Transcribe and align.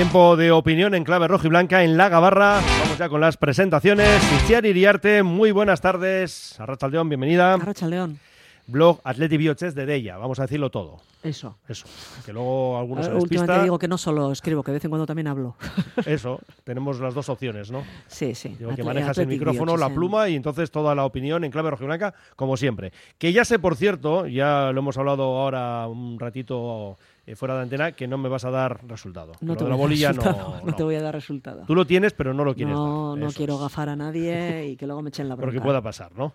Tiempo 0.00 0.34
de 0.34 0.50
opinión 0.50 0.94
en 0.94 1.04
clave 1.04 1.28
rojo 1.28 1.46
y 1.46 1.50
blanca 1.50 1.84
en 1.84 1.98
La 1.98 2.08
Gabarra. 2.08 2.62
Vamos 2.80 2.96
ya 2.96 3.10
con 3.10 3.20
las 3.20 3.36
presentaciones. 3.36 4.08
Itziar 4.40 4.64
Iriarte, 4.64 5.22
muy 5.22 5.50
buenas 5.50 5.82
tardes. 5.82 6.58
Arrachaldeón, 6.58 7.10
bienvenida. 7.10 7.52
Arrachaldeón. 7.52 8.18
Blog 8.66 9.00
Atleti 9.04 9.36
Bioches 9.36 9.74
de 9.74 9.84
Della. 9.84 10.16
Vamos 10.16 10.38
a 10.38 10.44
decirlo 10.44 10.70
todo. 10.70 11.02
Eso. 11.22 11.58
Eso. 11.68 11.86
Que 12.24 12.32
luego 12.32 12.78
algunos 12.78 13.04
se 13.04 13.10
Ahora, 13.10 13.22
Últimamente 13.22 13.62
digo 13.64 13.78
que 13.78 13.88
no 13.88 13.98
solo 13.98 14.32
escribo, 14.32 14.62
que 14.62 14.70
de 14.70 14.76
vez 14.76 14.84
en 14.86 14.90
cuando 14.90 15.04
también 15.04 15.26
hablo. 15.26 15.54
Eso. 16.06 16.40
Tenemos 16.64 16.98
las 16.98 17.12
dos 17.12 17.28
opciones, 17.28 17.70
¿no? 17.70 17.84
Sí, 18.06 18.34
sí. 18.34 18.56
Digo, 18.58 18.74
que 18.74 18.82
manejas 18.82 19.18
el 19.18 19.26
micrófono, 19.26 19.72
Bioches 19.72 19.80
la 19.80 19.94
pluma 19.94 20.30
y 20.30 20.36
entonces 20.36 20.70
toda 20.70 20.94
la 20.94 21.04
opinión 21.04 21.44
en 21.44 21.50
clave 21.50 21.70
rojiblanca, 21.70 22.14
como 22.36 22.56
siempre. 22.56 22.92
Que 23.18 23.34
ya 23.34 23.44
sé, 23.44 23.58
por 23.58 23.76
cierto, 23.76 24.26
ya 24.26 24.70
lo 24.72 24.80
hemos 24.80 24.96
hablado 24.96 25.24
ahora 25.24 25.86
un 25.88 26.18
ratito 26.18 26.96
eh, 27.30 27.36
fuera 27.36 27.54
de 27.56 27.62
antena, 27.62 27.92
que 27.92 28.06
no 28.08 28.18
me 28.18 28.28
vas 28.28 28.44
a 28.44 28.50
dar 28.50 28.86
resultado. 28.86 29.32
No 29.40 29.56
te, 29.56 29.64
voy 29.64 29.70
la 29.70 29.74
a 29.74 29.78
dar 29.78 29.78
bolilla 29.78 30.12
no, 30.12 30.22
resultado, 30.22 30.60
no 30.64 30.74
te 30.74 30.82
voy 30.82 30.94
a 30.96 31.02
dar 31.02 31.14
resultado. 31.14 31.62
Tú 31.66 31.74
lo 31.74 31.86
tienes, 31.86 32.12
pero 32.12 32.34
no 32.34 32.44
lo 32.44 32.54
quieres 32.54 32.74
No, 32.74 33.10
dar. 33.10 33.18
no 33.18 33.26
Eso 33.28 33.36
quiero 33.36 33.54
es. 33.54 33.60
gafar 33.60 33.88
a 33.88 33.96
nadie 33.96 34.66
y 34.68 34.76
que 34.76 34.86
luego 34.86 35.02
me 35.02 35.10
echen 35.10 35.28
la 35.28 35.36
bronca. 35.36 35.52
que 35.52 35.60
pueda 35.60 35.80
pasar, 35.82 36.12
¿no? 36.16 36.34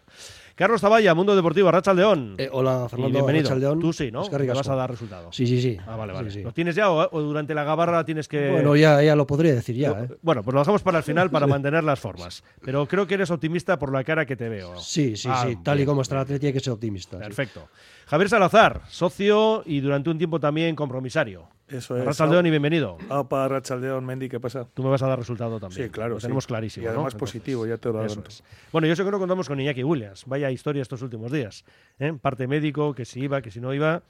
Carlos 0.55 0.79
Taballa, 0.79 1.13
Mundo 1.13 1.35
Deportivo, 1.35 1.69
Racha 1.69 1.93
León. 1.93 2.35
Eh, 2.37 2.47
hola, 2.49 2.87
Fernando. 2.89 3.11
bienvenido. 3.11 3.47
Arratsaldeon. 3.49 3.79
Tú 3.81 3.91
sí, 3.91 4.09
¿no? 4.09 4.23
Me 4.29 4.47
vas 4.53 4.69
a 4.69 4.75
dar 4.75 4.89
resultado. 4.89 5.29
Sí, 5.33 5.45
sí, 5.45 5.61
sí. 5.61 5.77
Ah, 5.85 5.97
vale, 5.97 6.13
vale. 6.13 6.31
Sí, 6.31 6.37
sí. 6.37 6.43
¿Lo 6.43 6.53
tienes 6.53 6.75
ya 6.75 6.89
o, 6.91 7.09
o 7.11 7.21
durante 7.21 7.53
la 7.53 7.65
gabarra 7.65 8.05
tienes 8.05 8.29
que...? 8.29 8.51
Bueno, 8.51 8.73
ya, 8.77 9.03
ya 9.03 9.17
lo 9.17 9.27
podría 9.27 9.53
decir 9.53 9.75
ya, 9.75 9.91
¿eh? 9.91 10.07
Bueno, 10.21 10.43
pues 10.43 10.53
lo 10.53 10.62
dejamos 10.62 10.81
para 10.81 10.99
el 10.99 11.03
final 11.03 11.29
para 11.29 11.45
mantener 11.47 11.84
las 11.84 11.99
formas. 11.99 12.41
Pero 12.62 12.87
creo 12.87 13.05
que 13.05 13.15
eres 13.15 13.31
optimista 13.31 13.77
por 13.77 13.91
la 13.91 14.05
cara 14.05 14.25
que 14.25 14.37
te 14.37 14.47
veo. 14.47 14.77
Sí, 14.79 15.17
sí, 15.17 15.27
Ah, 15.29 15.45
sí. 15.45 15.57
Tal 15.62 15.81
y 15.81 15.85
como 15.85 16.01
está. 16.03 16.21
Atleti 16.21 16.47
hay 16.47 16.53
que 16.53 16.62
ser 16.62 16.71
optimista. 16.71 17.17
sí. 17.17 17.23
Perfecto. 17.23 17.67
Javier 18.07 18.29
Salazar, 18.29 18.81
socio 18.87 19.63
y 19.65 19.79
durante 19.81 20.09
un 20.12 20.17
tiempo 20.19 20.40
también 20.40 20.75
compromisario. 20.75 21.47
Eso 21.68 21.98
es. 21.98 22.05
Racha 22.05 22.27
León 22.27 22.46
y 22.46 22.52
bienvenido. 22.52 22.98
Apa, 23.10 23.48
Rachaldeón, 23.48 24.05
Mendy, 24.05 24.30
¿qué 24.30 24.40
pasa? 24.40 24.68
Tú 24.71 24.84
me 24.84 24.90
vas 24.90 25.02
a 25.02 25.08
dar 25.08 25.18
resultado 25.18 25.60
también. 25.60 25.88
Sí, 25.88 25.90
claro. 25.90 26.16
Lo 26.16 26.20
sí. 26.20 26.24
tenemos 26.24 26.46
clarísimo. 26.46 26.85
Y 26.85 26.88
además 26.88 27.13
¿no? 27.13 27.20
positivo, 27.20 27.66
Entonces, 27.66 27.80
ya 27.80 27.82
te 27.82 27.94
lo 27.94 27.99
adelanto. 27.99 28.30
es. 28.30 28.44
Bueno, 28.71 28.88
yo 28.88 28.96
sé 28.96 29.04
que 29.04 29.12
no 29.12 29.18
contamos 29.18 29.48
con 29.48 29.60
Iñaki 29.60 29.84
Williams. 29.84 30.26
Vaya 30.27 30.52
historia 30.52 30.84
estos 30.84 31.02
últimos 31.02 31.32
días. 31.32 31.66
¿eh? 31.98 32.13
Parte 32.21 32.48
médico, 32.48 32.93
que 32.93 33.05
si 33.05 33.21
iba, 33.21 33.41
que 33.41 33.49
si 33.49 33.60
no 33.60 33.74
iba. 33.74 34.04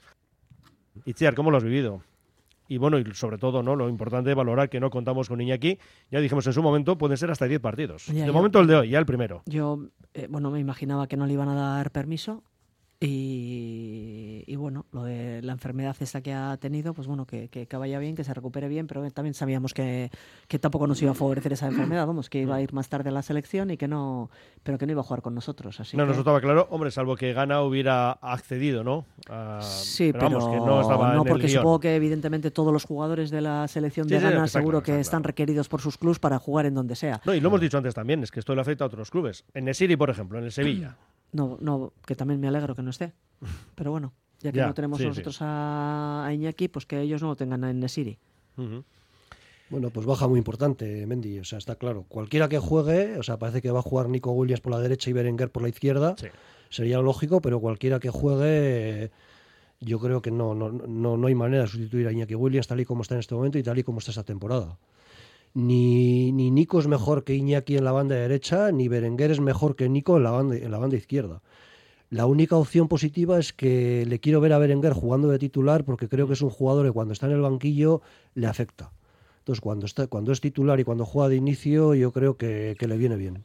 Itziar, 1.06 1.34
¿cómo 1.34 1.50
lo 1.50 1.56
has 1.56 1.64
vivido? 1.64 2.02
Y 2.68 2.78
bueno, 2.78 2.98
y 2.98 3.04
sobre 3.14 3.38
todo, 3.38 3.62
¿no? 3.62 3.76
Lo 3.76 3.88
importante 3.88 4.30
es 4.30 4.36
valorar 4.36 4.68
que 4.68 4.80
no 4.80 4.90
contamos 4.90 5.28
con 5.28 5.40
Iñaki. 5.40 5.78
Ya 6.10 6.20
dijimos 6.20 6.46
en 6.46 6.52
su 6.52 6.62
momento, 6.62 6.98
pueden 6.98 7.16
ser 7.16 7.30
hasta 7.30 7.46
10 7.46 7.60
partidos. 7.60 8.06
Ya, 8.06 8.12
de 8.14 8.26
ya. 8.26 8.32
momento 8.32 8.60
el 8.60 8.66
de 8.66 8.76
hoy, 8.76 8.90
ya 8.90 8.98
el 8.98 9.06
primero. 9.06 9.42
Yo, 9.46 9.86
eh, 10.14 10.26
bueno, 10.28 10.50
me 10.50 10.60
imaginaba 10.60 11.06
que 11.06 11.16
no 11.16 11.26
le 11.26 11.32
iban 11.32 11.48
a 11.48 11.54
dar 11.54 11.90
permiso 11.90 12.42
y, 13.00 14.05
y 14.46 14.56
bueno, 14.56 14.86
lo 14.92 15.04
de 15.04 15.42
la 15.42 15.52
enfermedad 15.52 15.96
esta 16.00 16.20
que 16.20 16.32
ha 16.32 16.56
tenido, 16.56 16.94
pues 16.94 17.06
bueno, 17.08 17.26
que, 17.26 17.48
que, 17.48 17.66
que 17.66 17.76
vaya 17.76 17.98
bien, 17.98 18.14
que 18.14 18.24
se 18.24 18.32
recupere 18.32 18.68
bien, 18.68 18.86
pero 18.86 19.08
también 19.10 19.34
sabíamos 19.34 19.74
que, 19.74 20.10
que 20.48 20.58
tampoco 20.58 20.86
nos 20.86 21.00
iba 21.02 21.10
a 21.10 21.14
favorecer 21.14 21.52
esa 21.52 21.66
enfermedad, 21.66 22.06
vamos, 22.06 22.30
que 22.30 22.40
iba 22.40 22.54
a 22.54 22.60
ir 22.62 22.72
más 22.72 22.88
tarde 22.88 23.08
a 23.10 23.12
la 23.12 23.22
selección 23.22 23.70
y 23.70 23.76
que 23.76 23.88
no, 23.88 24.30
pero 24.62 24.78
que 24.78 24.86
no 24.86 24.92
iba 24.92 25.00
a 25.00 25.04
jugar 25.04 25.22
con 25.22 25.34
nosotros. 25.34 25.80
Así 25.80 25.96
no, 25.96 26.06
nos 26.06 26.16
estaba 26.16 26.40
claro, 26.40 26.68
hombre, 26.70 26.90
salvo 26.90 27.16
que 27.16 27.32
Gana 27.32 27.62
hubiera 27.62 28.12
accedido, 28.12 28.84
¿no? 28.84 29.04
A- 29.28 29.60
Sí, 29.62 30.12
pero, 30.12 30.24
vamos, 30.30 30.48
que 30.48 30.56
no 30.56 30.80
estaba 30.80 31.12
en 31.14 31.20
el 31.22 31.26
porque 31.26 31.48
supongo 31.48 31.80
que 31.80 31.96
evidentemente 31.96 32.50
todos 32.50 32.72
los 32.72 32.84
jugadores 32.84 33.30
de 33.30 33.40
la 33.40 33.66
selección 33.68 34.06
de 34.06 34.18
sí, 34.18 34.22
Ghana 34.24 34.46
seguro 34.46 34.82
claro, 34.82 34.84
que 34.84 34.92
está 35.00 35.16
están 35.16 35.24
requeridos 35.24 35.68
por 35.68 35.80
sus 35.80 35.96
clubes 35.98 36.18
para 36.18 36.38
jugar 36.38 36.66
en 36.66 36.74
donde 36.74 36.94
sea. 36.94 37.20
No, 37.24 37.34
y 37.34 37.40
lo 37.40 37.48
hemos 37.48 37.60
dicho 37.60 37.78
antes 37.78 37.94
también, 37.94 38.22
es 38.22 38.30
que 38.30 38.40
esto 38.40 38.54
le 38.54 38.60
afecta 38.60 38.84
a 38.84 38.86
otros 38.88 39.10
clubes. 39.10 39.44
En 39.54 39.64
Nesiri, 39.64 39.96
por 39.96 40.10
ejemplo, 40.10 40.38
en 40.38 40.44
el 40.44 40.52
Sevilla. 40.52 40.96
No, 41.32 41.56
no, 41.60 41.92
que 42.06 42.14
también 42.14 42.38
me 42.40 42.48
alegro 42.48 42.74
que 42.74 42.82
no 42.82 42.90
esté. 42.90 43.12
Pero 43.74 43.90
bueno, 43.90 44.12
ya 44.40 44.52
que 44.52 44.58
Ya, 44.58 44.66
no 44.66 44.74
tenemos 44.74 44.98
sí, 44.98 45.04
sí. 45.04 45.08
nosotros 45.08 45.38
A, 45.40 46.24
a 46.26 46.32
Iñaki, 46.34 46.68
pues 46.68 46.86
que 46.86 47.00
ellos 47.00 47.22
no 47.22 47.28
lo 47.28 47.36
tengan 47.36 47.64
en 47.64 47.80
Nesiri. 47.80 48.18
Ujú. 48.56 48.84
Bueno, 49.68 49.90
pues 49.90 50.06
baja 50.06 50.28
muy 50.28 50.38
importante, 50.38 51.06
Mendy. 51.06 51.40
O 51.40 51.44
sea, 51.44 51.58
está 51.58 51.74
claro. 51.74 52.04
Cualquiera 52.08 52.48
que 52.48 52.58
juegue, 52.58 53.18
o 53.18 53.22
sea, 53.24 53.38
parece 53.38 53.60
que 53.60 53.70
va 53.70 53.80
a 53.80 53.82
jugar 53.82 54.08
Nico 54.08 54.30
Williams 54.30 54.60
por 54.60 54.72
la 54.72 54.78
derecha 54.78 55.10
y 55.10 55.12
Berenguer 55.12 55.50
por 55.50 55.62
la 55.62 55.68
izquierda. 55.68 56.14
Sí. 56.18 56.28
Sería 56.70 57.00
lógico, 57.00 57.40
pero 57.40 57.58
cualquiera 57.60 57.98
que 57.98 58.10
juegue, 58.10 59.10
yo 59.80 59.98
creo 59.98 60.22
que 60.22 60.30
no, 60.30 60.54
no, 60.54 60.70
no, 60.70 61.16
no 61.16 61.26
hay 61.26 61.34
manera 61.34 61.62
de 61.62 61.68
sustituir 61.68 62.06
a 62.06 62.12
Iñaki 62.12 62.34
Williams 62.36 62.68
tal 62.68 62.78
y 62.80 62.84
como 62.84 63.02
está 63.02 63.14
en 63.14 63.20
este 63.20 63.34
momento 63.34 63.58
y 63.58 63.62
tal 63.64 63.78
y 63.78 63.82
como 63.82 63.98
está 63.98 64.12
esta 64.12 64.22
temporada. 64.24 64.78
Ni, 65.54 66.32
ni 66.32 66.50
Nico 66.50 66.78
es 66.78 66.86
mejor 66.86 67.24
que 67.24 67.34
Iñaki 67.34 67.76
en 67.76 67.84
la 67.84 67.92
banda 67.92 68.14
derecha, 68.14 68.70
ni 68.72 68.88
Berenguer 68.88 69.30
es 69.30 69.40
mejor 69.40 69.74
que 69.74 69.88
Nico 69.88 70.16
en 70.16 70.22
la 70.22 70.30
banda, 70.30 70.56
en 70.56 70.70
la 70.70 70.78
banda 70.78 70.96
izquierda. 70.96 71.40
La 72.10 72.26
única 72.26 72.56
opción 72.56 72.88
positiva 72.88 73.38
es 73.38 73.52
que 73.52 74.04
le 74.06 74.20
quiero 74.20 74.40
ver 74.40 74.52
a 74.52 74.58
Berenguer 74.58 74.92
jugando 74.92 75.28
de 75.28 75.38
titular 75.38 75.84
porque 75.84 76.08
creo 76.08 76.26
que 76.26 76.34
es 76.34 76.42
un 76.42 76.50
jugador 76.50 76.86
que 76.86 76.92
cuando 76.92 77.12
está 77.12 77.26
en 77.26 77.32
el 77.32 77.40
banquillo 77.40 78.00
le 78.34 78.46
afecta. 78.46 78.92
Entonces, 79.40 79.60
cuando, 79.60 79.86
está, 79.86 80.06
cuando 80.06 80.32
es 80.32 80.40
titular 80.40 80.78
y 80.80 80.84
cuando 80.84 81.04
juega 81.04 81.28
de 81.28 81.36
inicio, 81.36 81.94
yo 81.94 82.12
creo 82.12 82.36
que, 82.36 82.76
que 82.78 82.88
le 82.88 82.96
viene 82.96 83.16
bien. 83.16 83.44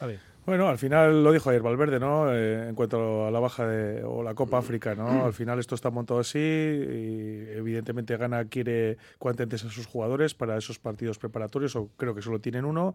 A 0.00 0.06
ver. 0.06 0.20
Bueno, 0.46 0.68
al 0.68 0.76
final 0.76 1.24
lo 1.24 1.32
dijo 1.32 1.48
ayer 1.48 1.62
Valverde, 1.62 1.98
¿no? 1.98 2.30
Eh, 2.30 2.68
en 2.68 2.74
cuanto 2.74 3.26
a 3.26 3.30
la 3.30 3.40
baja 3.40 3.66
de, 3.66 4.04
o 4.04 4.22
la 4.22 4.34
Copa 4.34 4.58
África, 4.58 4.94
¿no? 4.94 5.24
Al 5.24 5.32
final 5.32 5.58
esto 5.58 5.74
está 5.74 5.88
montado 5.88 6.20
así 6.20 6.38
y 6.38 7.46
evidentemente 7.56 8.14
Gana 8.18 8.44
quiere 8.44 8.98
cuanto 9.18 9.42
antes 9.42 9.64
a 9.64 9.70
sus 9.70 9.86
jugadores 9.86 10.34
para 10.34 10.58
esos 10.58 10.78
partidos 10.78 11.18
preparatorios, 11.18 11.74
o 11.76 11.88
creo 11.96 12.14
que 12.14 12.20
solo 12.20 12.40
tienen 12.40 12.66
uno. 12.66 12.94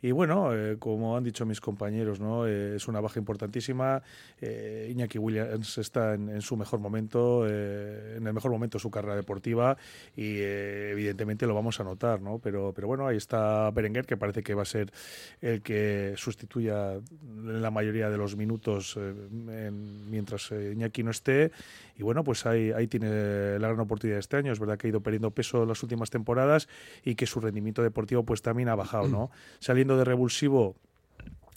Y 0.00 0.12
bueno, 0.12 0.54
eh, 0.54 0.76
como 0.78 1.16
han 1.16 1.24
dicho 1.24 1.44
mis 1.44 1.60
compañeros, 1.60 2.20
¿no? 2.20 2.46
Eh, 2.46 2.76
es 2.76 2.86
una 2.86 3.00
baja 3.00 3.18
importantísima. 3.18 4.00
Eh, 4.40 4.88
Iñaki 4.92 5.18
Williams 5.18 5.76
está 5.78 6.14
en, 6.14 6.28
en 6.28 6.40
su 6.40 6.56
mejor 6.56 6.78
momento, 6.78 7.44
eh, 7.48 8.14
en 8.16 8.26
el 8.26 8.32
mejor 8.32 8.52
momento 8.52 8.78
de 8.78 8.82
su 8.82 8.90
carrera 8.92 9.16
deportiva 9.16 9.76
y 10.16 10.38
evidentemente 10.38 11.46
lo 11.46 11.54
vamos 11.54 11.80
a 11.80 11.84
notar, 11.84 12.20
¿no? 12.20 12.38
Pero, 12.38 12.72
pero 12.72 12.86
bueno, 12.86 13.08
ahí 13.08 13.16
está 13.16 13.70
Berenguer, 13.72 14.06
que 14.06 14.16
parece 14.16 14.42
que 14.44 14.54
va 14.54 14.62
a 14.62 14.66
ser 14.66 14.92
el 15.40 15.62
que 15.62 16.14
sustituya 16.16 17.00
la 17.44 17.70
mayoría 17.72 18.08
de 18.08 18.16
los 18.18 18.36
minutos 18.36 18.96
en- 18.96 20.08
mientras 20.10 20.50
Iñaki 20.52 21.02
no 21.02 21.10
esté. 21.10 21.50
Y 21.96 22.04
bueno, 22.04 22.22
pues 22.22 22.46
ahí, 22.46 22.70
ahí 22.70 22.86
tiene 22.86 23.58
la 23.58 23.66
gran 23.66 23.80
oportunidad 23.80 24.20
este 24.20 24.36
año. 24.36 24.52
Es 24.52 24.60
verdad 24.60 24.78
que 24.78 24.86
ha 24.86 24.90
ido 24.90 25.00
perdiendo 25.00 25.32
peso 25.32 25.62
en 25.64 25.68
las 25.68 25.82
últimas 25.82 26.10
temporadas 26.10 26.68
y 27.04 27.16
que 27.16 27.26
su 27.26 27.40
rendimiento 27.40 27.82
deportivo 27.82 28.22
pues 28.22 28.42
también 28.42 28.68
ha 28.68 28.76
bajado, 28.76 29.08
¿no? 29.08 29.30
Saliendo 29.58 29.87
de 29.96 30.04
revulsivo, 30.04 30.76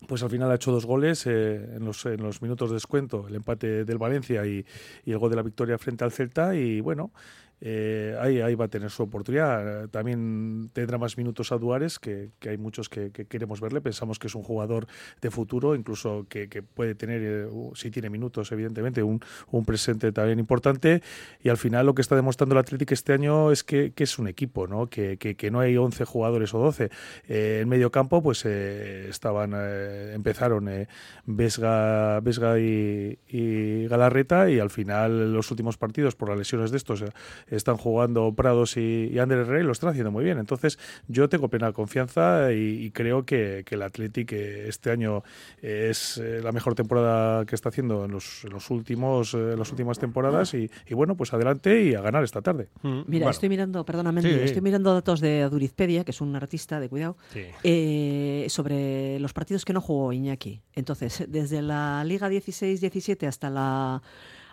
pues 0.08 0.24
al 0.24 0.30
final 0.30 0.52
ha 0.52 0.56
hecho 0.56 0.72
dos 0.72 0.86
goles 0.86 1.25
eh, 1.28 1.75
en, 1.75 1.86
los, 1.86 2.06
en 2.06 2.22
los 2.22 2.42
minutos 2.42 2.69
de 2.69 2.75
descuento, 2.75 3.28
el 3.28 3.36
empate 3.36 3.86
del 3.86 3.97
Valencia 3.97 4.46
y, 4.46 4.66
y 5.06 5.12
el 5.12 5.18
gol 5.18 5.30
de 5.30 5.36
la 5.36 5.44
victoria 5.44 5.78
frente 5.78 6.03
al 6.03 6.12
Celta. 6.12 6.56
Y 6.56 6.81
bueno, 6.81 7.12
eh, 7.61 8.16
ahí, 8.19 8.41
ahí 8.41 8.55
va 8.55 8.66
a 8.66 8.67
tener 8.67 8.89
su 8.89 9.03
oportunidad. 9.03 9.88
También 9.89 10.69
tendrá 10.73 10.97
más 10.97 11.17
minutos 11.17 11.51
a 11.51 11.57
Duares, 11.57 11.99
que, 11.99 12.31
que 12.39 12.49
hay 12.49 12.57
muchos 12.57 12.89
que, 12.89 13.11
que 13.11 13.25
queremos 13.25 13.61
verle. 13.61 13.81
Pensamos 13.81 14.19
que 14.19 14.27
es 14.27 14.35
un 14.35 14.44
jugador 14.44 14.88
de 15.22 15.31
futuro, 15.31 15.75
incluso 15.75 16.25
que, 16.27 16.49
que 16.49 16.63
puede 16.63 16.95
tener, 16.95 17.22
eh, 17.23 17.47
si 17.75 17.91
tiene 17.91 18.09
minutos, 18.09 18.51
evidentemente, 18.51 19.03
un, 19.03 19.22
un 19.51 19.66
presente 19.66 20.11
también 20.11 20.39
importante. 20.39 21.01
Y 21.41 21.49
al 21.49 21.57
final 21.57 21.85
lo 21.85 21.95
que 21.95 22.01
está 22.01 22.16
demostrando 22.16 22.53
el 22.55 22.59
Atlético 22.59 22.94
este 22.94 23.13
año 23.13 23.51
es 23.51 23.63
que, 23.63 23.93
es 23.95 24.17
un 24.17 24.28
equipo, 24.28 24.67
¿no? 24.67 24.88
Que, 24.88 25.17
no 25.51 25.59
hay 25.59 25.78
11 25.78 26.05
jugadores 26.05 26.53
o 26.53 26.59
12. 26.59 26.89
Eh, 27.28 27.59
en 27.61 27.69
medio 27.69 27.91
campo, 27.91 28.22
pues 28.22 28.43
eh, 28.45 29.07
estaban, 29.09 29.53
eh, 29.55 30.13
empezaron 30.13 30.67
eh, 30.69 30.88
Vesga, 31.25 32.19
Vesga 32.22 32.59
y, 32.59 33.19
y 33.28 33.88
Galarreta, 33.88 34.49
y 34.49 34.59
al 34.59 34.69
final 34.69 35.33
los 35.33 35.51
últimos 35.51 35.78
partidos, 35.78 36.16
por 36.16 36.29
las 36.29 36.38
lesiones 36.38 36.72
de 36.72 36.78
estos, 36.78 37.03
están 37.51 37.78
jugando 37.78 38.34
Prados 38.34 38.78
y, 38.78 39.09
y 39.14 39.20
Ander 39.20 39.46
Rey, 39.46 39.64
lo 39.64 39.72
están 39.72 39.90
haciendo 39.90 40.11
muy 40.11 40.23
bien. 40.23 40.40
Entonces, 40.40 40.79
yo 41.08 41.29
tengo 41.29 41.47
plena 41.49 41.72
confianza 41.73 42.52
y, 42.53 42.84
y 42.85 42.91
creo 42.91 43.26
que, 43.26 43.64
que 43.66 43.76
el 43.76 43.81
Athletic 43.84 44.31
eh, 44.34 44.67
este 44.67 44.90
año 44.91 45.23
eh, 45.61 45.87
es 45.91 46.17
eh, 46.17 46.41
la 46.43 46.52
mejor 46.52 46.73
temporada 46.76 47.46
que 47.46 47.55
está 47.55 47.70
haciendo 47.70 48.05
en 48.05 48.11
los, 48.11 48.43
en 48.46 48.52
los 48.52 48.70
últimos, 48.70 49.34
en 49.34 49.59
las 49.59 49.70
últimas 49.72 49.99
temporadas. 49.99 50.53
Y, 50.53 50.70
y 50.87 50.93
bueno, 50.93 51.16
pues 51.16 51.34
adelante 51.34 51.84
y 51.84 51.93
a 51.93 52.02
ganar 52.02 52.23
esta 52.23 52.41
tarde. 52.41 52.70
Mm, 52.81 53.02
Mira, 53.08 53.26
bueno, 53.26 53.29
estoy 53.29 53.49
mirando, 53.49 53.85
perdóname, 53.85 54.22
Sí. 54.22 54.29
estoy 54.29 54.61
mirando 54.61 54.93
datos 54.93 55.20
de 55.20 55.47
Durizpedia, 55.49 56.03
que 56.03 56.11
es 56.11 56.22
un 56.22 56.35
artista 56.35 56.79
de 56.79 56.90
cuidado, 56.90 57.17
sí. 57.34 57.41
eh, 57.64 58.46
sobre 58.49 59.20
los 59.20 59.34
partidos 59.34 59.66
que 59.66 59.73
no 59.73 59.81
jugó 59.81 60.14
Iñaki. 60.14 60.61
Entonces, 60.73 61.26
desde 61.29 61.61
la 61.61 62.03
Liga 62.05 62.29
16-17 62.29 63.28
hasta 63.28 63.49
la 63.49 64.02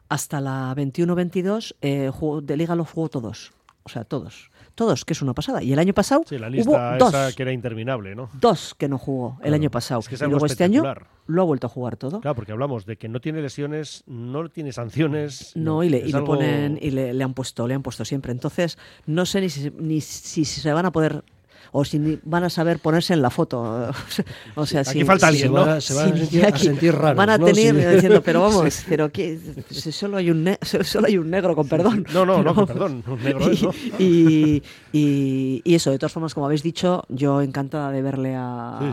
hasta 0.09 0.41
la 0.41 0.75
21-22, 0.75 1.77
eh, 1.81 2.11
de 2.43 2.57
Liga 2.57 2.75
los 2.75 2.91
jugó 2.91 3.09
todos. 3.09 3.53
O 3.83 3.89
sea, 3.89 4.05
todos. 4.05 4.51
Todos, 4.75 5.05
que 5.05 5.13
es 5.13 5.23
una 5.23 5.35
pasada. 5.35 5.63
Y 5.63 5.73
el 5.73 5.79
año 5.79 5.93
pasado 5.93 6.23
Sí, 6.29 6.39
la 6.39 6.49
hubo 6.49 6.55
lista 6.55 6.99
dos, 6.99 7.09
esa 7.09 7.33
que 7.35 7.43
era 7.43 7.53
interminable, 7.53 8.15
¿no? 8.15 8.29
dos 8.35 8.75
que 8.77 8.87
no 8.87 8.97
jugó 8.99 9.39
el 9.43 9.55
año 9.55 9.71
pasado. 9.71 10.01
Es 10.01 10.09
que 10.09 10.15
es 10.15 10.21
y 10.21 10.27
luego 10.27 10.47
este 10.47 10.63
año 10.63 10.85
lo 11.27 11.43
ha 11.43 11.45
vuelto 11.45 11.67
a 11.67 11.71
jugar 11.71 11.97
todo. 11.97 12.21
Claro, 12.21 12.37
porque 12.37 12.53
hablamos 12.53 12.87
de 12.87 12.97
que 12.97 13.09
no 13.09 13.21
tiene 13.21 13.41
lesiones, 13.43 14.05
no 14.07 14.49
tiene 14.51 14.73
sanciones. 14.73 15.53
No, 15.57 15.83
y 15.83 15.89
le, 15.89 15.99
y 15.99 16.13
le 16.13 16.21
ponen 16.21 16.79
y 16.81 16.91
le, 16.91 17.13
le 17.13 17.25
han 17.25 17.35
puesto, 17.35 17.67
le 17.67 17.75
han 17.75 17.83
puesto 17.83 18.05
siempre. 18.05 18.31
Entonces, 18.31 18.79
no 19.07 19.27
sé 19.27 19.41
ni 19.41 19.49
si, 19.49 19.71
ni 19.71 20.01
si 20.01 20.45
se 20.45 20.73
van 20.73 20.87
a 20.87 20.93
poder. 20.93 21.25
O 21.73 21.85
si 21.85 22.19
van 22.25 22.45
a 22.45 22.51
saber 22.51 22.79
ponerse 22.79 23.13
en 23.15 23.23
la 23.23 23.31
foto. 23.31 23.91
o 24.55 24.67
sea, 24.67 24.81
Aquí 24.83 25.01
si, 25.01 25.05
falta 25.05 25.29
alguien, 25.29 25.53
¿no? 25.53 25.61
van 25.61 25.69
a, 25.71 25.81
se 25.81 25.95
van 25.95 26.13
a 26.13 26.17
sentir, 26.17 26.45
a 26.45 26.49
aquí 26.49 26.65
sentir 26.67 26.95
raros. 26.95 27.17
Van 27.17 27.31
a 27.31 27.39
¿no? 27.39 27.47
tener 27.47 27.75
Sí. 27.75 27.95
diciendo, 27.95 28.23
pero 28.23 28.41
vamos, 28.49 28.85
pero 28.89 29.11
que 29.11 29.39
solo 29.71 30.17
hay 30.17 30.31
un 30.31 30.45
ne- 30.45 30.59
solo 30.85 31.07
hay 31.07 31.19
un 31.19 31.31
negro 31.31 31.55
con 31.55 31.69
perdón. 31.69 32.07
No, 32.13 32.25
no, 32.27 32.43
no, 32.43 32.55
con 32.55 32.67
perdón, 32.67 33.03
un 33.07 33.23
negro 33.23 33.51
es, 33.51 33.63
¿no? 33.63 33.73
y, 33.99 34.63
y, 34.93 35.63
y 35.65 35.75
eso, 35.75 35.91
de 35.91 35.99
todas 35.99 36.13
formas, 36.13 36.35
como 36.35 36.47
habéis 36.47 36.63
dicho, 36.63 37.05
yo 37.09 37.43
encantada 37.43 37.91
de 37.91 38.03
verle 38.03 38.35
a, 38.37 38.79
Sí, 38.81 38.87
sí. 38.87 38.93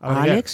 a 0.00 0.08
A 0.08 0.20
Berenguer. 0.22 0.44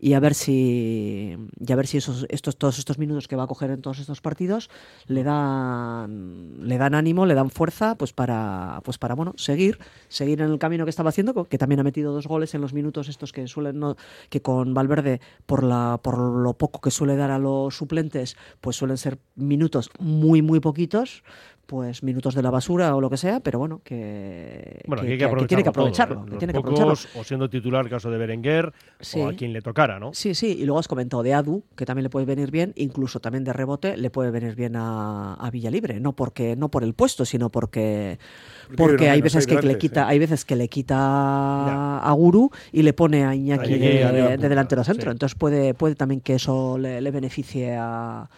Y 0.00 0.14
a 0.14 0.20
ver 0.20 0.34
si 0.34 1.36
y 1.58 1.72
a 1.72 1.76
ver 1.76 1.86
si 1.86 1.98
esos 1.98 2.26
estos 2.30 2.56
todos 2.56 2.78
estos 2.78 2.98
minutos 2.98 3.28
que 3.28 3.36
va 3.36 3.44
a 3.44 3.46
coger 3.46 3.70
en 3.70 3.82
todos 3.82 3.98
estos 3.98 4.20
partidos 4.20 4.70
le 5.06 5.22
dan 5.22 6.66
le 6.66 6.78
dan 6.78 6.94
ánimo, 6.94 7.26
le 7.26 7.34
dan 7.34 7.50
fuerza 7.50 7.96
pues 7.96 8.12
para 8.12 8.80
pues 8.82 8.96
para 8.96 9.14
bueno, 9.14 9.34
seguir 9.36 9.78
seguir 10.08 10.40
en 10.40 10.50
el 10.50 10.58
camino 10.58 10.84
que 10.84 10.90
estaba 10.90 11.10
haciendo, 11.10 11.44
que 11.44 11.58
también 11.58 11.80
ha 11.80 11.84
metido 11.84 12.12
dos 12.12 12.26
goles 12.26 12.54
en 12.54 12.62
los 12.62 12.72
minutos 12.72 13.08
estos 13.08 13.32
que 13.32 13.46
suelen 13.46 13.78
no, 13.78 13.96
que 14.30 14.40
con 14.40 14.72
Valverde 14.72 15.20
por 15.44 15.64
la 15.64 16.00
por 16.02 16.18
lo 16.18 16.54
poco 16.54 16.80
que 16.80 16.90
suele 16.90 17.16
dar 17.16 17.30
a 17.30 17.38
los 17.38 17.76
suplentes, 17.76 18.36
pues 18.60 18.76
suelen 18.76 18.96
ser 18.96 19.18
minutos 19.34 19.90
muy 19.98 20.40
muy 20.40 20.60
poquitos, 20.60 21.22
pues 21.70 22.02
minutos 22.02 22.34
de 22.34 22.42
la 22.42 22.50
basura 22.50 22.96
o 22.96 23.00
lo 23.00 23.08
que 23.08 23.16
sea, 23.16 23.38
pero 23.38 23.60
bueno, 23.60 23.80
que, 23.84 24.82
Bueno, 24.88 25.02
que- 25.02 25.06
que 25.06 25.12
hay 25.12 25.18
que 25.20 25.24
que- 25.36 25.36
que 25.42 25.46
tiene 25.46 25.62
que 25.62 25.68
aprovecharlo. 25.68 26.14
aprovecharlo, 26.14 26.14
todo, 26.16 26.24
¿eh? 26.24 26.26
que 26.26 26.30
Los 26.32 26.38
tiene 26.40 26.52
que 26.52 26.58
pocos, 26.58 26.80
aprovecharlo. 26.80 27.20
O 27.20 27.24
siendo 27.24 27.48
titular, 27.48 27.88
caso 27.88 28.10
de 28.10 28.18
Berenguer, 28.18 28.72
Sí. 28.98 29.20
o 29.20 29.28
a 29.28 29.34
quien 29.34 29.52
le 29.52 29.62
tocara, 29.62 30.00
¿no? 30.00 30.10
Sí, 30.12 30.34
sí, 30.34 30.56
y 30.60 30.64
luego 30.64 30.80
has 30.80 30.88
comentado 30.88 31.22
de 31.22 31.32
Adu, 31.32 31.62
que 31.76 31.86
también 31.86 32.02
le 32.02 32.10
puede 32.10 32.26
venir 32.26 32.50
bien, 32.50 32.72
incluso 32.74 33.20
también 33.20 33.44
de 33.44 33.52
rebote 33.52 33.96
le 33.96 34.10
puede 34.10 34.32
venir 34.32 34.56
bien 34.56 34.74
a, 34.74 35.34
a 35.34 35.50
Villalibre, 35.52 36.00
no 36.00 36.12
porque 36.16 36.56
no 36.56 36.72
por 36.72 36.82
el 36.82 36.92
puesto, 36.94 37.24
sino 37.24 37.50
porque 37.50 38.18
Porque 38.66 38.76
porque 38.76 39.10
hay 39.10 39.20
veces 39.22 39.46
que 39.46 39.62
le 39.62 39.78
quita, 39.78 40.06
sí. 40.06 40.10
hay 40.10 40.18
veces 40.18 40.44
que 40.44 40.56
le 40.56 40.68
quita 40.68 41.98
a 42.00 42.12
Guru 42.12 42.50
y 42.72 42.82
le 42.82 42.92
pone 42.92 43.24
a 43.24 43.34
Iñaki 43.34 43.74
A 43.74 43.76
Iñaki 43.76 44.16
de, 44.16 44.36
de 44.38 44.48
delantero 44.48 44.82
centro, 44.82 45.10
sí. 45.10 45.14
entonces 45.14 45.36
puede 45.38 45.74
puede 45.74 45.94
también 45.94 46.20
que 46.20 46.34
eso 46.34 46.78
le, 46.78 47.00
le 47.00 47.10
beneficie 47.12 47.76
a 47.76 48.28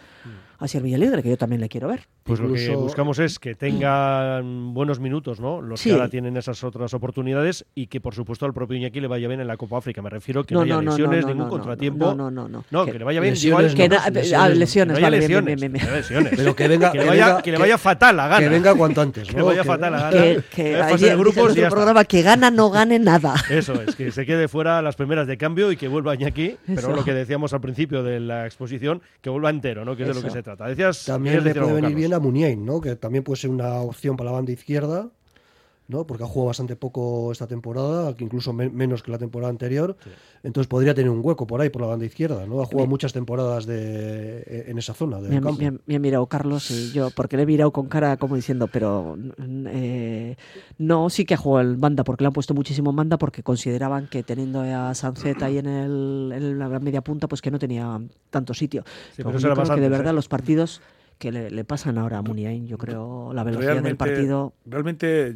a 0.59 0.67
Sir 0.67 0.81
Villalibre, 0.81 1.21
que 1.21 1.27
yo 1.29 1.37
también 1.37 1.59
le 1.59 1.67
quiero 1.67 1.89
ver. 1.89 2.07
Pues 2.23 2.39
lo 2.39 2.53
que 2.53 2.61
Incluso- 2.61 2.79
buscamos 2.79 3.19
es 3.19 3.37
que 3.37 3.53
tengan 3.53 4.73
buenos 4.73 4.99
minutos, 4.99 5.39
¿no? 5.39 5.61
Los 5.61 5.79
Sí. 5.81 5.89
que 5.89 5.95
ahora 5.95 6.07
tienen 6.09 6.37
esas 6.37 6.63
otras 6.63 6.93
oportunidades 6.93 7.65
y 7.75 7.87
que, 7.87 7.99
por 7.99 8.15
supuesto, 8.15 8.45
al 8.45 8.53
propio 8.53 8.77
Iñaki 8.77 9.01
le 9.01 9.07
vaya 9.07 9.27
bien 9.27 9.41
en 9.41 9.47
la 9.47 9.57
Copa 9.57 9.77
África. 9.77 10.01
Me 10.01 10.09
refiero 10.09 10.43
que 10.45 10.55
no, 10.55 10.61
haya 10.61 10.81
lesiones, 10.81 11.25
ningún 11.25 11.49
contratiempo. 11.49 12.05
No, 12.05 12.15
no, 12.15 12.31
no, 12.31 12.47
no. 12.47 12.63
No, 12.71 12.85
Que- 12.85 12.93
que, 12.93 12.99
le 12.99 13.05
vaya 13.05 13.19
bien. 13.19 13.33
lesiones 13.33 13.75
no, 13.75 13.83
al- 13.83 13.89
que 13.89 13.89
lesiones 13.89 14.33
ah, 14.33 14.49
no. 14.49 14.55
lesiones, 14.55 14.97
no 14.99 15.01
vale, 15.03 15.17
lesiones. 15.19 15.45
bien, 15.59 15.59
bien, 15.59 15.73
bien. 15.73 15.85
no 15.87 15.95
lesiones. 15.97 16.33
Pero 16.35 16.55
que 16.55 16.67
venga, 16.67 16.91
que 16.91 16.97
que 16.99 17.03
le 17.03 17.09
vaya, 17.09 17.41
que 17.41 17.51
le 17.51 17.57
vaya 17.57 17.77
fatal 17.77 18.19
a 18.19 18.27
gana. 18.27 18.39
que 18.39 18.49
venga 18.49 18.75
cuanto 18.75 19.01
antes. 19.01 19.27
Que 19.27 19.35
¿no? 19.37 19.45
vaya 19.45 19.61
Que- 19.61 19.67
fatal 19.67 19.93
a 19.95 19.99
gana. 20.11 20.11
que, 20.49 20.77
fase 20.89 21.05
de 21.09 21.15
grupos 21.17 21.57
y 21.57 21.61
programa 21.61 22.05
que 22.05 22.21
gana 22.21 22.49
no 22.51 22.69
gane 22.69 22.99
nada. 22.99 23.35
Eso 23.49 23.73
es, 23.81 23.95
que 23.95 24.11
se 24.11 24.25
quede 24.25 24.47
fuera 24.47 24.81
las 24.81 24.95
primeras 24.95 25.27
de 25.27 25.37
cambio 25.37 25.71
y 25.71 25.77
que 25.77 25.87
vuelva 25.87 26.15
Iñaki, 26.15 26.55
pero 26.67 26.95
lo 26.95 27.03
que 27.03 27.13
decíamos 27.13 27.53
al 27.53 27.61
principio 27.61 28.01
de 28.03 28.19
la 28.21 28.45
exposición, 28.45 29.01
que 29.21 29.29
vuelva 29.29 29.49
entero, 29.49 29.83
¿no? 29.83 29.95
Que 29.97 30.03
es 30.03 30.07
de 30.09 30.13
lo 30.15 30.21
que 30.21 30.29
se 30.29 30.41
trata. 30.41 30.67
Decías, 30.67 31.03
También 31.05 31.43
le 31.43 31.53
puede 31.53 31.73
venir 31.73 31.95
bien 31.95 32.12
a 32.13 32.19
Muniain, 32.19 32.65
¿no? 32.65 32.79
Que 32.81 32.95
también 32.95 33.23
puede 33.23 33.39
ser 33.41 33.49
una 33.49 33.81
opción 33.81 34.15
para 34.17 34.29
la 34.31 34.35
banda 34.37 34.51
izquierda, 34.51 35.09
¿no? 35.87 36.07
Porque 36.07 36.23
ha 36.23 36.27
jugado 36.27 36.47
bastante 36.47 36.75
poco 36.77 37.31
esta 37.31 37.45
temporada, 37.45 38.15
que 38.15 38.23
incluso 38.23 38.53
men- 38.53 38.73
menos 38.73 39.03
que 39.03 39.11
la 39.11 39.17
temporada 39.17 39.49
anterior. 39.49 39.97
Entonces 40.41 40.67
podría 40.67 40.93
tener 40.93 41.09
un 41.09 41.19
hueco 41.23 41.45
por 41.45 41.59
ahí, 41.61 41.69
por 41.69 41.81
la 41.81 41.87
banda 41.89 42.05
izquierda, 42.05 42.45
¿no? 42.45 42.61
Ha 42.61 42.65
jugado 42.65 42.87
muchas 42.87 43.11
temporadas 43.13 43.65
de, 43.65 44.65
en 44.67 44.77
esa 44.77 44.93
zona 44.93 45.19
del 45.21 45.29
Me, 45.31 45.37
ha- 45.37 45.41
campo. 45.41 45.59
me 45.59 45.67
ha- 45.67 45.73
me 45.85 45.95
ha 45.95 45.99
mirado 45.99 46.25
Carlos 46.27 46.69
y 46.71 46.91
yo, 46.91 47.09
porque 47.11 47.35
le 47.37 47.43
he 47.43 47.45
mirado 47.45 47.71
con 47.71 47.87
cara 47.87 48.15
como 48.17 48.35
diciendo, 48.35 48.67
pero 48.67 49.17
eh, 49.67 50.35
no, 50.77 51.09
sí 51.09 51.25
que 51.25 51.33
ha 51.33 51.37
jugado 51.37 51.69
en 51.69 51.79
banda, 51.81 52.03
porque 52.03 52.23
le 52.23 52.27
han 52.27 52.33
puesto 52.33 52.53
muchísimo 52.53 52.89
en 52.91 52.95
banda, 52.95 53.17
porque 53.17 53.43
consideraban 53.43 54.07
que 54.07 54.23
teniendo 54.23 54.61
a 54.61 54.93
Sancet 54.95 55.41
ahí 55.43 55.57
en, 55.57 55.65
el, 55.67 56.31
en 56.33 56.59
la 56.59 56.67
media 56.79 57.01
punta, 57.01 57.27
pues 57.27 57.41
que 57.41 57.51
no 57.51 57.59
tenía 57.59 58.01
tanto 58.29 58.53
sitio. 58.53 58.83
pero 59.15 59.29
Pero 59.29 59.39
yo 59.39 59.53
creo 59.53 59.55
más 59.65 59.69
que 59.75 59.81
de 59.81 59.89
verdad 59.89 60.11
¿eh? 60.11 60.15
los 60.15 60.27
partidos 60.27 60.81
que 61.17 61.31
le, 61.31 61.49
le 61.49 61.63
pasan 61.63 61.97
ahora 61.97 62.19
a 62.19 62.21
Muniain, 62.21 62.67
yo 62.67 62.77
creo, 62.77 63.33
la 63.33 63.43
velocidad 63.43 63.81
del 63.81 63.97
partido... 63.97 64.53
Realmente, 64.65 65.33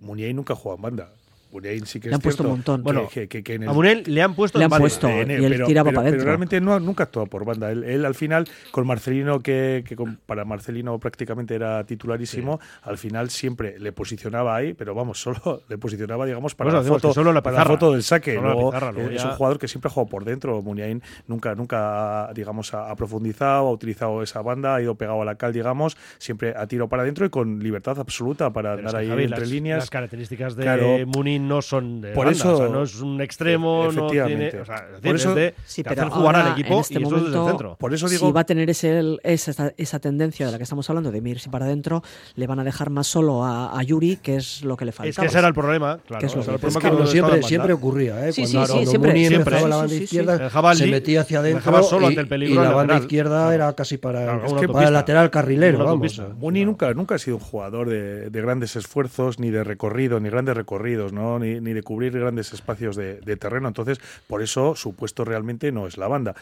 Muniain 0.00 0.36
nunca 0.36 0.54
juega 0.54 0.76
en 0.76 0.82
banda. 0.82 1.14
Muniain 1.52 1.86
sí 1.86 2.00
que 2.00 2.08
Le 2.08 2.12
es 2.12 2.14
han 2.16 2.20
puesto 2.22 2.42
cierto 2.42 2.52
un 2.52 2.58
montón. 2.58 2.82
Bueno, 2.82 3.08
que, 3.12 3.28
que- 3.28 3.42
que 3.42 3.54
en 3.54 3.64
el- 3.64 3.68
A 3.68 3.72
Munel 3.72 4.02
le 4.06 4.22
han 4.22 4.34
puesto 4.34 4.58
Le 4.58 4.64
han 4.66 4.70
puesto. 4.70 5.08
en 5.08 5.30
y 5.30 5.34
él 5.34 5.62
tiraba 5.66 5.90
pero- 5.90 6.02
pa' 6.02 6.10
pero 6.10 6.24
realmente 6.24 6.60
no, 6.60 6.78
nunca 6.80 7.04
actuado 7.04 7.26
por 7.26 7.44
banda. 7.44 7.70
Él, 7.70 7.84
él 7.84 8.04
al 8.04 8.14
final, 8.14 8.48
con 8.70 8.86
Marcelino, 8.86 9.40
que, 9.40 9.84
que 9.86 9.96
con- 9.96 10.18
para 10.26 10.44
Marcelino 10.44 10.98
prácticamente 10.98 11.54
era 11.54 11.84
titularísimo, 11.84 12.60
al 12.82 12.98
final 12.98 13.30
siempre 13.30 13.78
le 13.78 13.92
posicionaba 13.92 14.54
ahí, 14.56 14.74
pero 14.74 14.94
vamos, 14.94 15.20
solo 15.22 15.62
le 15.68 15.78
posicionaba, 15.78 16.26
digamos, 16.26 16.54
para, 16.54 16.70
Bueno, 16.70 16.82
la, 16.82 16.88
foto, 16.88 17.12
solo 17.12 17.32
la 17.32 17.42
para 17.42 17.58
la 17.58 17.64
foto 17.64 17.92
del 17.92 18.02
saque. 18.02 18.34
Solo 18.34 18.48
la 18.48 18.54
Luego, 18.54 18.70
pizarra, 18.70 18.92
luego 18.92 19.10
eh, 19.10 19.14
es 19.16 19.22
ya- 19.22 19.28
un 19.30 19.34
jugador 19.36 19.58
que 19.58 19.68
siempre 19.68 19.88
ha 19.88 19.92
jugado 19.92 20.10
por 20.10 20.24
dentro. 20.24 20.62
Muniain 20.62 21.02
nunca, 21.26 21.54
nunca 21.54 22.28
ha, 22.28 22.32
digamos, 22.34 22.72
ha, 22.74 22.90
ha 22.90 22.96
profundizado, 22.96 23.68
ha 23.68 23.72
utilizado 23.72 24.22
esa 24.22 24.42
banda, 24.42 24.74
ha 24.76 24.82
ido 24.82 24.94
pegado 24.94 25.22
a 25.22 25.24
la 25.24 25.34
cal, 25.36 25.52
digamos, 25.52 25.96
siempre 26.18 26.54
ha 26.56 26.66
tirado 26.66 26.88
para 26.88 27.02
adentro 27.02 27.26
y 27.26 27.30
con 27.30 27.58
libertad 27.60 27.98
absoluta 27.98 28.50
para 28.52 28.76
Pero 28.76 28.88
andar 28.88 29.00
ahí 29.00 29.08
Javi, 29.08 29.24
entre 29.24 29.40
las, 29.40 29.48
líneas. 29.50 29.78
las 29.80 29.90
características 29.90 30.56
de 30.56 30.62
Claro. 30.62 30.98
Munin 31.06 31.39
no 31.48 31.62
son 31.62 32.00
de 32.00 32.12
Por 32.12 32.26
banda, 32.26 32.38
eso- 32.38 32.54
o 32.54 32.56
sea, 32.58 32.68
no 32.68 32.82
es 32.82 33.00
un 33.00 33.20
extremo, 33.20 33.84
no 33.84 33.90
Efectivamente. 33.90 34.50
tiene, 34.50 34.62
o 34.62 34.66
sea, 34.66 34.76
es 34.76 34.82
decir, 34.92 35.02
Por 35.02 35.16
es 35.16 35.20
eso- 35.22 35.34
de, 35.34 35.54
Sí, 35.64 35.82
de 35.82 35.90
hacer 35.90 36.08
jugar 36.08 36.36
al 36.36 36.52
equipo 36.52 36.74
en 36.74 36.80
este 36.80 36.94
y 37.00 37.02
eso 37.02 37.14
desde 37.16 37.38
el 37.38 37.44
centro. 37.46 37.76
Por 37.76 37.94
eso 37.94 38.08
digo, 38.08 38.26
si 38.26 38.32
va 38.32 38.40
a 38.40 38.44
tener 38.44 38.68
ese, 38.70 39.18
esa, 39.22 39.72
esa 39.76 39.98
tendencia 39.98 40.46
de 40.46 40.52
la 40.52 40.58
que 40.58 40.64
estamos 40.64 40.88
hablando 40.90 41.10
de 41.10 41.18
irse 41.30 41.50
para 41.50 41.64
adentro, 41.66 42.02
le 42.34 42.46
van 42.46 42.58
a 42.60 42.64
dejar 42.64 42.90
más 42.90 43.06
solo 43.06 43.44
a, 43.44 43.78
a 43.78 43.82
Yuri, 43.82 44.16
que 44.16 44.36
es 44.36 44.64
lo 44.64 44.76
que 44.76 44.84
le 44.84 44.92
faltaba. 44.92 45.10
Es 45.10 45.16
que 45.18 45.26
ese 45.26 45.38
era 45.38 45.48
el 45.48 45.54
problema, 45.54 45.98
claro. 46.06 46.20
Que 46.20 46.26
es 46.26 46.34
lo 46.34 46.40
el 46.40 46.46
problema 46.46 46.68
es 46.68 46.74
que 46.74 46.80
cuando 46.80 46.96
Bueno, 46.98 47.04
estaba 47.04 47.12
siempre, 47.12 47.36
en 47.36 47.42
siempre 47.44 47.72
ocurría, 47.72 48.28
¿eh? 48.28 48.32
Sí, 48.32 48.46
sí, 48.46 48.52
cuando 48.54 48.66
sí, 48.66 48.72
cuando 48.72 48.90
siempre, 48.90 49.60
la 49.68 49.76
banda 49.76 49.94
izquierda, 49.94 50.74
se 50.74 50.86
metía 50.86 51.20
hacia 51.20 51.38
adentro 51.38 51.82
solo 51.82 52.06
y, 52.06 52.08
ante 52.08 52.20
el 52.20 52.28
peligro 52.28 52.60
y 52.60 52.64
la 52.64 52.72
banda 52.72 52.98
izquierda 52.98 53.54
era 53.54 53.72
casi 53.74 53.98
para, 53.98 54.40
el 54.44 54.92
lateral 54.92 55.30
carrilero, 55.30 55.84
vamos. 55.84 56.20
Muni 56.36 56.64
nunca, 56.64 56.92
nunca 56.94 57.14
ha 57.14 57.18
sido 57.18 57.36
un 57.36 57.42
jugador 57.42 57.88
de, 57.88 58.30
de 58.30 58.40
grandes 58.42 58.76
esfuerzos, 58.76 59.38
ni 59.38 59.50
de 59.50 59.64
recorrido, 59.64 60.20
ni 60.20 60.28
grandes 60.30 60.56
recorridos, 60.56 61.12
¿no? 61.12 61.29
Ni, 61.38 61.60
ni 61.60 61.72
de 61.72 61.82
cubrir 61.82 62.18
grandes 62.18 62.52
espacios 62.52 62.96
de, 62.96 63.20
de 63.20 63.36
terreno. 63.36 63.68
Entonces, 63.68 64.00
por 64.26 64.42
eso 64.42 64.74
su 64.74 64.94
puesto 64.94 65.24
realmente 65.24 65.72
no 65.72 65.86
es 65.86 65.96
la 65.96 66.08
banda. 66.08 66.34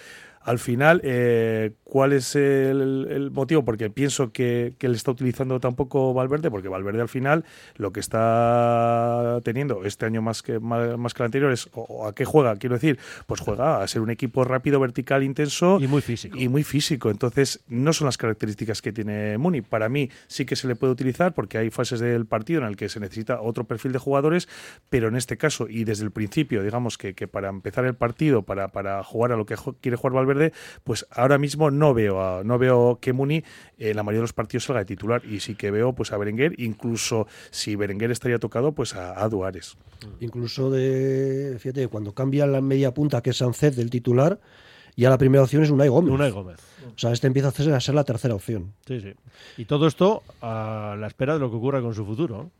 Al 0.49 0.59
final, 0.59 1.01
eh, 1.05 1.73
¿cuál 1.85 2.15
es 2.15 2.35
el, 2.35 3.07
el 3.11 3.31
motivo? 3.31 3.65
Porque 3.65 3.91
pienso 3.91 4.33
que, 4.33 4.73
que 4.79 4.89
le 4.89 4.97
está 4.97 5.11
utilizando 5.11 5.61
tampoco 5.61 6.15
Valverde, 6.15 6.51
porque 6.51 6.69
Valverde 6.69 7.03
al 7.03 7.09
final 7.11 7.45
lo 7.77 7.93
que 7.93 8.01
está 8.01 9.41
teniendo 9.45 9.85
este 9.85 10.07
año 10.07 10.23
más 10.23 10.43
que, 10.43 10.59
más, 10.59 10.97
más 10.99 11.13
que 11.13 11.23
el 11.23 11.27
anterior 11.27 11.53
es 11.53 11.69
o- 11.75 11.83
o 11.83 12.07
a 12.09 12.15
qué 12.15 12.25
juega, 12.25 12.57
quiero 12.57 12.77
decir, 12.77 12.99
pues 13.27 13.41
juega 13.41 13.83
a 13.83 13.89
ser 13.89 14.01
un 14.01 14.11
equipo 14.11 14.43
rápido, 14.45 14.81
vertical, 14.81 15.23
intenso 15.23 15.79
Y 15.81 15.87
muy 15.87 16.01
físico. 16.01 16.39
y 16.39 16.49
muy 16.49 16.63
físico. 16.65 17.11
Entonces, 17.11 17.61
no 17.69 17.93
son 17.93 18.07
las 18.07 18.17
características 18.17 18.81
que 18.81 18.93
tiene 18.93 19.37
Muni. 19.39 19.61
Para 19.61 19.89
mí 19.91 20.09
sí 20.29 20.47
que 20.47 20.57
se 20.57 20.67
le 20.67 20.77
puede 20.77 20.95
utilizar 20.95 21.35
porque 21.35 21.59
hay 21.59 21.71
fases 21.71 22.01
del 22.01 22.25
partido 22.27 22.63
en 22.63 22.69
el 22.69 22.77
que 22.77 22.89
se 22.89 23.01
necesita 23.01 23.41
otro 23.43 23.65
perfil 23.65 23.93
de 23.93 23.99
jugadores, 23.99 24.49
pero 24.89 25.09
en 25.09 25.17
este 25.17 25.37
caso 25.37 25.67
y 25.69 25.85
desde 25.85 26.05
el 26.05 26.11
principio, 26.11 26.63
digamos 26.63 26.97
que, 26.97 27.13
que 27.15 27.29
para 27.29 27.51
empezar 27.51 27.85
el 27.85 27.95
partido, 27.95 28.43
para, 28.43 28.69
para 28.69 29.05
jugar 29.05 29.33
a 29.33 29.37
lo 29.37 29.45
que 29.45 29.55
quiere 29.83 29.97
jugar 29.99 30.15
Valverde, 30.15 30.38
pues 30.85 31.07
ahora 31.11 31.39
mismo 31.39 31.71
no 31.71 31.95
veo 31.95 32.21
a- 32.21 32.45
no 32.45 32.59
veo 32.59 32.99
que 33.01 33.13
Muni 33.13 33.43
en 33.79 33.97
la 33.97 34.03
mayoría 34.03 34.19
de 34.21 34.25
los 34.25 34.33
partidos 34.33 34.65
salga 34.65 34.81
de 34.81 34.87
titular 34.87 35.23
y 35.25 35.41
sí 35.41 35.55
que 35.55 35.71
veo 35.71 35.93
pues 35.93 36.13
a 36.13 36.17
Berenguer, 36.19 36.55
incluso 36.61 37.27
si 37.51 37.77
Berenguer 37.77 38.11
estaría 38.11 38.39
tocado, 38.39 38.73
pues 38.73 38.95
a, 38.95 39.23
a 39.23 39.29
Duares. 39.29 39.77
Incluso 40.21 40.71
de, 40.71 41.57
fíjate, 41.59 41.89
cuando 41.89 42.13
cambia 42.13 42.47
la 42.47 42.61
media 42.61 42.93
punta, 42.95 43.21
que 43.23 43.31
es 43.31 43.37
Sancet 43.39 43.75
del 43.75 43.91
titular, 43.91 44.39
ya 44.97 45.11
la 45.11 45.19
primera 45.19 45.45
opción 45.45 45.63
es 45.63 45.71
Unai 45.71 45.89
Gómez. 45.89 46.13
Unai 46.13 46.31
Gómez. 46.33 46.59
O 46.95 46.99
sea, 46.99 47.13
este 47.13 47.27
empieza 47.29 47.49
a 47.49 47.53
ser, 47.53 47.73
a 47.73 47.81
ser 47.81 47.95
la 47.95 48.03
tercera 48.05 48.35
opción. 48.35 48.73
Sí, 48.87 49.01
sí. 49.01 49.13
Y 49.57 49.65
todo 49.67 49.87
esto 49.87 50.23
a 50.43 50.97
la 50.99 51.07
espera 51.07 51.35
de 51.35 51.39
lo 51.41 51.51
que 51.51 51.57
ocurra 51.57 51.81
con 51.81 51.95
su 51.95 52.05
futuro. 52.05 52.51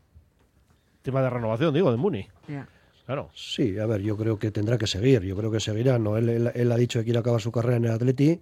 Tema 1.01 1.21
de 1.21 1.29
renovación, 1.29 1.73
digo, 1.73 1.91
de 1.91 1.97
Muni. 1.97 2.27
Claro. 3.09 3.31
Sí, 3.33 3.79
a 3.79 3.87
ver, 3.87 4.01
yo 4.03 4.15
creo 4.15 4.37
que 4.37 4.51
tendrá 4.51 4.77
que 4.77 4.85
seguir. 4.85 5.23
Yo 5.23 5.35
creo 5.35 5.49
que 5.49 5.59
seguirá. 5.59 5.97
No, 5.97 6.15
él, 6.15 6.29
él- 6.29 6.51
él 6.53 6.71
ha 6.71 6.75
dicho 6.77 6.99
que 6.99 7.05
quiere 7.05 7.17
acabar 7.17 7.41
su 7.41 7.51
carrera 7.51 7.77
en 7.77 7.85
el 7.85 7.91
Atleti. 7.91 8.39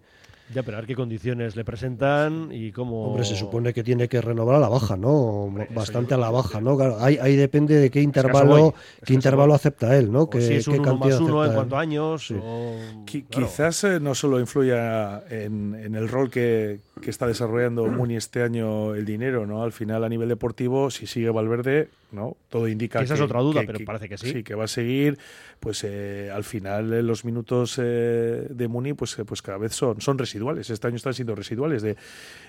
Ya, 0.53 0.63
pero 0.63 0.77
a 0.77 0.79
ver 0.79 0.87
qué 0.87 0.95
condiciones 0.95 1.55
le 1.57 1.65
presentan 1.65 2.49
y 2.53 2.71
cómo. 2.71 3.07
Hombre, 3.09 3.25
se 3.25 3.35
supone 3.35 3.73
que 3.73 3.83
tiene 3.83 4.07
que 4.07 4.21
renovar 4.21 4.55
a 4.55 4.59
la 4.59 4.69
baja, 4.69 4.95
¿no? 4.95 5.09
Hombre, 5.43 5.67
Bastante 5.75 6.11
yo 6.11 6.15
a 6.15 6.19
la 6.19 6.27
que 6.27 6.33
baja. 6.33 6.61
¿no? 6.61 6.77
Claro, 6.77 6.97
ahí, 7.01 7.17
ahí 7.21 7.35
depende 7.35 7.75
de 7.75 7.89
qué 7.91 8.01
intervalo, 8.01 8.73
que 8.99 9.05
qué 9.07 9.13
intervalo 9.13 9.53
acepta 9.53 9.97
él, 9.97 10.09
¿no? 10.11 10.21
o 10.23 10.29
Que, 10.29 10.41
si 10.41 10.53
es 10.53 10.67
un 10.67 10.75
qué 10.75 10.79
1 10.79 10.97
más 10.97 11.19
1 11.19 11.45
en 11.45 11.53
cuanto 11.53 11.75
a 11.77 11.81
años. 11.81 12.27
Sí. 12.27 12.35
o- 12.41 12.75
Qui- 13.05 13.25
claro. 13.29 13.47
Quizás 13.47 13.83
eh, 13.83 13.99
no 13.99 14.15
solo 14.15 14.39
influya 14.39 15.23
en, 15.29 15.75
en 15.75 15.95
el 15.95 16.07
rol 16.07 16.29
que, 16.29 16.79
que 17.01 17.09
está 17.09 17.27
desarrollando 17.27 17.85
Muni 17.87 18.15
este 18.15 18.41
año 18.41 18.95
el 18.95 19.05
dinero, 19.05 19.45
¿no? 19.45 19.63
Al 19.63 19.73
final, 19.73 20.03
a 20.05 20.09
nivel 20.09 20.29
deportivo, 20.29 20.89
si 20.91 21.07
sigue 21.07 21.29
Valverde, 21.29 21.89
¿no? 22.13 22.37
Todo 22.47 22.69
indica 22.69 22.99
Que 22.99 23.05
esa 23.05 23.15
que 23.15 23.19
es 23.19 23.25
otra 23.25 23.41
duda, 23.41 23.63
pero 23.67 23.79
parece 23.85 24.07
que 24.07 24.17
sí. 24.17 24.31
Sí, 24.31 24.43
que 24.43 24.55
va 24.55 24.63
a 24.63 24.67
seguir. 24.69 25.17
Pues 25.59 25.83
eh, 25.83 26.31
al 26.33 26.43
final, 26.43 26.93
eh, 26.93 27.01
los 27.03 27.25
minutos 27.25 27.79
eh, 27.83 28.47
de 28.49 28.67
Muni, 28.67 28.93
pues, 28.93 29.17
eh, 29.19 29.25
pues 29.25 29.41
cada 29.41 29.57
vez 29.57 29.73
son, 29.73 29.99
son 29.99 30.17
residuales. 30.17 30.36
Residuales. 30.37 30.69
Este 30.69 30.87
año 30.87 30.97
están 30.97 31.13
siendo 31.13 31.35
residuales. 31.35 31.81
De, 31.81 31.97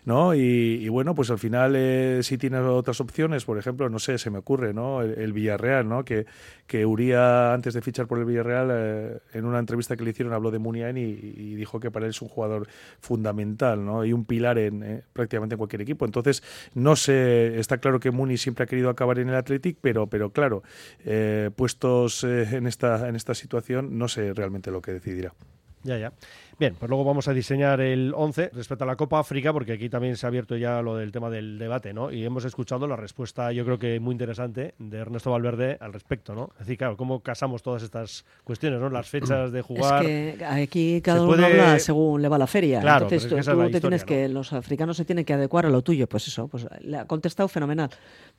¿no? 0.04 0.34
Y, 0.34 0.88
bueno, 0.88 1.14
pues 1.14 1.30
al 1.30 1.38
final, 1.38 1.74
eh, 1.76 2.20
si 2.22 2.38
tienes 2.38 2.60
otras 2.60 3.00
opciones, 3.00 3.44
por 3.44 3.58
ejemplo, 3.58 3.88
no 3.88 3.98
sé, 3.98 4.18
se 4.18 4.30
me 4.30 4.38
ocurre, 4.38 4.74
¿no? 4.74 5.02
El, 5.02 5.32
Villarreal, 5.32 5.88
¿no? 5.88 6.04
Que, 6.04 6.26
que 6.66 6.84
Uría, 6.84 7.52
antes 7.52 7.74
de 7.74 7.80
fichar 7.80 8.06
por 8.06 8.18
el 8.18 8.24
Villarreal, 8.24 8.68
eh, 8.70 9.18
en 9.32 9.44
una 9.44 9.58
entrevista 9.58 9.96
que 9.96 10.04
le 10.04 10.10
hicieron, 10.10 10.32
habló 10.34 10.50
de 10.50 10.58
Muniain 10.58 10.96
y, 10.96 11.02
y, 11.02 11.54
dijo 11.54 11.80
que 11.80 11.90
para 11.90 12.06
él 12.06 12.10
es 12.10 12.22
un 12.22 12.28
jugador 12.28 12.68
fundamental, 13.00 13.84
¿no? 13.84 14.04
Y 14.04 14.12
un 14.12 14.24
pilar 14.24 14.58
en 14.58 14.82
eh, 14.82 15.02
prácticamente 15.12 15.54
en 15.54 15.58
cualquier 15.58 15.82
equipo. 15.82 16.04
Entonces, 16.04 16.42
no 16.74 16.96
sé, 16.96 17.58
está 17.58 17.78
claro 17.78 18.00
que 18.00 18.10
Muni 18.10 18.36
siempre 18.36 18.64
ha 18.64 18.66
querido 18.66 18.90
acabar 18.90 19.18
en 19.18 19.28
el 19.28 19.34
Athletic, 19.34 19.78
pero, 19.80 20.06
pero 20.06 20.30
claro, 20.30 20.62
puestos 21.56 22.24
en, 22.24 22.66
esta, 22.66 23.08
en 23.08 23.16
esta 23.16 23.34
situación, 23.34 23.98
no 23.98 24.08
sé 24.08 24.32
realmente 24.34 24.70
lo 24.70 24.82
que 24.82 24.92
decidirá. 24.92 25.34
Ya, 25.84 25.96
ya. 25.96 26.12
Bien, 26.58 26.74
pues 26.76 26.88
luego 26.88 27.04
vamos 27.04 27.28
a 27.28 27.32
diseñar 27.32 27.80
el 27.80 28.12
11 28.16 28.50
respecto 28.52 28.82
a 28.82 28.86
la 28.88 28.96
Copa 28.96 29.20
África, 29.20 29.52
porque 29.52 29.74
aquí 29.74 29.88
también 29.88 30.16
se 30.16 30.26
ha 30.26 30.28
abierto 30.28 30.56
ya 30.56 30.82
lo 30.82 30.96
del 30.96 31.12
tema 31.12 31.30
del 31.30 31.56
debate, 31.56 31.94
¿no? 31.94 32.10
Y 32.10 32.24
hemos 32.24 32.44
escuchado 32.44 32.88
la 32.88 32.96
respuesta, 32.96 33.52
yo 33.52 33.64
creo 33.64 33.78
que 33.78 34.00
muy 34.00 34.10
interesante, 34.10 34.74
de 34.76 34.98
Ernesto 34.98 35.30
Valverde 35.30 35.78
al 35.80 35.92
respecto, 35.92 36.34
¿no? 36.34 36.50
Es 36.54 36.66
decir, 36.66 36.76
claro, 36.76 36.96
cómo 36.96 37.20
casamos 37.20 37.62
todas 37.62 37.84
estas 37.84 38.24
cuestiones, 38.42 38.80
¿no? 38.80 38.90
Las 38.90 39.08
fechas 39.08 39.52
de 39.52 39.62
jugar. 39.62 40.04
Es 40.04 40.36
que 40.36 40.44
aquí 40.44 41.00
cada 41.00 41.22
uno 41.22 41.46
habla 41.46 41.78
según 41.78 42.22
le 42.22 42.28
va 42.28 42.38
la 42.38 42.48
feria. 42.48 42.80
Claro, 42.80 43.04
Entonces 43.04 43.30
tú, 43.30 43.70
te 43.70 43.80
tienes 43.80 44.04
que, 44.04 44.28
los 44.28 44.52
africanos 44.52 44.96
se 44.96 45.04
tienen 45.04 45.24
que 45.24 45.34
adecuar 45.34 45.64
a 45.64 45.70
lo 45.70 45.82
tuyo. 45.82 46.08
Pues 46.08 46.26
eso, 46.26 46.48
pues 46.48 46.66
le 46.80 46.96
ha 46.96 47.04
contestado 47.04 47.48
fenomenal. 47.48 47.90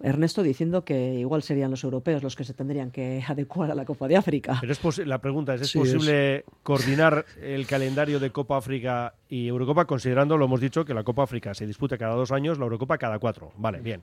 Ernesto 0.01 0.43
diciendo 0.43 0.83
que 0.83 1.13
igual 1.13 1.41
serían 1.41 1.71
los 1.71 1.85
europeos 1.85 2.21
los 2.21 2.35
que 2.35 2.43
se 2.43 2.53
tendrían 2.53 2.91
que 2.91 3.23
adecuar 3.29 3.71
a 3.71 3.75
la 3.75 3.85
Copa 3.85 4.09
de 4.09 4.17
África. 4.17 4.57
Pero 4.59 4.73
es 4.73 4.97
la 5.07 5.21
pregunta 5.21 5.53
es, 5.53 5.61
¿es 5.61 5.71
posible 5.71 6.43
coordinar 6.63 7.25
el 7.41 7.65
calendario 7.65 8.08
de 8.17 8.31
Copa 8.31 8.57
África 8.57 9.13
y 9.27 9.47
Eurocopa, 9.47 9.85
considerando, 9.85 10.37
lo 10.37 10.45
hemos 10.45 10.61
dicho, 10.61 10.85
que 10.85 10.95
la 10.95 11.03
Copa 11.03 11.21
África 11.21 11.53
se 11.53 11.67
disputa 11.67 11.99
cada 11.99 12.15
dos 12.15 12.31
años, 12.31 12.57
la 12.57 12.63
Eurocopa 12.63 12.97
cada 12.97 13.19
cuatro. 13.19 13.51
Vale, 13.57 13.81
bien 13.81 14.01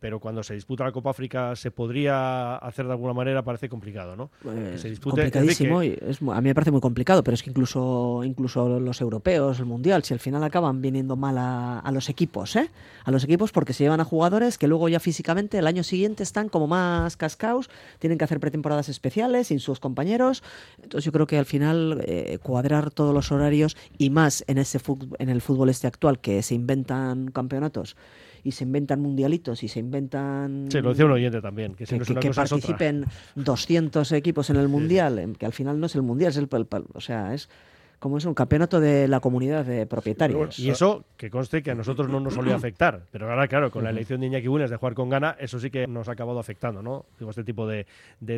pero 0.00 0.20
cuando 0.20 0.42
se 0.42 0.54
disputa 0.54 0.84
la 0.84 0.92
Copa 0.92 1.10
África 1.10 1.56
se 1.56 1.70
podría 1.70 2.56
hacer 2.56 2.86
de 2.86 2.92
alguna 2.92 3.12
manera, 3.12 3.42
parece 3.42 3.68
complicado, 3.68 4.16
¿no? 4.16 4.30
Pues 4.42 4.80
se 4.80 4.96
complicadísimo, 4.98 5.82
y 5.82 5.98
es, 6.00 6.20
a 6.22 6.40
mí 6.40 6.48
me 6.48 6.54
parece 6.54 6.70
muy 6.70 6.80
complicado, 6.80 7.24
pero 7.24 7.34
es 7.34 7.42
que 7.42 7.50
incluso, 7.50 8.22
incluso 8.24 8.80
los 8.80 9.00
europeos, 9.00 9.58
el 9.58 9.66
Mundial, 9.66 10.04
si 10.04 10.14
al 10.14 10.20
final 10.20 10.42
acaban 10.44 10.80
viniendo 10.80 11.16
mal 11.16 11.36
a, 11.38 11.90
los 11.92 12.08
equipos, 12.08 12.54
¿eh? 12.56 12.70
A 13.04 13.10
los 13.10 13.24
equipos 13.24 13.50
porque 13.50 13.72
se 13.72 13.84
llevan 13.84 14.00
a 14.00 14.04
jugadores 14.04 14.58
que 14.58 14.68
luego 14.68 14.88
ya 14.88 15.00
físicamente 15.00 15.58
el 15.58 15.66
año 15.66 15.82
siguiente 15.82 16.22
están 16.22 16.48
como 16.48 16.66
más 16.66 17.16
cascaos, 17.16 17.70
tienen 17.98 18.18
que 18.18 18.24
hacer 18.24 18.40
pretemporadas 18.40 18.88
especiales 18.88 19.48
sin 19.48 19.58
sus 19.58 19.80
compañeros, 19.80 20.42
entonces 20.82 21.04
yo 21.04 21.12
creo 21.12 21.26
que 21.26 21.38
al 21.38 21.46
final 21.46 22.02
eh, 22.04 22.38
cuadrar 22.42 22.90
todos 22.90 23.14
los 23.14 23.32
horarios 23.32 23.76
y 23.96 24.10
más 24.10 24.44
en, 24.46 24.58
ese 24.58 24.78
en 25.18 25.28
el 25.28 25.40
fútbol 25.40 25.70
este 25.70 25.86
actual 25.86 26.20
que 26.20 26.42
se 26.42 26.54
inventan 26.54 27.30
campeonatos 27.30 27.96
y 28.42 28.52
se 28.52 28.64
inventan 28.64 29.00
mundialitos 29.00 29.62
y 29.62 29.68
se 29.68 29.80
inventan... 29.80 30.68
Sí, 30.70 30.80
lo 30.80 30.90
decía 30.90 31.04
un 31.04 31.12
oyente 31.12 31.40
también, 31.40 31.74
que, 31.74 31.86
si 31.86 31.98
que, 31.98 32.30
participen 32.30 33.04
200 33.34 34.12
equipos 34.12 34.50
en 34.50 34.56
el 34.56 34.68
mundial, 34.68 35.36
que 35.38 35.46
al 35.46 35.52
final 35.52 35.80
no 35.80 35.86
es 35.86 35.94
el 35.94 36.02
mundial, 36.02 36.30
es 36.30 36.36
el, 36.36 36.48
el, 36.50 36.66
o 36.94 37.00
sea, 37.00 37.34
es 37.34 37.48
como 37.98 38.18
es 38.18 38.24
un 38.24 38.34
campeonato 38.34 38.80
de 38.80 39.08
la 39.08 39.20
comunidad 39.20 39.64
de 39.64 39.86
propietarios. 39.86 40.58
Y 40.58 40.70
eso, 40.70 41.04
que 41.16 41.30
conste 41.30 41.62
que 41.62 41.70
a 41.70 41.74
nosotros 41.74 42.08
no 42.08 42.20
nos 42.20 42.34
solía 42.34 42.54
afectar, 42.54 43.02
pero 43.10 43.30
ahora, 43.30 43.48
claro, 43.48 43.70
con 43.70 43.84
la 43.84 43.90
elección 43.90 44.20
de 44.20 44.26
Iñaki 44.26 44.48
Williams 44.48 44.70
de 44.70 44.76
jugar 44.76 44.94
con 44.94 45.08
gana, 45.08 45.36
eso 45.38 45.58
sí 45.58 45.70
que 45.70 45.86
nos 45.86 46.08
ha 46.08 46.12
acabado 46.12 46.38
afectando, 46.38 46.82
¿no? 46.82 47.06
Digo, 47.18 47.30
este 47.30 47.44
tipo 47.44 47.66
de, 47.66 47.86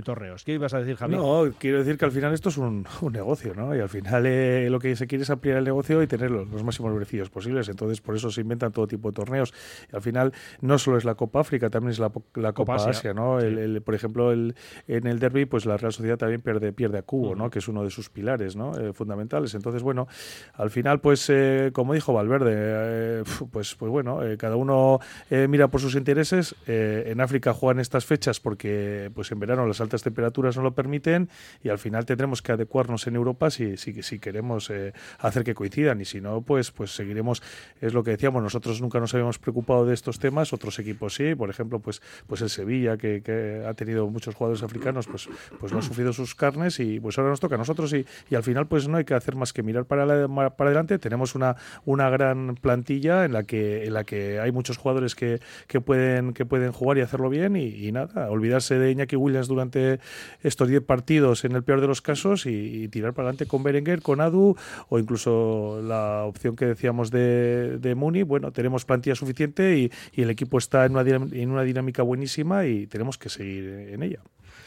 torneos. 0.04 0.44
¿Qué 0.44 0.54
ibas 0.54 0.72
a 0.72 0.78
decir, 0.78 0.96
Javier? 0.96 1.20
No, 1.20 1.52
quiero 1.58 1.78
decir 1.78 1.98
que 1.98 2.04
al 2.04 2.12
final 2.12 2.32
esto 2.32 2.48
es 2.48 2.56
un, 2.56 2.86
negocio, 3.12 3.54
¿no? 3.54 3.74
Y 3.74 3.80
al 3.80 3.88
final 3.88 4.24
eh, 4.26 4.68
lo 4.70 4.78
que 4.78 4.96
se 4.96 5.06
quiere 5.06 5.24
es 5.24 5.30
ampliar 5.30 5.58
el 5.58 5.64
negocio 5.64 6.02
y 6.02 6.06
tener 6.06 6.30
los, 6.30 6.62
máximos 6.62 6.92
beneficios 6.94 7.28
posibles. 7.28 7.68
Entonces, 7.68 8.00
por 8.00 8.16
eso 8.16 8.30
se 8.30 8.40
inventan 8.40 8.72
todo 8.72 8.86
tipo 8.86 9.10
de 9.10 9.14
torneos. 9.14 9.52
Y 9.92 9.96
al 9.96 10.02
final, 10.02 10.32
no 10.60 10.78
solo 10.78 10.96
es 10.96 11.04
la 11.04 11.14
Copa 11.14 11.40
África, 11.40 11.68
también 11.68 11.92
es 11.92 11.98
la, 11.98 12.10
Copa, 12.52 12.76
Asia, 12.76 13.12
¿no? 13.12 13.40
El, 13.40 13.82
por 13.82 13.94
ejemplo, 13.94 14.32
el, 14.32 14.54
en 14.88 15.06
el 15.06 15.18
derby, 15.18 15.44
pues 15.44 15.66
la 15.66 15.76
Real 15.76 15.92
Sociedad 15.92 16.16
también 16.16 16.40
pierde, 16.40 16.72
pierde 16.72 16.98
a 16.98 17.02
Cubo, 17.02 17.34
¿no? 17.34 17.50
Que 17.50 17.58
es 17.58 17.68
uno 17.68 17.84
de 17.84 17.90
sus 17.90 18.08
pilares, 18.08 18.56
¿no? 18.56 18.76
Eh, 18.78 18.92
fundamentales. 18.92 19.49
Entonces, 19.54 19.82
bueno, 19.82 20.08
al 20.54 20.70
final, 20.70 21.00
pues, 21.00 21.28
eh, 21.28 21.70
como 21.72 21.94
dijo 21.94 22.12
Valverde, 22.12 22.52
eh, 22.56 23.24
pues, 23.50 23.74
pues 23.74 23.90
bueno, 23.90 24.24
eh, 24.24 24.36
cada 24.36 24.56
uno 24.56 25.00
mira 25.30 25.68
por 25.68 25.80
sus 25.80 25.94
intereses. 25.94 26.54
en 26.66 27.20
África 27.20 27.52
juegan 27.52 27.80
estas 27.80 28.04
fechas 28.04 28.40
porque, 28.40 29.10
pues, 29.14 29.30
en 29.32 29.38
verano 29.38 29.66
las 29.66 29.80
altas 29.80 30.02
temperaturas 30.02 30.56
no 30.56 30.62
lo 30.62 30.74
permiten 30.74 31.28
y 31.62 31.68
al 31.68 31.78
final 31.78 32.04
tendremos 32.04 32.42
que 32.42 32.52
adecuarnos 32.52 33.06
en 33.06 33.16
Europa 33.16 33.50
si, 33.50 33.76
si, 33.76 34.02
si 34.02 34.18
queremos 34.18 34.72
hacer 35.18 35.44
que 35.44 35.54
coincidan 35.54 36.00
y 36.00 36.04
si 36.04 36.20
no, 36.20 36.42
pues, 36.42 36.70
pues 36.70 36.94
seguiremos. 36.94 37.42
Es 37.80 37.94
lo 37.94 38.02
que 38.02 38.12
decíamos, 38.12 38.42
nosotros 38.42 38.80
nunca 38.80 39.00
nos 39.00 39.14
habíamos 39.14 39.38
preocupado 39.38 39.86
de 39.86 39.94
estos 39.94 40.18
temas, 40.18 40.52
otros 40.52 40.78
equipos 40.78 41.14
sí, 41.14 41.34
por 41.34 41.50
ejemplo, 41.50 41.80
pues, 41.80 42.02
pues 42.26 42.40
el 42.42 42.50
Sevilla 42.50 42.96
que, 42.96 43.64
ha 43.66 43.74
tenido 43.74 44.08
muchos 44.08 44.34
jugadores 44.34 44.62
africanos, 44.62 45.06
pues, 45.06 45.28
pues 45.58 45.72
no 45.72 45.78
ha 45.78 45.82
sufrido 45.82 46.12
sus 46.12 46.34
carnes 46.34 46.80
y 46.80 47.00
pues 47.00 47.18
ahora 47.18 47.30
nos 47.30 47.40
toca 47.40 47.54
a 47.54 47.58
nosotros 47.58 47.92
y, 47.92 48.06
y 48.28 48.34
al 48.34 48.42
final, 48.42 48.66
pues 48.66 48.88
no 48.88 48.96
hay 48.96 49.04
que 49.04 49.14
hacer 49.14 49.36
más 49.40 49.52
que 49.52 49.62
mirar 49.62 49.86
para 49.86 50.06
para, 50.28 50.70
adelante. 50.70 50.98
Tenemos 50.98 51.34
una, 51.34 51.56
una 51.84 52.10
gran 52.10 52.54
plantilla 52.56 53.24
en 53.24 53.32
la 53.32 53.44
que, 53.44 53.84
en 53.84 53.94
la 53.94 54.04
que 54.04 54.40
hay 54.40 54.52
muchos 54.52 54.76
jugadores 54.76 55.14
que, 55.14 55.40
que 55.66 55.80
pueden, 55.80 56.32
que 56.32 56.46
pueden 56.46 56.72
jugar 56.72 56.98
y 56.98 57.00
hacerlo 57.00 57.28
bien 57.28 57.56
y, 57.56 57.90
nada, 57.92 58.30
olvidarse 58.30 58.78
de 58.78 58.90
Iñaki 58.90 59.16
Williams 59.16 59.48
durante 59.48 60.00
estos 60.42 60.68
10 60.68 60.82
partidos 60.84 61.44
en 61.44 61.52
el 61.52 61.62
peor 61.62 61.80
de 61.80 61.86
los 61.86 62.02
casos 62.02 62.46
y, 62.46 62.88
tirar 62.90 63.12
para 63.12 63.28
adelante 63.28 63.46
con 63.46 63.62
Berenguer, 63.62 64.02
con 64.02 64.20
Adu 64.20 64.56
o 64.88 64.98
incluso 64.98 65.80
la 65.82 66.24
opción 66.24 66.56
que 66.56 66.66
decíamos 66.66 67.10
de, 67.10 67.78
de 67.78 67.94
Muni. 67.94 68.22
Bueno, 68.22 68.52
tenemos 68.52 68.84
plantilla 68.84 69.14
suficiente 69.14 69.78
y, 69.78 69.92
y 70.12 70.22
el 70.22 70.30
equipo 70.30 70.58
está 70.58 70.86
en 70.86 70.96
una, 70.96 71.02
en 71.02 71.50
una 71.50 71.62
dinámica 71.62 72.02
buenísima 72.02 72.66
y 72.66 72.86
tenemos 72.86 73.18
que 73.18 73.28
seguir 73.28 73.88
en 73.92 74.02
ella. 74.02 74.20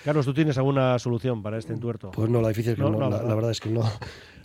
Carlos, 0.03 0.25
¿tú 0.25 0.33
tienes 0.33 0.57
alguna 0.57 0.99
solución 0.99 1.41
para 1.41 1.57
este 1.57 1.71
entuerto? 1.71 2.11
Pues 2.11 2.29
no, 2.29 2.41
la 2.41 2.49
difícil 2.49 2.73
es 2.73 2.77
que 2.77 2.83
no, 2.83 3.09
la, 3.09 3.35
verdad 3.35 3.51
es 3.51 3.61
que 3.61 3.69
no. 3.69 3.83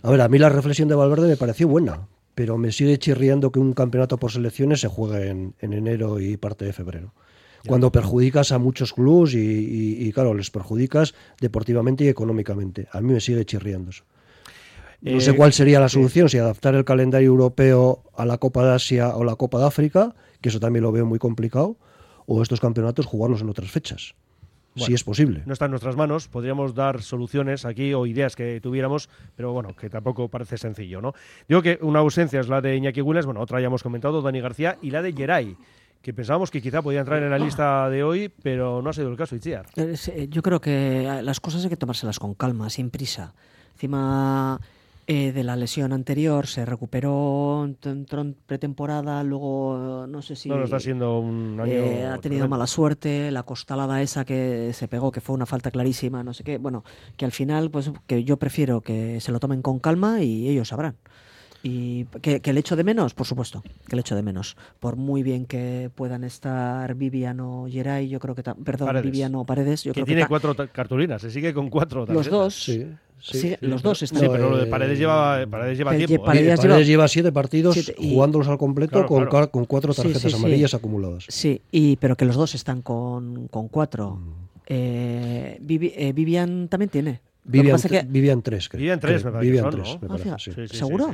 A 0.01 0.09
ver, 0.09 0.21
a 0.21 0.29
mí 0.29 0.37
la 0.37 0.47
reflexión 0.47 0.87
de 0.87 0.95
Valverde 0.95 1.27
me 1.27 1.35
pareció 1.35 1.67
buena, 1.67 2.07
pero 2.33 2.57
me 2.57 2.71
sigue 2.71 2.97
chirriando 2.97 3.51
que 3.51 3.59
un 3.59 3.73
campeonato 3.73 4.17
por 4.17 4.31
selecciones 4.31 4.79
se 4.79 4.87
juegue 4.87 5.27
en, 5.27 5.55
enero 5.59 6.21
y 6.21 6.37
parte 6.37 6.63
de 6.63 6.71
febrero. 6.71 7.13
Cuando 7.67 7.91
perjudicas 7.91 8.53
a 8.53 8.57
muchos 8.57 8.93
clubes 8.93 9.33
y, 9.33 10.09
claro, 10.13 10.33
les 10.33 10.49
perjudicas 10.49 11.13
deportivamente 11.41 12.05
y 12.05 12.07
económicamente. 12.07 12.87
A 12.93 13.01
mí 13.01 13.11
me 13.11 13.19
sigue 13.19 13.43
chirriando 13.43 13.89
eso. 13.89 14.05
No 15.01 15.19
sé 15.19 15.31
eh, 15.31 15.35
cuál 15.35 15.51
sería 15.51 15.81
la 15.81 15.89
solución, 15.89 16.29
si 16.29 16.37
adaptar 16.37 16.75
el 16.75 16.85
calendario 16.85 17.27
europeo 17.27 18.03
a 18.15 18.25
la 18.25 18.37
Copa 18.37 18.63
de 18.63 18.75
Asia 18.75 19.15
o 19.15 19.25
la 19.25 19.35
Copa 19.35 19.59
de 19.59 19.65
África, 19.65 20.15
que 20.39 20.47
eso 20.47 20.61
también 20.61 20.83
lo 20.83 20.93
veo 20.93 21.05
muy 21.05 21.19
complicado, 21.19 21.75
o 22.25 22.41
estos 22.41 22.61
campeonatos 22.61 23.05
jugarlos 23.05 23.41
en 23.41 23.49
otras 23.49 23.69
fechas 23.69 24.15
si 24.79 24.93
es 24.93 25.03
posible. 25.03 25.43
No 25.45 25.53
está 25.53 25.65
en 25.65 25.71
nuestras 25.71 25.95
manos, 25.95 26.27
podríamos 26.27 26.73
dar 26.73 27.01
soluciones 27.01 27.65
aquí 27.65 27.93
o 27.93 28.05
ideas 28.05 28.35
que 28.35 28.59
tuviéramos, 28.61 29.09
pero 29.35 29.53
bueno, 29.53 29.75
que 29.75 29.89
tampoco 29.89 30.27
parece 30.27 30.57
sencillo, 30.57 31.01
¿no? 31.01 31.13
Digo 31.47 31.61
que 31.61 31.79
una 31.81 31.99
ausencia 31.99 32.39
es 32.39 32.47
la 32.47 32.61
de 32.61 32.75
Iñaki 32.75 33.01
Williams, 33.01 33.25
bueno, 33.25 33.41
otra 33.41 33.59
ya 33.59 33.67
hemos 33.67 33.83
comentado, 33.83 34.21
Dani 34.21 34.41
García, 34.41 34.77
y 34.81 34.91
la 34.91 35.01
de 35.01 35.13
Geray 35.13 35.57
que 36.01 36.13
pensábamos 36.13 36.49
que 36.49 36.61
quizá 36.61 36.81
podía 36.81 37.01
entrar 37.01 37.21
en 37.21 37.29
la 37.29 37.37
lista 37.37 37.89
de 37.89 38.03
hoy, 38.03 38.31
pero 38.41 38.81
no 38.81 38.89
ha 38.89 38.93
sido 38.93 39.09
el 39.09 39.17
caso, 39.17 39.35
Itziar. 39.35 39.65
Eh, 39.75 40.27
yo 40.29 40.41
creo 40.41 40.61
que 40.61 41.19
las 41.21 41.41
cosas 41.41 41.63
hay 41.63 41.69
que 41.69 41.75
tomárselas 41.75 42.19
con 42.19 42.35
calma, 42.35 42.69
sin 42.69 42.89
prisa. 42.89 43.33
Encima 43.73 44.59
eh, 45.11 45.31
de 45.31 45.43
la 45.43 45.55
lesión 45.55 45.91
anterior, 45.91 46.45
se 46.45 46.65
recuperó, 46.65 47.65
entró 47.65 48.21
en 48.21 48.35
pretemporada, 48.45 49.23
luego 49.23 50.05
no 50.07 50.21
sé 50.21 50.35
si... 50.35 50.49
No, 50.49 50.63
está 50.63 50.79
siendo 50.79 51.17
un 51.17 51.59
año... 51.59 51.73
Eh, 51.73 52.05
ha 52.05 52.19
tenido 52.19 52.47
mala 52.47 52.67
suerte, 52.67 53.31
la 53.31 53.41
costalada 53.41 54.03
esa 54.03 54.23
que 54.23 54.69
se 54.71 54.87
pegó, 54.87 55.11
que 55.11 55.19
fue 55.19 55.33
una 55.33 55.47
falta 55.47 55.71
clarísima, 55.71 56.23
no 56.23 56.35
sé 56.35 56.43
qué. 56.43 56.59
Bueno, 56.59 56.83
que 57.17 57.25
al 57.25 57.31
final, 57.31 57.71
pues 57.71 57.91
que 58.05 58.23
yo 58.23 58.37
prefiero 58.37 58.81
que 58.81 59.19
se 59.19 59.31
lo 59.31 59.39
tomen 59.39 59.63
con 59.63 59.79
calma 59.79 60.21
y 60.21 60.47
ellos 60.47 60.67
sabrán. 60.67 60.95
Y 61.63 62.05
que, 62.21 62.39
que, 62.39 62.51
el 62.51 62.59
hecho 62.59 62.75
de 62.75 62.83
menos, 62.83 63.15
por 63.15 63.25
supuesto, 63.25 63.63
que 63.87 63.95
el 63.95 64.01
hecho 64.01 64.15
de 64.15 64.21
menos. 64.21 64.57
Por 64.79 64.95
muy 64.95 65.23
bien 65.23 65.47
que 65.47 65.89
puedan 65.95 66.23
estar 66.23 66.93
Viviano 66.93 67.65
Geray, 67.67 68.09
yo 68.09 68.19
creo 68.19 68.35
que... 68.35 68.43
Perdón, 68.43 69.01
Viviano 69.01 69.43
Paredes. 69.43 69.85
Yo 69.85 69.91
que 69.91 70.03
creo 70.03 70.05
tiene 70.05 70.27
cuatro 70.27 70.55
cartulinas, 70.71 71.23
se 71.23 71.31
sigue 71.31 71.51
con 71.51 71.71
cuatro. 71.71 72.05
Los 72.05 72.29
dos. 72.29 72.53
Sí. 72.53 72.85
Sí, 73.21 73.55
los 73.61 73.81
dos 73.81 74.01
están. 74.01 74.21
Sí, 74.21 74.27
pero 74.31 74.49
lo 74.49 74.57
de 74.57 74.65
Paredes 74.65 74.97
lleva, 74.97 75.45
Paredes 75.49 75.77
lleva 75.77 75.95
tiempo. 75.95 76.23
Paredes, 76.23 76.87
lleva, 76.87 77.07
siete 77.07 77.31
partidos 77.31 77.93
jugándolos 77.97 78.47
al 78.47 78.57
completo 78.57 79.05
con, 79.05 79.27
con, 79.27 79.65
cuatro 79.65 79.93
tarjetas 79.93 80.33
amarillas 80.33 80.73
acumuladas. 80.73 81.25
Sí, 81.27 81.61
y, 81.71 81.97
pero 81.97 82.15
que 82.15 82.25
los 82.25 82.35
dos 82.35 82.55
están 82.55 82.81
con, 82.81 83.47
con 83.47 83.67
cuatro. 83.67 84.15
Mm. 84.15 84.49
Eh, 84.67 85.59
eh, 85.59 86.13
Vivian 86.13 86.67
también 86.67 86.89
tiene. 86.89 87.21
Vivian, 87.43 87.81
que... 87.81 88.05
Vivian 88.07 88.41
tres, 88.41 88.69
creo. 88.69 88.79
Vivian 88.79 88.99
tres, 88.99 89.25
me 89.25 89.31
parece. 89.31 89.51
Vivian 89.51 89.69
tres, 89.71 89.97
me 90.01 90.07
parece, 90.07 90.29
ah, 90.29 90.37
¿Seguro? 90.67 91.11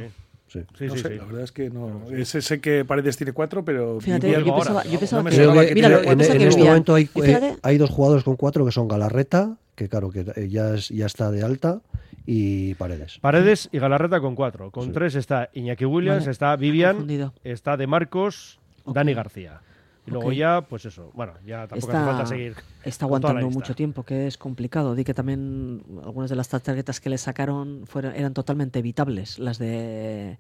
Sí. 0.47 0.59
Sí, 0.77 0.87
sí, 0.89 1.03
La 1.03 1.25
verdad 1.25 1.43
es 1.43 1.51
que 1.51 1.69
no. 1.69 2.03
Ese 2.11 2.41
sé 2.41 2.61
que 2.61 2.85
Paredes 2.85 3.17
tiene 3.17 3.33
cuatro, 3.33 3.65
pero. 3.65 3.99
Fíjate, 3.99 4.31
yo 4.31 4.55
pensaba, 4.55 4.83
yo 4.83 4.99
pensaba 4.99 5.29
que, 5.29 5.35
en, 5.35 6.21
este 6.21 6.63
momento 6.63 6.93
hay, 6.93 7.09
eh, 7.15 7.57
hay, 7.61 7.77
dos 7.77 7.89
jugadores 7.89 8.23
con 8.23 8.35
cuatro 8.35 8.65
que 8.65 8.71
son 8.71 8.87
Galarreta 8.87 9.57
que 9.75 9.89
claro, 9.89 10.09
que 10.09 10.25
eh, 10.35 10.47
ya, 10.49 10.75
es- 10.75 10.89
ya 10.89 11.05
está 11.05 11.31
de 11.31 11.43
alta, 11.43 11.81
y 12.25 12.73
Paredes. 12.75 13.19
Paredes 13.19 13.69
y 13.71 13.77
Galarreta 13.79 14.19
con 14.19 14.35
cuatro. 14.35 14.71
Con 14.71 14.85
Sí. 14.85 14.91
tres 14.93 15.15
está 15.15 15.49
Iñaki 15.53 15.85
Williams, 15.85 16.21
Vale. 16.21 16.31
está 16.31 16.55
Vivian, 16.55 17.07
está 17.43 17.77
De 17.77 17.85
Marcos. 17.87 18.59
Dani 18.85 19.13
García. 19.13 19.61
Y 20.07 20.11
luego 20.11 20.31
ya, 20.31 20.61
pues 20.61 20.85
eso. 20.85 21.09
Bueno, 21.15 21.33
ya 21.47 21.67
tampoco 21.67 21.91
Está- 21.91 21.97
hace 22.03 22.11
falta 22.11 22.25
seguir. 22.27 22.55
Está 22.83 23.05
aguantando 23.05 23.49
mucho 23.49 23.73
tiempo, 23.73 24.03
que 24.03 24.27
es 24.27 24.37
complicado. 24.37 24.93
Di 24.93 25.03
que 25.03 25.15
también 25.15 25.81
algunas 26.03 26.29
de 26.29 26.35
las 26.35 26.47
tarjetas 26.47 26.99
que 27.01 27.09
le 27.09 27.17
sacaron 27.17 27.83
fueron, 27.87 28.15
eran 28.15 28.33
totalmente 28.35 28.77
evitables, 28.79 29.39
las 29.39 29.57
de 29.57 30.37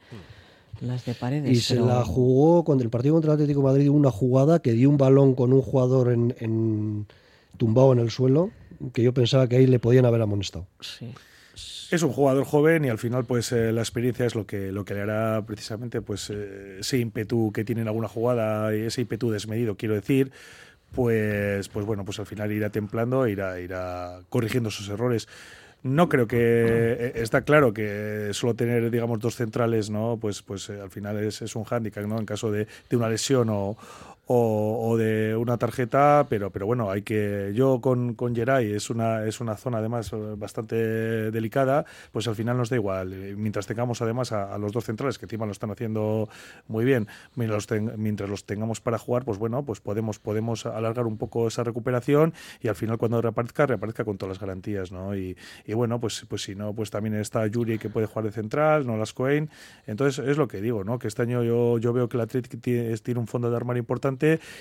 las 0.81 1.03
de 1.05 1.15
paredes. 1.15 1.49
Y 1.51 1.55
se 1.55 1.75
pero- 1.75 1.87
la 1.87 2.03
jugó 2.05 2.63
contra 2.63 2.83
el 2.85 2.91
partido 2.91 3.15
contra 3.15 3.31
el 3.31 3.35
Atlético 3.35 3.61
de 3.61 3.65
Madrid 3.65 3.89
una 3.89 4.11
jugada 4.11 4.59
que 4.59 4.73
dio 4.73 4.87
un 4.89 4.97
balón 4.97 5.33
con 5.33 5.51
un 5.53 5.61
jugador 5.63 6.11
en, 6.11 6.35
en- 6.39 7.07
tumbado 7.57 7.93
en 7.93 7.99
el 7.99 8.11
suelo, 8.11 8.51
que 8.93 9.03
yo 9.03 9.13
pensaba 9.13 9.47
que 9.47 9.57
ahí 9.57 9.67
le 9.67 9.79
podían 9.79 10.05
haber 10.05 10.21
amonestado. 10.21 10.67
Sí. 10.79 11.13
Es 11.91 12.03
un 12.03 12.11
jugador 12.11 12.43
joven 12.45 12.83
y 12.83 12.89
al 12.89 12.97
final 12.97 13.25
pues 13.25 13.51
eh, 13.51 13.71
la 13.71 13.81
experiencia 13.81 14.25
es 14.25 14.35
lo 14.35 14.45
que 14.45 14.71
lo 14.71 14.83
que 14.83 14.93
le 14.93 15.01
hará 15.01 15.41
precisamente 15.45 16.01
pues 16.01 16.29
eh, 16.29 16.77
ese 16.79 16.97
ímpetu 16.97 17.51
que 17.53 17.63
tiene 17.63 17.81
en 17.81 17.87
alguna 17.87 18.07
jugada 18.07 18.75
y 18.75 18.81
ese 18.81 19.01
ímpetu 19.01 19.29
desmedido 19.29 19.75
quiero 19.75 19.93
decir 19.93 20.31
pues 20.93 21.69
pues 21.69 21.85
bueno 21.85 22.03
pues 22.03 22.19
al 22.19 22.25
final 22.25 22.51
irá 22.51 22.69
templando 22.69 23.27
irá 23.27 23.59
irá 23.59 24.19
corrigiendo 24.29 24.71
sus 24.71 24.89
errores 24.89 25.27
no 25.83 26.09
creo 26.09 26.27
que 26.27 26.37
eh, 26.37 27.11
está 27.15 27.41
claro 27.41 27.71
que 27.71 28.29
solo 28.33 28.55
tener 28.55 28.89
digamos 28.89 29.19
dos 29.19 29.35
centrales 29.35 29.91
no 29.91 30.17
pues 30.19 30.41
pues 30.41 30.67
eh, 30.69 30.81
al 30.81 30.89
final 30.89 31.23
es, 31.23 31.43
es 31.43 31.55
un 31.55 31.63
hándicap 31.63 32.05
no 32.05 32.17
en 32.17 32.25
caso 32.25 32.51
de, 32.51 32.67
de 32.89 32.97
una 32.97 33.07
lesión 33.07 33.49
o, 33.51 33.77
o, 34.27 34.89
o 34.89 34.97
de 34.97 35.35
una 35.35 35.57
tarjeta, 35.57 36.25
pero, 36.29 36.49
pero 36.51 36.65
bueno, 36.65 36.89
hay 36.89 37.01
que. 37.03 37.51
Yo 37.53 37.79
con, 37.81 38.13
con 38.15 38.35
Geray 38.35 38.71
es 38.73 38.89
una, 38.89 39.25
es 39.25 39.39
una 39.39 39.55
zona 39.55 39.77
además 39.79 40.11
bastante 40.37 40.75
delicada, 41.31 41.85
pues 42.11 42.27
al 42.27 42.35
final 42.35 42.57
nos 42.57 42.69
da 42.69 42.75
igual. 42.75 43.09
Mientras 43.37 43.67
tengamos 43.67 44.01
además 44.01 44.31
a, 44.31 44.53
a 44.53 44.57
los 44.57 44.71
dos 44.71 44.85
centrales, 44.85 45.17
que 45.19 45.25
encima 45.25 45.45
lo 45.45 45.51
están 45.51 45.71
haciendo 45.71 46.27
muy 46.67 46.85
bien, 46.85 47.07
mientras 47.35 47.57
los, 47.57 47.67
ten- 47.67 47.91
mientras 47.97 48.29
los 48.29 48.45
tengamos 48.45 48.81
para 48.81 48.97
jugar, 48.97 49.25
pues 49.25 49.37
bueno, 49.37 49.63
pues 49.63 49.79
podemos, 49.79 50.19
podemos 50.19 50.65
alargar 50.65 51.05
un 51.05 51.17
poco 51.17 51.47
esa 51.47 51.63
recuperación 51.63 52.33
y 52.61 52.67
al 52.67 52.75
final 52.75 52.97
cuando 52.97 53.21
reaparezca, 53.21 53.65
reaparezca 53.67 54.05
con 54.05 54.17
todas 54.17 54.37
las 54.37 54.39
garantías, 54.39 54.91
¿no? 54.91 55.15
Y, 55.15 55.37
y 55.65 55.73
bueno, 55.73 55.99
pues, 55.99 56.25
pues 56.27 56.41
si 56.43 56.55
no, 56.55 56.73
pues 56.73 56.89
también 56.89 57.15
está 57.15 57.45
Yuri 57.47 57.77
que 57.77 57.89
puede 57.89 58.07
jugar 58.07 58.25
de 58.25 58.31
central, 58.31 58.87
no 58.87 58.97
las 58.97 59.13
Cohen. 59.13 59.49
Entonces 59.85 60.25
es 60.25 60.37
lo 60.37 60.47
que 60.47 60.61
digo, 60.61 60.83
¿no? 60.83 60.97
Que 60.99 61.07
este 61.07 61.21
año 61.21 61.43
yo, 61.43 61.77
yo 61.77 61.93
veo 61.93 62.09
que 62.09 62.17
el 62.17 62.21
Athletic 62.21 62.59
tiene, 62.61 62.95
tiene 62.97 63.19
un 63.19 63.27
fondo 63.27 63.49
de 63.49 63.55
armario 63.55 63.79
importante 63.81 64.14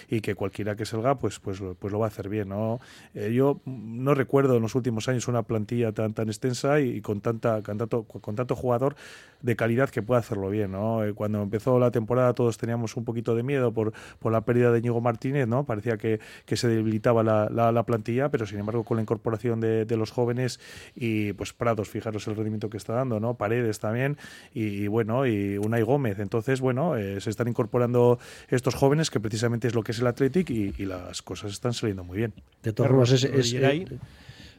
y 0.09 0.21
que 0.21 0.35
cualquiera 0.35 0.77
que 0.77 0.85
salga, 0.85 1.19
pues, 1.19 1.39
pues, 1.41 1.63
pues 1.79 1.93
lo 1.93 1.99
va 1.99 2.07
a 2.07 2.09
hacer 2.09 2.29
bien, 2.29 2.49
¿no? 2.49 2.81
Eh, 3.15 3.33
yo 3.33 3.61
no 3.65 4.15
recuerdo 4.15 4.57
en 4.57 4.63
los 4.63 4.75
últimos 4.75 5.09
años 5.09 5.29
una 5.29 5.43
plantilla 5.43 5.93
tan, 5.93 6.15
tan 6.15 6.29
extensa 6.29 6.81
y, 6.81 7.01
con 7.01 7.21
tanta, 7.21 7.63
con 7.63 7.79
tanto, 7.79 8.03
con 8.05 8.35
tanto 8.35 8.55
jugador 8.57 8.97
de 9.43 9.57
calidad 9.57 9.91
que 9.91 10.01
pueda 10.03 10.21
hacerlo 10.21 10.49
bien, 10.49 10.73
¿no? 10.73 11.05
Eh, 11.05 11.13
Cuando 11.13 11.43
empezó 11.43 11.79
la 11.79 11.91
temporada 11.91 12.33
todos 12.33 12.57
teníamos 12.57 12.97
un 12.97 13.05
poquito 13.05 13.35
de 13.35 13.43
miedo 13.43 13.73
por, 13.73 13.93
por 14.19 14.33
la 14.33 14.41
pérdida 14.41 14.73
de 14.73 14.79
Íñigo 14.79 15.01
Martínez, 15.01 15.47
¿no? 15.47 15.65
Parecía 15.65 15.99
que, 15.99 16.19
que 16.47 16.57
se 16.57 16.69
debilitaba 16.69 17.23
la, 17.23 17.49
la- 17.51 17.71
la 17.73 17.83
plantilla, 17.83 18.31
pero 18.31 18.47
sin 18.47 18.59
embargo 18.59 18.85
con 18.85 18.97
la 18.97 19.03
incorporación 19.03 19.61
de, 19.61 19.85
de 19.85 19.97
los 19.97 20.11
jóvenes 20.11 20.61
y 20.95 21.33
pues 21.35 21.53
Prados, 21.53 21.89
fijaros 21.91 22.27
el 22.27 22.37
rendimiento 22.37 22.71
que 22.71 22.77
está 22.79 22.95
dando, 22.95 23.21
¿no? 23.21 23.35
Paredes 23.35 23.79
también 23.81 24.17
y, 24.55 24.65
y 24.85 24.87
bueno, 24.89 25.27
y 25.27 25.59
Unai 25.59 25.83
Gómez. 25.83 26.19
Entonces, 26.21 26.61
bueno, 26.61 26.97
eh, 26.97 27.21
se 27.21 27.29
están 27.31 27.49
incorporando 27.49 28.19
estos 28.49 28.75
jóvenes 28.75 29.11
que 29.11 29.21
precisamente 29.21 29.44
es 29.63 29.75
lo 29.75 29.83
que 29.83 29.93
es 29.93 29.99
el 30.01 30.07
Athletic 30.07 30.51
y, 30.51 30.75
y 30.79 30.85
las 30.87 31.23
cosas 31.23 31.53
están 31.53 31.73
saliendo 31.73 32.05
muy 32.05 32.19
bien. 32.19 32.33
De 32.63 32.73
todas 32.73 32.91
formas, 32.91 33.13
es, 33.13 33.25
eh, 33.25 33.87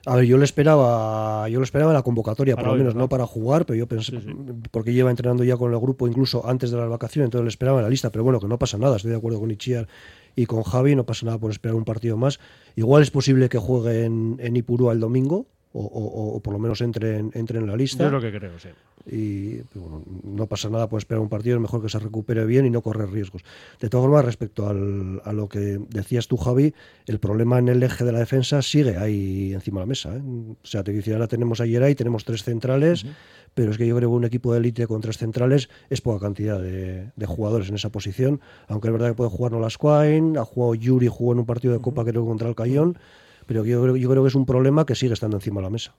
a 0.07 0.15
ver, 0.17 0.25
yo 0.25 0.37
le 0.37 0.45
esperaba, 0.45 1.49
yo 1.49 1.57
lo 1.59 1.63
esperaba 1.63 1.91
en 1.91 1.95
la 1.95 2.03
convocatoria, 2.03 2.55
Para 2.55 2.67
por 2.67 2.73
lo 2.73 2.77
menos, 2.77 2.93
¿verdad? 2.93 3.05
no 3.05 3.09
para 3.09 3.25
jugar, 3.25 3.65
pero 3.65 3.75
yo 3.77 3.87
pensé, 3.87 4.11
Sí, 4.11 4.27
sí. 4.27 4.33
porque 4.69 4.93
lleva 4.93 5.09
entrenando 5.09 5.43
ya 5.43 5.57
con 5.57 5.73
el 5.73 5.79
grupo 5.79 6.07
incluso 6.07 6.47
antes 6.47 6.69
de 6.69 6.77
las 6.77 6.87
vacaciones, 6.89 7.27
entonces 7.27 7.43
le 7.45 7.49
esperaba 7.49 7.79
en 7.79 7.85
la 7.85 7.89
lista, 7.89 8.11
pero 8.11 8.23
bueno, 8.23 8.39
que 8.39 8.47
no 8.47 8.59
pasa 8.59 8.77
nada, 8.77 8.97
estoy 8.97 9.11
de 9.11 9.17
acuerdo 9.17 9.39
con 9.39 9.49
Ichiar 9.49 9.87
y 10.35 10.45
con 10.45 10.61
Javi, 10.61 10.95
no 10.95 11.05
pasa 11.07 11.25
nada 11.25 11.39
por 11.39 11.49
esperar 11.49 11.75
un 11.75 11.85
partido 11.85 12.17
más. 12.17 12.39
Igual 12.75 13.01
es 13.01 13.09
posible 13.09 13.49
que 13.49 13.57
juegue 13.57 14.05
en, 14.05 14.37
en 14.39 14.55
Ipurúa 14.55 14.93
el 14.93 14.99
domingo, 14.99 15.47
o, 15.77 15.99
o- 15.99 16.35
o 16.35 16.39
por 16.39 16.53
lo 16.53 16.59
menos 16.59 16.79
entre 16.81 17.17
en, 17.17 17.31
entre 17.33 17.59
en 17.59 17.67
la 17.67 17.75
lista. 17.75 18.05
Es 18.05 18.11
lo 18.11 18.21
que 18.21 18.31
creo, 18.31 18.57
sí. 18.59 18.69
y 19.11 19.57
bueno, 19.77 20.03
no 20.23 20.47
pasa 20.47 20.69
nada 20.69 20.87
por 20.89 20.97
esperar 20.99 21.21
un 21.21 21.29
partido, 21.29 21.55
es 21.57 21.61
mejor 21.61 21.81
que 21.81 21.89
se 21.89 21.99
recupere 21.99 22.45
bien 22.45 22.65
y 22.65 22.69
no 22.69 22.81
correr 22.81 23.09
riesgos. 23.11 23.43
De 23.79 23.89
todas 23.89 24.05
formas, 24.05 24.25
respecto 24.25 24.67
al- 24.67 25.21
a 25.25 25.33
lo 25.33 25.47
que 25.49 25.79
decías 25.89 26.27
tú, 26.27 26.37
Javi, 26.37 26.73
el 27.05 27.19
problema 27.19 27.59
en 27.59 27.67
el 27.67 27.83
eje 27.83 28.03
de 28.05 28.11
la 28.11 28.19
defensa 28.19 28.61
sigue 28.61 28.97
ahí 28.97 29.53
encima 29.53 29.81
de 29.81 29.83
la 29.85 29.87
mesa. 29.89 30.15
¿eh? 30.15 30.21
O 30.21 30.55
sea, 30.65 30.83
te 30.83 30.91
dice, 30.91 31.13
ahora 31.13 31.27
tenemos 31.27 31.59
a 31.61 31.65
Geray, 31.67 31.93
tenemos 31.93 32.23
tres 32.25 32.43
centrales, 32.43 33.05
pero 33.53 33.71
es 33.71 33.77
que 33.77 33.85
yo 33.87 33.95
creo 33.95 34.09
que 34.09 34.15
un 34.15 34.25
equipo 34.25 34.53
de 34.53 34.59
élite 34.59 34.87
con 34.87 35.01
tres 35.01 35.17
centrales 35.17 35.69
es 35.89 36.01
poca 36.01 36.25
cantidad 36.25 36.59
de, 36.59 37.11
de 37.15 37.25
jugadores 37.25 37.69
en 37.69 37.75
esa 37.75 37.89
posición, 37.89 38.39
aunque 38.67 38.87
es 38.87 38.91
verdad 38.93 39.09
que 39.09 39.13
puede 39.15 39.29
jugar 39.29 39.51
Nolas 39.51 39.77
Quine, 39.77 40.39
ha 40.39 40.45
jugado 40.45 40.73
Yuri, 40.75 41.07
jugó 41.07 41.33
en 41.33 41.39
un 41.39 41.45
partido 41.45 41.73
de 41.73 41.79
Copa 41.81 42.03
creo 42.05 42.25
contra 42.25 42.49
el 42.49 42.55
Cayón, 42.55 42.97
pero 43.45 43.63
yo 43.65 43.81
creo, 43.81 43.95
yo 43.95 44.09
creo 44.09 44.23
que 44.23 44.29
es 44.29 44.35
un 44.35 44.45
problema 44.45 44.85
que 44.85 44.95
sigue 44.95 45.13
estando 45.13 45.37
encima 45.37 45.61
de 45.61 45.63
la 45.63 45.69
mesa. 45.69 45.95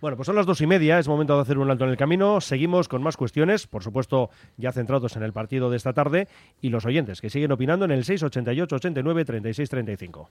Bueno, 0.00 0.16
pues 0.16 0.26
son 0.26 0.36
las 0.36 0.46
dos 0.46 0.60
y 0.60 0.66
media, 0.66 0.98
es 0.98 1.08
momento 1.08 1.34
de 1.34 1.42
hacer 1.42 1.58
un 1.58 1.70
alto 1.70 1.84
en 1.84 1.90
el 1.90 1.96
camino. 1.96 2.40
Seguimos 2.40 2.86
con 2.86 3.02
más 3.02 3.16
cuestiones, 3.16 3.66
por 3.66 3.82
supuesto, 3.82 4.30
ya 4.56 4.70
centrados 4.70 5.16
en 5.16 5.24
el 5.24 5.32
partido 5.32 5.70
de 5.70 5.76
esta 5.76 5.92
tarde, 5.92 6.28
y 6.60 6.68
los 6.68 6.86
oyentes 6.86 7.20
que 7.20 7.30
siguen 7.30 7.50
opinando 7.50 7.84
en 7.84 7.90
el 7.90 8.04
688 8.04 8.76
89 8.76 9.24
36 9.24 9.68
35. 9.68 10.30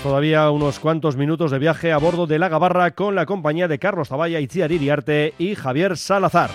Todavía 0.00 0.50
unos 0.50 0.80
cuantos 0.80 1.16
minutos 1.16 1.50
de 1.50 1.58
viaje 1.58 1.92
a 1.92 1.98
bordo 1.98 2.26
de 2.26 2.38
la 2.38 2.48
Gabarra 2.48 2.90
con 2.90 3.14
la 3.14 3.24
compañía 3.24 3.68
de 3.68 3.78
Carlos 3.78 4.08
Zavalla, 4.08 4.40
Itziar 4.40 4.72
Iriarte 4.72 5.34
y 5.38 5.54
Javier 5.54 5.96
Salazar. 5.96 6.50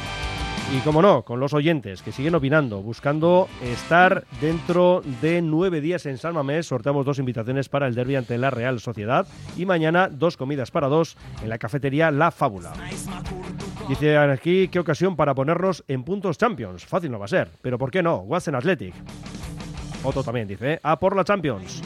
Y 0.76 0.80
como 0.80 1.02
no, 1.02 1.23
con 1.23 1.39
los 1.39 1.54
oyentes 1.54 2.02
que 2.02 2.12
siguen 2.12 2.36
opinando, 2.36 2.82
buscando 2.82 3.47
estar 3.63 4.26
dentro 4.41 5.02
de 5.21 5.41
nueve 5.41 5.80
días 5.80 6.06
en 6.06 6.17
San 6.17 6.34
Mamés. 6.34 6.67
Sorteamos 6.67 7.06
dos 7.06 7.19
invitaciones 7.19 7.69
para 7.69 7.88
el 7.88 7.95
derby 7.95 8.17
ante 8.17 8.38
la 8.38 8.50
Real 8.50 8.82
Sociedad 8.82 9.26
y 9.56 9.65
mañana 9.65 10.10
dos 10.10 10.36
comidas 10.36 10.69
para 10.69 10.88
dos 10.88 11.15
en 11.41 11.50
la 11.50 11.58
cafetería 11.58 12.12
La 12.12 12.32
Fábula. 12.32 12.73
Dice 13.88 14.17
aquí, 14.17 14.67
qué 14.67 14.80
ocasión 14.80 15.15
para 15.15 15.34
ponernos 15.34 15.86
en 15.88 16.04
puntos 16.04 16.38
Champions. 16.38 16.86
Fácil 16.86 17.12
no 17.12 17.19
va 17.19 17.26
a 17.26 17.30
ser, 17.30 17.50
pero 17.62 17.78
¿por 17.78 17.91
qué 17.91 18.04
no? 18.04 18.17
Watson 18.17 18.56
Athletic. 18.56 18.93
Otto 20.04 20.21
también 20.21 20.47
dice, 20.47 20.80
a 20.84 21.00
por 21.00 21.15
la 21.15 21.23
Champions. 21.23 21.82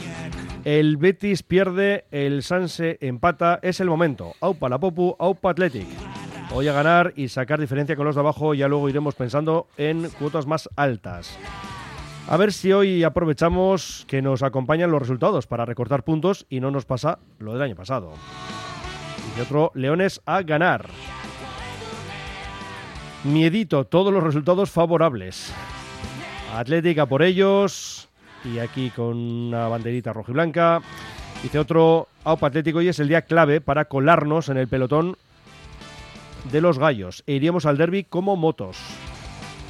El 0.64 0.96
Betis 0.96 1.42
pierde, 1.42 2.04
el 2.12 2.44
Sanse 2.44 2.96
empata, 3.00 3.58
es 3.62 3.80
el 3.80 3.88
momento. 3.88 4.34
Aupa 4.40 4.68
la 4.68 4.78
Popu, 4.78 5.16
Aupa 5.18 5.50
Athletic. 5.50 5.86
Hoy 6.54 6.68
a 6.68 6.72
ganar 6.72 7.12
y 7.16 7.28
sacar 7.28 7.60
diferencia 7.60 7.96
con 7.96 8.04
los 8.04 8.14
de 8.14 8.20
abajo, 8.20 8.54
ya 8.54 8.68
luego 8.68 8.88
iremos 8.88 9.16
pensando 9.16 9.66
en 9.76 10.08
cuotas 10.10 10.46
más 10.46 10.68
altas. 10.76 11.36
A 12.28 12.36
ver 12.36 12.52
si 12.52 12.72
hoy 12.72 13.02
aprovechamos 13.02 14.04
que 14.06 14.22
nos 14.22 14.44
acompañan 14.44 14.92
los 14.92 15.02
resultados 15.02 15.48
para 15.48 15.64
recortar 15.64 16.04
puntos 16.04 16.46
y 16.48 16.60
no 16.60 16.70
nos 16.70 16.84
pasa 16.84 17.18
lo 17.40 17.54
del 17.54 17.62
año 17.62 17.74
pasado. 17.74 18.12
Y 19.36 19.40
otro, 19.40 19.72
Leones 19.74 20.20
a 20.26 20.42
ganar. 20.42 20.88
Miedito, 23.24 23.84
todos 23.84 24.12
los 24.12 24.22
resultados 24.22 24.70
favorables. 24.70 25.52
Atlética 26.54 27.06
por 27.06 27.22
ellos. 27.22 28.11
Y 28.44 28.58
aquí 28.58 28.90
con 28.90 29.16
una 29.16 29.68
banderita 29.68 30.12
roja 30.12 30.32
y 30.32 30.34
blanca. 30.34 30.82
Dice 31.42 31.58
otro 31.58 32.08
AUPA 32.24 32.46
Atlético 32.46 32.82
y 32.82 32.88
es 32.88 32.98
el 33.00 33.08
día 33.08 33.22
clave 33.22 33.60
para 33.60 33.86
colarnos 33.86 34.48
en 34.48 34.56
el 34.56 34.68
pelotón 34.68 35.16
de 36.50 36.60
los 36.60 36.78
gallos. 36.78 37.24
E 37.26 37.34
iríamos 37.34 37.66
al 37.66 37.78
derby 37.78 38.04
como 38.04 38.36
motos. 38.36 38.78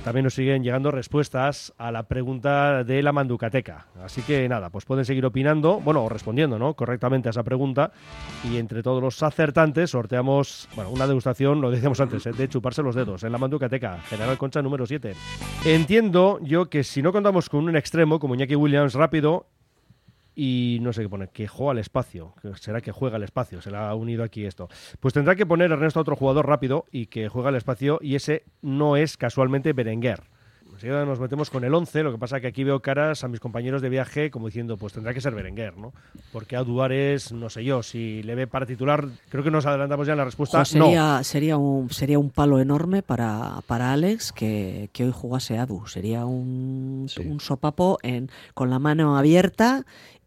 También 0.04 0.24
nos 0.24 0.34
siguen 0.34 0.64
llegando 0.64 0.90
respuestas 0.90 1.72
a 1.78 1.92
la 1.92 2.02
pregunta 2.04 2.82
de 2.82 3.02
la 3.02 3.12
Manducateca. 3.12 3.86
Así 4.02 4.22
que 4.22 4.48
nada, 4.48 4.68
pues 4.70 4.84
pueden 4.84 5.04
seguir 5.04 5.24
opinando, 5.24 5.80
bueno, 5.80 6.02
o 6.02 6.08
respondiendo, 6.08 6.58
¿no? 6.58 6.74
Correctamente 6.74 7.28
a 7.28 7.30
esa 7.30 7.44
pregunta. 7.44 7.92
Y 8.50 8.56
entre 8.56 8.82
todos 8.82 9.00
los 9.00 9.22
acertantes 9.22 9.90
sorteamos, 9.90 10.68
bueno, 10.74 10.90
una 10.90 11.06
degustación, 11.06 11.60
lo 11.60 11.70
decíamos 11.70 12.00
antes, 12.00 12.26
¿eh? 12.26 12.32
de 12.32 12.48
chuparse 12.48 12.82
los 12.82 12.96
dedos 12.96 13.22
en 13.22 13.30
la 13.30 13.38
Manducateca, 13.38 14.00
General 14.08 14.36
Concha 14.38 14.60
número 14.60 14.86
7. 14.86 15.14
Entiendo 15.64 16.40
yo 16.42 16.68
que 16.68 16.82
si 16.82 17.00
no 17.00 17.12
contamos 17.12 17.48
con 17.48 17.68
un 17.68 17.76
extremo 17.76 18.18
como 18.18 18.34
Iñaki 18.34 18.56
Williams 18.56 18.94
rápido, 18.94 19.46
y 20.35 20.79
no 20.81 20.92
sé 20.92 21.03
qué 21.03 21.09
poner, 21.09 21.29
que 21.29 21.47
juega 21.49 21.73
al 21.73 21.79
espacio, 21.79 22.35
será 22.61 22.81
que 22.81 22.92
juega 22.92 23.16
al 23.16 23.23
espacio, 23.23 23.61
se 23.61 23.71
le 23.71 23.77
ha 23.77 23.95
unido 23.95 24.25
aquí 24.25 24.45
esto. 24.45 24.68
Pues 25.01 25.12
tendrá 25.14 25.35
que 25.37 25.47
poner 25.47 25.71
Ernesto 25.71 26.01
a 26.01 26.03
otro 26.03 26.16
jugador 26.16 26.47
rápido 26.47 26.87
y 26.90 27.07
que 27.07 27.29
juega 27.29 27.51
al 27.51 27.57
espacio 27.57 27.99
y 28.01 28.14
ese 28.14 28.45
no 28.62 28.97
es 28.97 29.16
casualmente 29.16 29.73
Berenguer. 29.73 30.23
Enseguida 30.73 31.05
nos 31.05 31.21
metemos 31.21 31.51
con 31.51 31.64
el 31.64 31.75
11, 31.75 32.03
lo 32.03 32.12
que 32.12 32.18
pasa 32.18 32.40
que 32.40 32.47
aquí 32.47 32.64
veo 32.64 32.81
caras 32.81 33.23
a 33.25 33.29
mis 33.29 33.40
compañeros 33.40 33.83
de 33.83 33.88
viaje 33.88 34.31
como 34.31 34.47
diciendo, 34.47 34.77
pues 34.77 34.92
tendrá 34.92 35.12
que 35.14 35.21
ser 35.21 35.35
Berenguer, 35.35 35.77
¿no? 35.77 35.92
Porque 36.33 36.57
a 36.57 36.64
no 36.64 37.51
sé 37.51 37.64
yo, 37.64 37.83
si 37.83 38.23
le 38.23 38.35
ve 38.35 38.47
para 38.47 38.66
titular, 38.66 39.07
creo 39.29 39.45
que 39.45 39.51
nos 39.51 39.66
adelantamos 39.66 40.07
ya 40.07 40.14
en 40.14 40.18
la 40.18 40.25
respuesta. 40.25 40.64
Sería, 40.64 41.18
no. 41.18 41.25
sería, 41.25 41.57
un, 41.57 41.90
sería 41.90 42.18
un 42.18 42.31
palo 42.31 42.59
enorme 42.59 43.03
para, 43.03 43.61
para 43.66 43.92
Alex 43.92 44.33
que, 44.33 44.88
que 44.92 45.05
hoy 45.05 45.12
jugase 45.12 45.59
Adu. 45.59 45.87
Sería 45.87 46.25
un, 46.25 47.07
Sí. 47.09 47.21
un 47.21 47.40
sopapo 47.40 47.99
en, 48.03 48.31
con 48.55 48.71
la 48.71 48.79
mano 48.79 49.16
abierta 49.18 49.85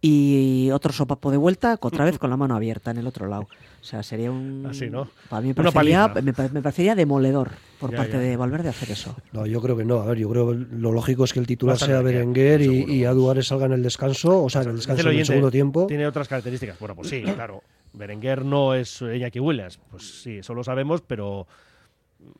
y 0.08 0.70
otro 0.72 0.94
sopapo 0.94 1.32
de 1.32 1.38
vuelta, 1.38 1.78
otra 1.82 2.06
vez 2.06 2.20
con 2.20 2.30
la 2.30 2.38
mano 2.38 2.56
abierta 2.56 2.92
en 2.92 2.98
el 2.98 3.08
otro 3.08 3.28
lado. 3.28 3.44
O 3.82 3.84
sea, 3.88 4.04
sería 4.04 4.30
un. 4.30 4.66
Así, 4.70 4.90
¿no? 4.90 5.08
Para 5.30 5.42
mí 5.42 5.48
me 5.50 5.54
parecería, 5.56 6.08
me, 6.08 6.22
me 6.22 6.34
parecería 6.62 6.94
demoledor 6.96 7.52
por 7.80 7.92
Ya, 7.92 7.98
parte 7.98 8.14
ya. 8.14 8.20
de 8.20 8.38
Valverde 8.38 8.70
hacer 8.70 8.92
eso. 8.92 9.16
No, 9.32 9.46
yo 9.46 9.62
creo 9.62 9.76
que 9.78 9.86
no. 9.86 10.02
A 10.02 10.06
ver, 10.06 10.18
yo 10.20 10.30
creo 10.30 10.52
que 10.52 10.66
lo 10.78 10.92
lógico 10.92 11.24
es 11.24 11.34
que 11.34 11.40
el 11.40 11.48
titular 11.48 11.78
sea 11.78 12.02
Berenguer, 12.02 12.62
y, 12.62 12.84
y. 12.84 13.06
Aduares 13.06 13.48
salga 13.48 13.66
en 13.66 13.74
el 13.74 13.84
descanso, 13.84 14.44
o 14.44 14.50
sea, 14.50 14.62
en 14.64 14.70
el 14.70 14.76
descanso 14.76 15.02
el 15.02 15.08
en 15.08 15.10
el 15.10 15.16
oyente, 15.16 15.28
segundo 15.28 15.52
tiempo. 15.52 15.88
Tiene 15.88 16.06
otras 16.08 16.28
características. 16.28 16.78
Bueno, 16.80 16.96
pues 16.96 17.10
sí, 17.10 17.22
claro. 17.24 17.64
Berenguer 17.94 18.44
no 18.46 18.74
es 18.76 19.02
Iñaki 19.02 19.40
Williams. 19.40 19.80
Pues 19.90 20.22
sí, 20.22 20.38
eso 20.40 20.54
lo 20.54 20.64
sabemos, 20.64 21.02
pero 21.02 21.48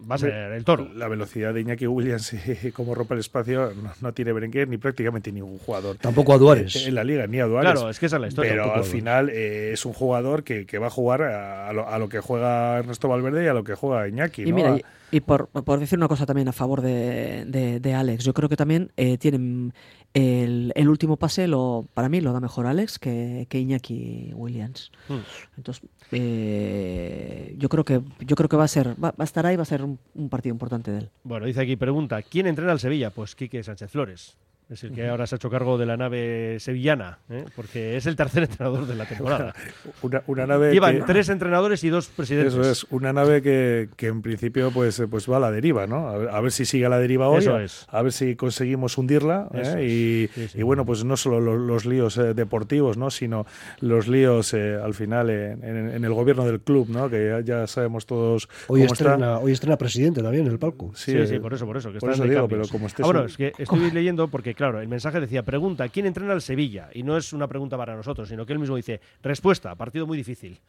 va 0.10 0.16
a 0.16 0.18
ser 0.18 0.32
el 0.34 0.64
toro. 0.64 0.88
La 0.94 1.08
velocidad 1.08 1.54
de 1.54 1.62
Iñaki 1.62 1.88
Williams 1.88 2.34
y 2.64 2.72
cómo 2.72 2.96
rompe 2.96 3.14
el 3.16 3.20
espacio 3.20 3.72
no, 3.82 3.92
no 4.02 4.14
tiene 4.14 4.34
Berenguer 4.34 4.68
ni 4.68 4.78
prácticamente 4.78 5.32
ningún 5.32 5.58
jugador. 5.60 5.98
Tampoco 5.98 6.34
Aduares. 6.34 6.88
En 6.88 6.96
la 6.96 7.04
liga, 7.04 7.28
ni 7.28 7.40
a 7.40 7.46
Duares. 7.46 7.72
Claro, 7.74 7.90
es 7.90 8.00
que 8.00 8.06
esa 8.08 8.16
es 8.18 8.22
la 8.22 8.28
historia. 8.28 8.52
Pero 8.52 8.74
al 8.74 8.84
final 8.84 9.30
eh, 9.30 9.72
es 9.74 9.86
un 9.86 9.94
jugador 9.94 10.44
que, 10.44 10.66
que 10.66 10.78
va 10.78 10.88
a 10.88 10.92
jugar 10.92 11.24
a, 11.24 11.70
a 11.70 11.74
lo, 11.74 11.88
a 11.88 11.98
lo 12.00 12.10
que 12.10 12.20
juega 12.20 12.78
Ernesto 12.80 13.08
Valverde 13.08 13.44
y 13.44 13.48
a 13.48 13.54
lo 13.54 13.64
que 13.64 13.76
juega 13.76 14.08
Iñaki. 14.08 14.44
Y 14.44 14.50
¿no? 14.52 14.56
mira, 14.56 14.74
A- 14.74 14.78
y, 14.78 14.84
y 15.12 15.20
por, 15.22 15.48
por 15.50 15.80
decir 15.80 15.98
una 15.98 16.08
cosa 16.08 16.26
también 16.26 16.48
a 16.48 16.54
favor 16.54 16.82
de, 16.82 17.46
de- 17.46 17.80
de 17.80 17.94
Alex, 17.94 18.24
yo 18.26 18.34
creo 18.34 18.50
que 18.50 18.58
también 18.58 18.92
eh, 18.98 19.18
tienen 19.18 19.74
el, 20.16 20.72
el 20.76 20.90
último 20.90 21.18
pase, 21.18 21.48
lo, 21.48 21.86
para 21.94 22.10
mí 22.10 22.22
lo 22.22 22.34
da 22.34 22.40
mejor 22.40 22.66
Alex 22.66 22.98
que, 22.98 23.46
que 23.50 23.60
Iñaki 23.60 24.32
Williams. 24.34 24.92
Hmm. 25.08 25.20
Entonces, 25.58 25.88
eh, 26.12 27.54
yo 27.58 27.70
creo 27.70 27.84
que 27.84 28.02
yo 28.22 28.36
creo 28.36 28.50
que 28.50 28.58
va 28.58 28.64
a 28.64 28.68
ser, 28.68 28.92
va, 28.92 29.12
va 29.12 29.16
a 29.20 29.24
estar 29.24 29.46
ahí, 29.46 29.56
va 29.56 29.64
a 29.64 29.66
ser 29.66 29.84
un, 29.84 30.00
un 30.16 30.30
partido 30.30 30.54
importante 30.54 30.90
de 30.90 31.00
él. 31.00 31.10
Bueno, 31.24 31.46
dice 31.46 31.62
aquí, 31.62 31.76
pregunta, 31.76 32.22
¿quién 32.24 32.48
entrena 32.48 32.72
al 32.72 32.80
Sevilla? 32.80 33.12
Pues 33.12 33.36
Quique 33.36 33.62
Sánchez 33.62 33.92
Flores. 33.92 34.38
Es 34.70 34.84
el 34.84 34.94
que 34.94 35.08
ahora 35.08 35.28
se 35.28 35.36
ha 35.36 35.38
hecho 35.38 35.50
cargo 35.52 35.78
de 35.78 35.86
la 35.86 35.96
nave 35.96 36.58
sevillana, 36.60 37.20
¿eh? 37.30 37.46
porque 37.56 37.98
es 37.98 38.06
el 38.08 38.16
tercer 38.16 38.44
entrenador 38.50 38.88
de 38.88 38.96
la 38.96 39.06
temporada. 39.06 39.54
una, 40.02 40.24
una 40.26 40.48
nave 40.48 40.72
Llevan 40.74 40.98
que- 40.98 41.04
tres 41.04 41.30
entrenadores 41.30 41.84
y 41.84 41.90
dos 41.90 42.08
presidentes. 42.08 42.54
Eso 42.54 42.70
es, 42.70 42.84
una 42.90 43.14
nave 43.14 43.42
que, 43.44 43.90
que 43.96 44.08
en 44.08 44.22
principio 44.24 44.72
pues, 44.72 45.00
eh, 45.00 45.08
pues 45.08 45.30
va 45.30 45.38
a 45.38 45.40
la 45.40 45.52
deriva, 45.52 45.86
¿no? 45.86 46.08
A 46.10 46.18
ver, 46.18 46.30
a 46.30 46.42
ver 46.42 46.52
si 46.52 46.66
sigue 46.66 46.86
a 46.88 46.90
la 46.90 46.98
deriva 46.98 47.30
hoy, 47.30 47.40
Eso 47.40 47.56
a, 47.56 47.64
es. 47.64 47.86
a 47.90 48.02
ver 48.02 48.12
si 48.12 48.36
conseguimos 48.36 48.98
hundirla 48.98 49.50
¿eh? 49.54 49.84
Y, 49.84 50.28
Sí, 50.34 50.48
sí. 50.48 50.60
y 50.60 50.64
bueno, 50.64 50.84
pues 50.86 51.04
no 51.06 51.16
solo 51.16 51.40
lo- 51.40 51.58
los, 51.58 51.86
líos 51.86 52.18
eh, 52.18 52.34
deportivos, 52.34 52.98
¿no? 52.98 53.12
Sino 53.12 53.46
los 53.82 54.08
líos 54.08 54.54
eh, 54.56 54.80
al 54.84 54.96
final 54.96 55.30
en, 55.30 55.64
en- 55.64 55.90
en 55.92 56.04
el 56.06 56.14
gobierno 56.14 56.44
del 56.46 56.60
club, 56.60 56.90
¿no? 56.90 57.08
Que 57.08 57.28
ya, 57.28 57.40
ya 57.42 57.68
sabemos 57.68 58.08
todos 58.08 58.50
Hoy 58.68 58.82
cómo 58.82 58.94
está. 58.94 58.94
estrena, 59.12 59.38
hoy 59.38 59.52
estrena 59.52 59.78
presidente 59.78 60.24
también 60.24 60.48
en 60.48 60.52
el 60.54 60.58
palco. 60.58 60.92
Sí, 60.96 61.14
sí, 61.28 61.38
por 61.38 61.54
eso, 61.54 61.68
por 61.68 61.78
eso. 61.78 61.92
Que 61.94 62.00
por 62.00 62.10
eso 62.12 62.24
digo, 62.24 62.42
cambios. 62.42 62.68
pero 62.68 62.72
como 62.72 62.88
estés 62.88 63.04
Ah, 63.04 63.08
bueno, 63.08 63.26
es 63.26 63.38
que 63.38 63.54
estoy 63.60 63.92
leyendo 63.92 64.28
porque, 64.28 64.55
claro, 64.56 64.80
el 64.82 64.88
mensaje 64.88 65.20
decía, 65.20 65.44
pregunta, 65.44 65.88
¿quién 65.90 66.06
entrena 66.06 66.34
al 66.34 66.42
Sevilla? 66.42 66.90
Y 66.94 67.04
no 67.04 67.18
es 67.18 67.34
una 67.34 67.48
pregunta 67.48 67.78
para 67.78 67.96
nosotros, 67.96 68.28
sino 68.30 68.46
que 68.46 68.54
él 68.54 68.60
mismo 68.60 68.76
dice, 68.76 69.00
respuesta, 69.22 69.76
partido 69.76 70.08
muy 70.08 70.18
difícil. 70.18 70.60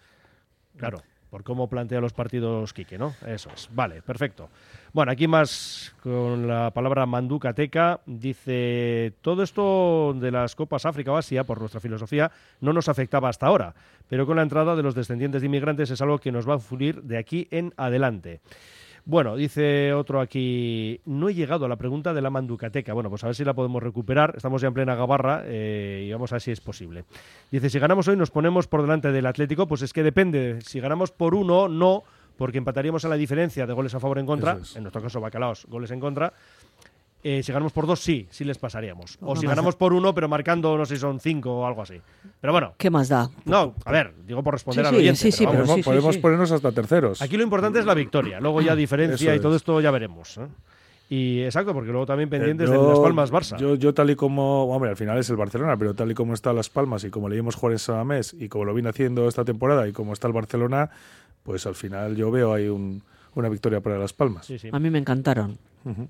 Claro, 0.77 1.01
por 1.31 1.43
cómo 1.43 1.69
plantea 1.69 2.01
los 2.01 2.13
partidos 2.13 2.73
Quique, 2.73 2.99
¿no? 2.99 3.15
Eso 3.27 3.51
es. 3.55 3.69
Vale, 3.73 4.03
perfecto. 4.03 4.49
Bueno, 4.93 5.13
aquí 5.13 5.27
más 5.27 5.95
con 6.03 6.47
la 6.47 6.71
palabra 6.71 7.07
manducateca. 7.07 8.01
Dice, 8.07 9.13
todo 9.21 9.43
esto 9.43 10.15
de 10.19 10.31
las 10.31 10.55
Copas 10.55 10.87
África 10.87 11.13
o 11.13 11.17
Asia, 11.17 11.45
por 11.45 11.61
nuestra 11.61 11.81
filosofía, 11.81 12.31
no 12.61 12.73
nos 12.73 12.89
afectaba 12.89 13.29
hasta 13.29 13.47
ahora, 13.47 13.75
pero 14.09 14.27
con 14.27 14.37
la 14.37 14.43
entrada 14.43 14.77
de 14.77 14.83
los 14.83 14.95
descendientes 14.95 15.43
de 15.43 15.47
inmigrantes 15.47 15.91
es 15.91 16.01
algo 16.01 16.19
que 16.19 16.33
nos 16.33 16.49
va 16.49 16.55
a 16.55 16.59
fluir 16.59 17.03
de 17.03 17.19
aquí 17.19 17.49
en 17.51 17.75
adelante. 17.77 18.41
Bueno, 19.09 19.37
dice 19.37 19.95
otro 19.95 20.21
aquí, 20.21 21.01
no 21.05 21.29
he 21.29 21.35
llegado 21.35 21.65
a 21.65 21.69
la 21.69 21.77
pregunta 21.77 22.13
de 22.13 22.21
la 22.21 22.29
manducateca. 22.29 22.93
Bueno, 22.93 23.09
pues 23.09 23.23
a 23.23 23.29
ver 23.29 23.37
si 23.37 23.45
la 23.45 23.55
podemos 23.55 23.81
recuperar. 23.81 24.35
Estamos 24.37 24.61
ya 24.61 24.67
en 24.67 24.75
plena 24.75 24.97
gabarra 24.97 25.45
eh, 25.45 26.05
y 26.09 26.13
vamos 26.13 26.33
a 26.33 26.35
ver 26.35 26.43
si 26.43 26.51
es 26.51 26.61
posible. 26.61 27.05
Dice, 27.53 27.71
si 27.71 27.79
ganamos 27.79 28.09
hoy 28.09 28.17
nos 28.17 28.33
ponemos 28.33 28.67
por 28.67 28.83
delante 28.83 29.13
del 29.13 29.27
Atlético, 29.27 29.69
pues 29.69 29.83
es 29.83 29.93
que 29.93 30.03
depende. 30.03 30.59
Si 30.63 30.81
ganamos 30.81 31.13
por 31.13 31.37
uno, 31.37 31.69
no, 31.69 32.03
porque 32.37 32.59
empataríamos 32.59 33.05
a 33.05 33.09
la 33.09 33.15
diferencia 33.15 33.65
de 33.65 33.73
goles 33.73 33.95
a 33.95 34.01
favor 34.01 34.19
en 34.19 34.27
contra. 34.27 34.59
Es. 34.61 34.75
En 34.75 34.83
nuestro 34.83 35.01
caso, 35.01 35.21
Bacalaos, 35.21 35.67
goles 35.67 35.93
en 35.93 36.01
contra. 36.01 36.33
Eh, 37.29 37.43
si 37.43 37.51
ganamos 37.51 37.73
por 37.73 37.89
dos, 37.89 37.99
sí, 37.99 38.29
sí 38.31 38.45
les 38.45 38.57
pasaríamos. 38.57 39.19
O 39.21 39.35
No 39.35 39.41
si 39.41 39.49
ganamos 39.49 39.75
por 39.75 39.93
uno, 39.93 40.15
pero 40.15 40.29
marcando, 40.29 40.79
no 40.79 40.87
sé 40.87 40.95
si 40.95 41.01
son 41.01 41.19
cinco 41.19 41.53
o 41.63 41.67
algo 41.67 41.83
así. 41.83 42.01
Pero 42.41 42.53
bueno, 42.53 42.75
¿Qué 42.79 42.89
más 42.89 43.09
da? 43.09 43.29
no, 43.45 43.75
a 43.85 43.91
ver, 43.91 44.15
digo 44.25 44.45
por 44.45 44.55
responder 44.55 44.85
Sí, 44.85 44.89
al 44.89 44.95
sí, 44.95 45.01
oyente. 45.01 45.19
sí, 45.21 45.33
sí, 45.33 45.45
pero 45.47 45.59
vamos. 45.63 45.75
pero 45.75 45.85
podemos 45.87 46.17
ponernos 46.19 46.53
hasta 46.53 46.71
terceros. 46.71 47.21
Aquí 47.23 47.37
lo 47.37 47.43
importante 47.43 47.81
es 47.81 47.85
la 47.85 47.95
victoria. 47.95 48.39
Luego 48.39 48.61
ya 48.61 48.77
diferencia 48.77 49.35
y 49.35 49.41
todo 49.41 49.57
es. 49.57 49.63
esto 49.63 49.81
ya 49.81 49.91
veremos. 49.91 50.39
¿eh? 50.39 50.47
Y 51.09 51.43
exacto, 51.43 51.73
porque 51.75 51.91
luego 51.91 52.07
también 52.07 52.29
Eh, 52.29 52.31
pendientes 52.31 52.69
yo- 52.71 52.81
de 52.83 52.89
Las 52.91 52.99
Palmas 53.01 53.33
Barça. 53.33 53.57
Yo, 53.59 53.75
yo 53.75 53.93
tal 53.93 54.09
y 54.11 54.15
como, 54.15 54.65
hombre, 54.73 54.91
al 54.91 54.97
final 54.97 55.19
es 55.19 55.29
el 55.29 55.37
Barcelona, 55.37 55.77
pero 55.77 55.95
tal 55.95 56.09
y 56.11 56.15
como 56.15 56.33
está 56.33 56.53
Las 56.53 56.69
Palmas 56.71 57.03
y 57.03 57.11
como 57.11 57.29
le 57.29 57.35
vimos 57.35 57.57
jugar 57.57 57.73
en 57.73 57.79
Samamés 57.81 58.35
y 58.39 58.49
como 58.49 58.65
lo 58.67 58.73
viene 58.75 58.91
haciendo 58.91 59.27
esta 59.27 59.45
temporada 59.45 59.89
y 59.89 59.93
como 59.93 60.13
está 60.13 60.29
el 60.29 60.33
Barcelona, 60.33 60.91
pues 61.43 61.67
al 61.67 61.75
final 61.75 62.15
yo 62.15 62.31
veo 62.31 62.53
ahí 62.55 62.69
un- 62.69 63.03
una 63.35 63.49
victoria 63.49 63.81
para 63.81 63.99
Las 63.99 64.13
Palmas. 64.13 64.47
Sí, 64.47 64.59
sí. 64.61 64.69
A 64.73 64.79
mí 64.79 64.91
me 64.91 64.99
encantaron. 64.99 65.59
Ujú. 65.85 66.09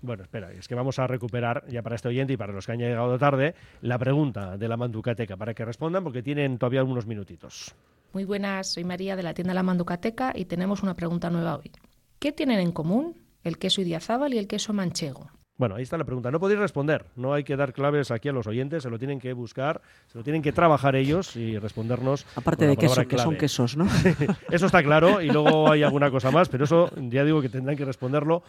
Bueno, 0.00 0.22
espera, 0.22 0.52
es 0.52 0.68
que 0.68 0.74
vamos 0.74 0.98
a 0.98 1.06
recuperar 1.06 1.64
ya 1.68 1.82
para 1.82 1.96
este 1.96 2.08
oyente 2.08 2.32
y 2.32 2.36
para 2.36 2.52
los 2.52 2.66
que 2.66 2.72
han 2.72 2.78
llegado 2.78 3.18
tarde 3.18 3.54
la 3.80 3.98
pregunta 3.98 4.56
de 4.56 4.68
la 4.68 4.76
Manducateca 4.76 5.36
para 5.36 5.54
que 5.54 5.64
respondan 5.64 6.04
porque 6.04 6.22
tienen 6.22 6.58
todavía 6.58 6.80
algunos 6.80 7.06
minutitos. 7.06 7.74
Muy 8.12 8.24
buenas, 8.24 8.68
soy 8.72 8.84
María 8.84 9.16
de 9.16 9.22
la 9.22 9.34
tienda 9.34 9.54
La 9.54 9.62
Manducateca 9.62 10.32
y 10.34 10.44
tenemos 10.44 10.82
una 10.82 10.94
pregunta 10.94 11.30
nueva 11.30 11.56
hoy. 11.56 11.72
¿Qué 12.18 12.32
tienen 12.32 12.60
en 12.60 12.72
común 12.72 13.16
el 13.42 13.58
queso 13.58 13.80
idiazábal 13.80 14.34
y 14.34 14.38
el 14.38 14.46
queso 14.46 14.72
manchego? 14.72 15.30
Bueno, 15.58 15.74
ahí 15.74 15.82
está 15.82 15.98
la 15.98 16.04
pregunta. 16.04 16.30
No 16.30 16.38
podéis 16.38 16.60
responder. 16.60 17.06
No 17.16 17.34
hay 17.34 17.42
que 17.42 17.56
dar 17.56 17.72
claves 17.72 18.12
aquí 18.12 18.28
a 18.28 18.32
los 18.32 18.46
oyentes. 18.46 18.84
Se 18.84 18.90
lo 18.90 18.98
tienen 18.98 19.18
que 19.18 19.32
buscar, 19.32 19.82
se 20.06 20.16
lo 20.16 20.22
tienen 20.22 20.40
que 20.40 20.52
trabajar 20.52 20.94
ellos 20.94 21.34
y 21.34 21.58
respondernos. 21.58 22.26
Aparte 22.36 22.64
con 22.64 22.68
la 22.68 22.70
de 22.70 22.76
queso, 22.76 23.08
que 23.08 23.18
son 23.18 23.36
quesos, 23.36 23.76
¿no? 23.76 23.88
Eso 24.50 24.66
está 24.66 24.84
claro 24.84 25.20
y 25.20 25.26
luego 25.26 25.68
hay 25.68 25.82
alguna 25.82 26.12
cosa 26.12 26.30
más, 26.30 26.48
pero 26.48 26.64
eso 26.64 26.90
ya 27.10 27.24
digo 27.24 27.42
que 27.42 27.48
tendrán 27.48 27.76
que 27.76 27.84
responderlo 27.84 28.44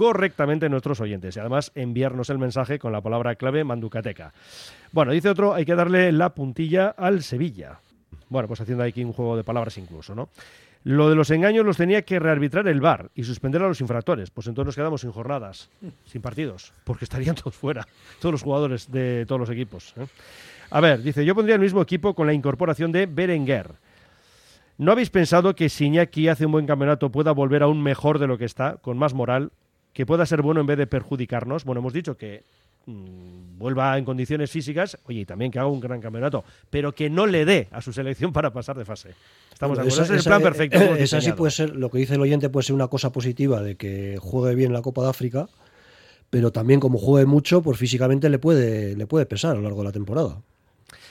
correctamente 0.00 0.70
nuestros 0.70 0.98
oyentes 1.02 1.36
y 1.36 1.40
además 1.40 1.72
enviarnos 1.74 2.30
el 2.30 2.38
mensaje 2.38 2.78
con 2.78 2.90
la 2.90 3.02
palabra 3.02 3.34
clave 3.34 3.64
Manducateca. 3.64 4.32
Bueno, 4.92 5.12
dice 5.12 5.28
otro, 5.28 5.52
hay 5.52 5.66
que 5.66 5.74
darle 5.74 6.10
la 6.10 6.30
puntilla 6.30 6.88
al 6.88 7.22
Sevilla. 7.22 7.80
Bueno, 8.30 8.48
pues 8.48 8.62
haciendo 8.62 8.82
aquí 8.82 9.04
un 9.04 9.12
juego 9.12 9.36
de 9.36 9.44
palabras 9.44 9.76
incluso, 9.76 10.14
¿no? 10.14 10.30
Lo 10.84 11.10
de 11.10 11.16
los 11.16 11.30
engaños 11.30 11.66
los 11.66 11.76
tenía 11.76 12.00
que 12.00 12.18
rearbitrar 12.18 12.66
el 12.66 12.80
VAR 12.80 13.10
y 13.14 13.24
suspender 13.24 13.60
a 13.60 13.68
los 13.68 13.82
infractores. 13.82 14.30
Pues 14.30 14.46
entonces 14.46 14.68
nos 14.68 14.74
quedamos 14.74 15.02
sin 15.02 15.12
jornadas, 15.12 15.68
sin 16.06 16.22
partidos, 16.22 16.72
porque 16.84 17.04
estarían 17.04 17.34
todos 17.34 17.54
fuera, 17.54 17.86
todos 18.20 18.32
los 18.32 18.42
jugadores 18.42 18.90
de 18.90 19.26
todos 19.26 19.40
los 19.40 19.50
equipos. 19.50 19.92
¿eh? 19.98 20.06
A 20.70 20.80
ver, 20.80 21.02
dice, 21.02 21.26
yo 21.26 21.34
pondría 21.34 21.56
el 21.56 21.60
mismo 21.60 21.82
equipo 21.82 22.14
con 22.14 22.26
la 22.26 22.32
incorporación 22.32 22.90
de 22.90 23.04
Berenguer. 23.04 23.74
¿No 24.78 24.92
habéis 24.92 25.10
pensado 25.10 25.54
que 25.54 25.68
si 25.68 25.84
Iñaki 25.84 26.28
hace 26.28 26.46
un 26.46 26.52
buen 26.52 26.64
campeonato 26.64 27.12
pueda 27.12 27.32
volver 27.32 27.62
aún 27.62 27.82
mejor 27.82 28.18
de 28.18 28.28
lo 28.28 28.38
que 28.38 28.46
está, 28.46 28.78
con 28.78 28.96
más 28.96 29.12
moral, 29.12 29.52
que 29.92 30.06
pueda 30.06 30.24
ser 30.26 30.42
bueno 30.42 30.60
en 30.60 30.66
vez 30.66 30.78
de 30.78 30.86
perjudicarnos? 30.86 31.64
Bueno, 31.64 31.80
hemos 31.80 31.92
dicho 31.92 32.16
que 32.16 32.42
mm, 32.86 33.58
vuelva 33.58 33.96
en 33.98 34.04
condiciones 34.04 34.50
físicas, 34.50 34.96
oye, 35.06 35.20
y 35.20 35.24
también 35.24 35.50
que 35.50 35.58
haga 35.58 35.68
un 35.68 35.80
gran 35.80 36.00
campeonato, 36.00 36.44
pero 36.70 36.92
que 36.94 37.10
no 37.10 37.26
le 37.26 37.44
dé 37.44 37.68
a 37.72 37.80
su 37.82 37.92
selección 37.92 38.32
para 38.32 38.52
pasar 38.52 38.76
de 38.78 38.84
fase. 38.84 39.10
Estamos 39.52 39.76
de 39.76 39.82
acuerdo, 39.82 40.02
Esa- 40.02 40.04
ese 40.04 40.14
es 40.16 40.26
el 40.26 40.30
plan 40.30 40.42
perfecto. 40.42 40.78
eh, 40.78 41.02
esa 41.02 41.20
sí 41.20 41.32
puede 41.32 41.50
ser, 41.50 41.76
lo 41.76 41.90
que 41.90 41.98
dice 41.98 42.14
el 42.14 42.20
oyente 42.20 42.48
puede 42.48 42.64
ser 42.64 42.74
una 42.74 42.88
cosa 42.88 43.12
positiva 43.12 43.62
de 43.62 43.76
que 43.76 44.16
juegue 44.20 44.54
bien 44.54 44.72
la 44.72 44.80
Copa 44.82 45.02
de 45.02 45.10
África, 45.10 45.48
pero 46.30 46.52
también 46.52 46.78
como 46.80 46.98
juegue 46.98 47.26
mucho, 47.26 47.60
pues 47.60 47.76
físicamente 47.78 48.28
le 48.30 48.38
puede, 48.38 48.96
le 48.96 49.06
puede 49.06 49.26
pesar 49.26 49.52
a 49.52 49.54
lo 49.56 49.62
largo 49.62 49.78
de 49.80 49.84
la 49.84 49.92
temporada. 49.92 50.40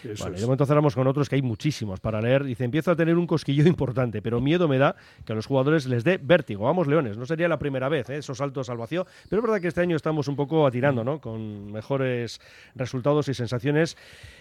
Eso 0.03 0.23
Vale, 0.23 0.35
es. 0.35 0.41
de 0.41 0.47
momento 0.47 0.65
cerramos 0.65 0.95
con 0.95 1.07
otros 1.07 1.29
que 1.29 1.35
hay 1.35 1.41
muchísimos 1.41 1.99
para 1.99 2.21
leer. 2.21 2.43
Dice, 2.43 2.63
empiezo 2.63 2.91
a 2.91 2.95
tener 2.95 3.17
un 3.17 3.27
cosquillo 3.27 3.65
importante, 3.67 4.21
pero 4.21 4.41
miedo 4.41 4.67
me 4.67 4.77
da 4.77 4.95
que 5.25 5.33
a 5.33 5.35
los 5.35 5.45
jugadores 5.45 5.85
les 5.85 6.03
dé 6.03 6.19
vértigo. 6.21 6.65
Vamos, 6.65 6.87
Leones, 6.87 7.17
no 7.17 7.25
sería 7.25 7.47
la 7.47 7.59
primera 7.59 7.89
vez, 7.89 8.09
¿eh? 8.09 8.17
esos 8.17 8.37
saltos 8.37 8.69
al 8.69 8.77
vacío, 8.77 9.05
pero 9.29 9.41
es 9.41 9.43
verdad 9.43 9.61
que 9.61 9.67
este 9.67 9.81
año 9.81 9.95
estamos 9.95 10.27
un 10.27 10.35
poco 10.35 10.65
atirando, 10.65 11.03
¿no? 11.03 11.19
Con 11.19 11.71
mejores 11.71 12.39
resultados 12.75 13.27
y 13.27 13.33
sensaciones. 13.33 13.97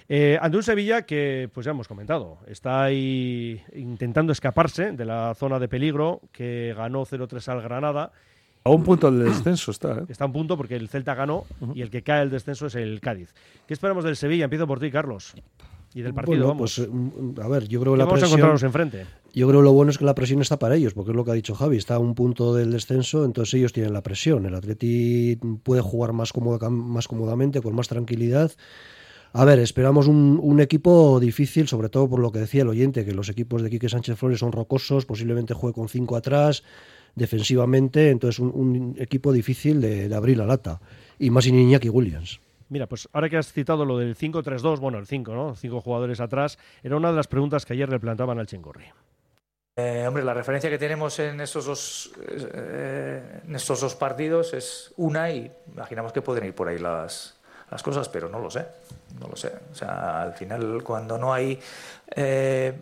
Eh, 0.08 0.38
ante 0.40 0.56
un 0.56 0.62
Sevilla 0.62 1.02
que, 1.02 1.50
pues 1.52 1.64
ya 1.64 1.70
hemos 1.72 1.88
comentado, 1.88 2.38
está 2.46 2.84
ahí 2.84 3.62
intentando 3.74 4.32
escaparse 4.32 4.92
de 4.92 5.04
la 5.04 5.34
zona 5.34 5.58
de 5.58 5.68
peligro, 5.68 6.20
que 6.32 6.74
ganó 6.76 7.04
0-3 7.04 7.48
al 7.48 7.62
Granada 7.62 8.12
A 8.68 8.74
un 8.74 8.82
punto 8.84 9.10
del 9.10 9.24
descenso 9.26 9.70
está, 9.70 9.92
¿eh? 9.98 10.04
Está 10.08 10.24
a 10.24 10.26
un 10.26 10.32
punto 10.32 10.56
porque 10.56 10.76
el 10.76 10.88
Celta 10.88 11.14
ganó 11.14 11.44
y 11.74 11.82
el 11.82 11.90
que 11.90 12.02
cae 12.02 12.22
el 12.22 12.30
descenso 12.30 12.66
es 12.66 12.74
el 12.74 13.00
Cádiz. 13.00 13.34
¿Qué 13.66 13.74
esperamos 13.74 14.04
del 14.04 14.16
Sevilla? 14.16 14.44
Empiezo 14.44 14.66
por 14.66 14.80
ti, 14.80 14.90
Carlos. 14.90 15.34
Y 15.94 16.02
del 16.02 16.12
partido, 16.12 16.36
Bueno, 16.36 16.48
vamos. 16.48 16.76
pues, 16.76 16.88
mm, 16.90 17.40
a 17.40 17.48
ver, 17.48 17.66
yo 17.66 17.80
creo 17.80 17.94
¿Qué 17.94 17.96
que 17.96 17.98
la 18.00 18.04
vamos 18.04 18.22
a 18.22 18.26
encontrarnos 18.26 18.62
enfrente? 18.62 19.06
yo 19.32 19.48
creo 19.48 19.60
que 19.60 19.64
lo 19.64 19.72
bueno 19.72 19.90
es 19.90 19.96
que 19.96 20.04
la 20.04 20.14
presión 20.14 20.42
está 20.42 20.58
para 20.58 20.76
ellos, 20.76 20.92
porque 20.92 21.12
es 21.12 21.16
lo 21.16 21.24
que 21.24 21.30
ha 21.30 21.34
dicho 21.34 21.54
Javi, 21.54 21.78
está 21.78 21.94
a 21.94 21.98
un 21.98 22.14
punto 22.14 22.54
del 22.54 22.70
descenso, 22.72 23.24
entonces 23.24 23.54
ellos 23.54 23.72
tienen 23.72 23.94
la 23.94 24.02
presión. 24.02 24.44
El 24.44 24.54
Atleti 24.54 25.36
puede 25.62 25.80
jugar 25.80 26.12
más, 26.12 26.32
cómoda- 26.34 26.68
más 26.68 27.08
cómodamente, 27.08 27.62
con 27.62 27.74
más 27.74 27.88
tranquilidad. 27.88 28.52
A 29.32 29.44
ver, 29.46 29.58
esperamos 29.60 30.08
un, 30.08 30.38
un 30.42 30.60
equipo 30.60 31.20
difícil, 31.20 31.68
sobre 31.68 31.88
todo 31.88 32.08
por 32.08 32.20
lo 32.20 32.32
que 32.32 32.40
decía 32.40 32.62
el 32.62 32.68
oyente, 32.68 33.04
que 33.06 33.12
los 33.12 33.28
equipos 33.30 33.62
de 33.62 33.70
Quique 33.70 33.88
Sánchez 33.88 34.18
Flores 34.18 34.40
son 34.40 34.52
rocosos, 34.52 35.06
posiblemente 35.06 35.54
juegue 35.54 35.74
con 35.74 35.88
cinco 35.88 36.16
atrás, 36.16 36.62
defensivamente, 37.18 38.10
entonces 38.10 38.38
un, 38.38 38.52
un 38.54 38.96
equipo 38.98 39.32
difícil 39.32 39.80
de, 39.80 40.08
de 40.08 40.14
abrir 40.14 40.38
la 40.38 40.46
lata. 40.46 40.80
Y 41.18 41.30
más 41.30 41.44
sin 41.44 41.58
Iñaki 41.58 41.88
Williams. 41.88 42.40
Mira, 42.68 42.86
pues 42.86 43.08
ahora 43.12 43.28
que 43.28 43.36
has 43.36 43.52
citado 43.52 43.84
lo 43.84 43.98
del 43.98 44.16
5-3-2, 44.16 44.78
bueno, 44.78 44.98
el 44.98 45.06
5, 45.06 45.32
¿no? 45.32 45.56
Cinco 45.56 45.80
jugadores 45.80 46.20
atrás, 46.20 46.58
era 46.82 46.96
una 46.96 47.10
de 47.10 47.16
las 47.16 47.26
preguntas 47.26 47.64
que 47.64 47.72
ayer 47.72 47.88
le 47.88 47.98
plantaban 47.98 48.38
al 48.38 48.46
Chengorri. 48.46 48.84
Eh, 49.76 50.04
hombre, 50.06 50.24
la 50.24 50.34
referencia 50.34 50.68
que 50.68 50.76
tenemos 50.76 51.18
en 51.20 51.40
estos 51.40 51.64
dos 51.64 52.10
eh, 52.28 53.42
en 53.46 53.54
estos 53.54 53.80
dos 53.80 53.94
partidos 53.94 54.52
es 54.52 54.92
una 54.96 55.30
y 55.30 55.48
imaginamos 55.72 56.12
que 56.12 56.20
pueden 56.20 56.46
ir 56.46 56.52
por 56.52 56.66
ahí 56.66 56.80
las, 56.80 57.36
las 57.70 57.80
cosas, 57.80 58.08
pero 58.08 58.28
no 58.28 58.40
lo 58.40 58.50
sé, 58.50 58.66
no 59.20 59.28
lo 59.28 59.36
sé. 59.36 59.52
O 59.70 59.74
sea, 59.76 60.22
al 60.22 60.34
final 60.34 60.82
cuando 60.82 61.16
no 61.16 61.32
hay 61.32 61.60
eh, 62.16 62.72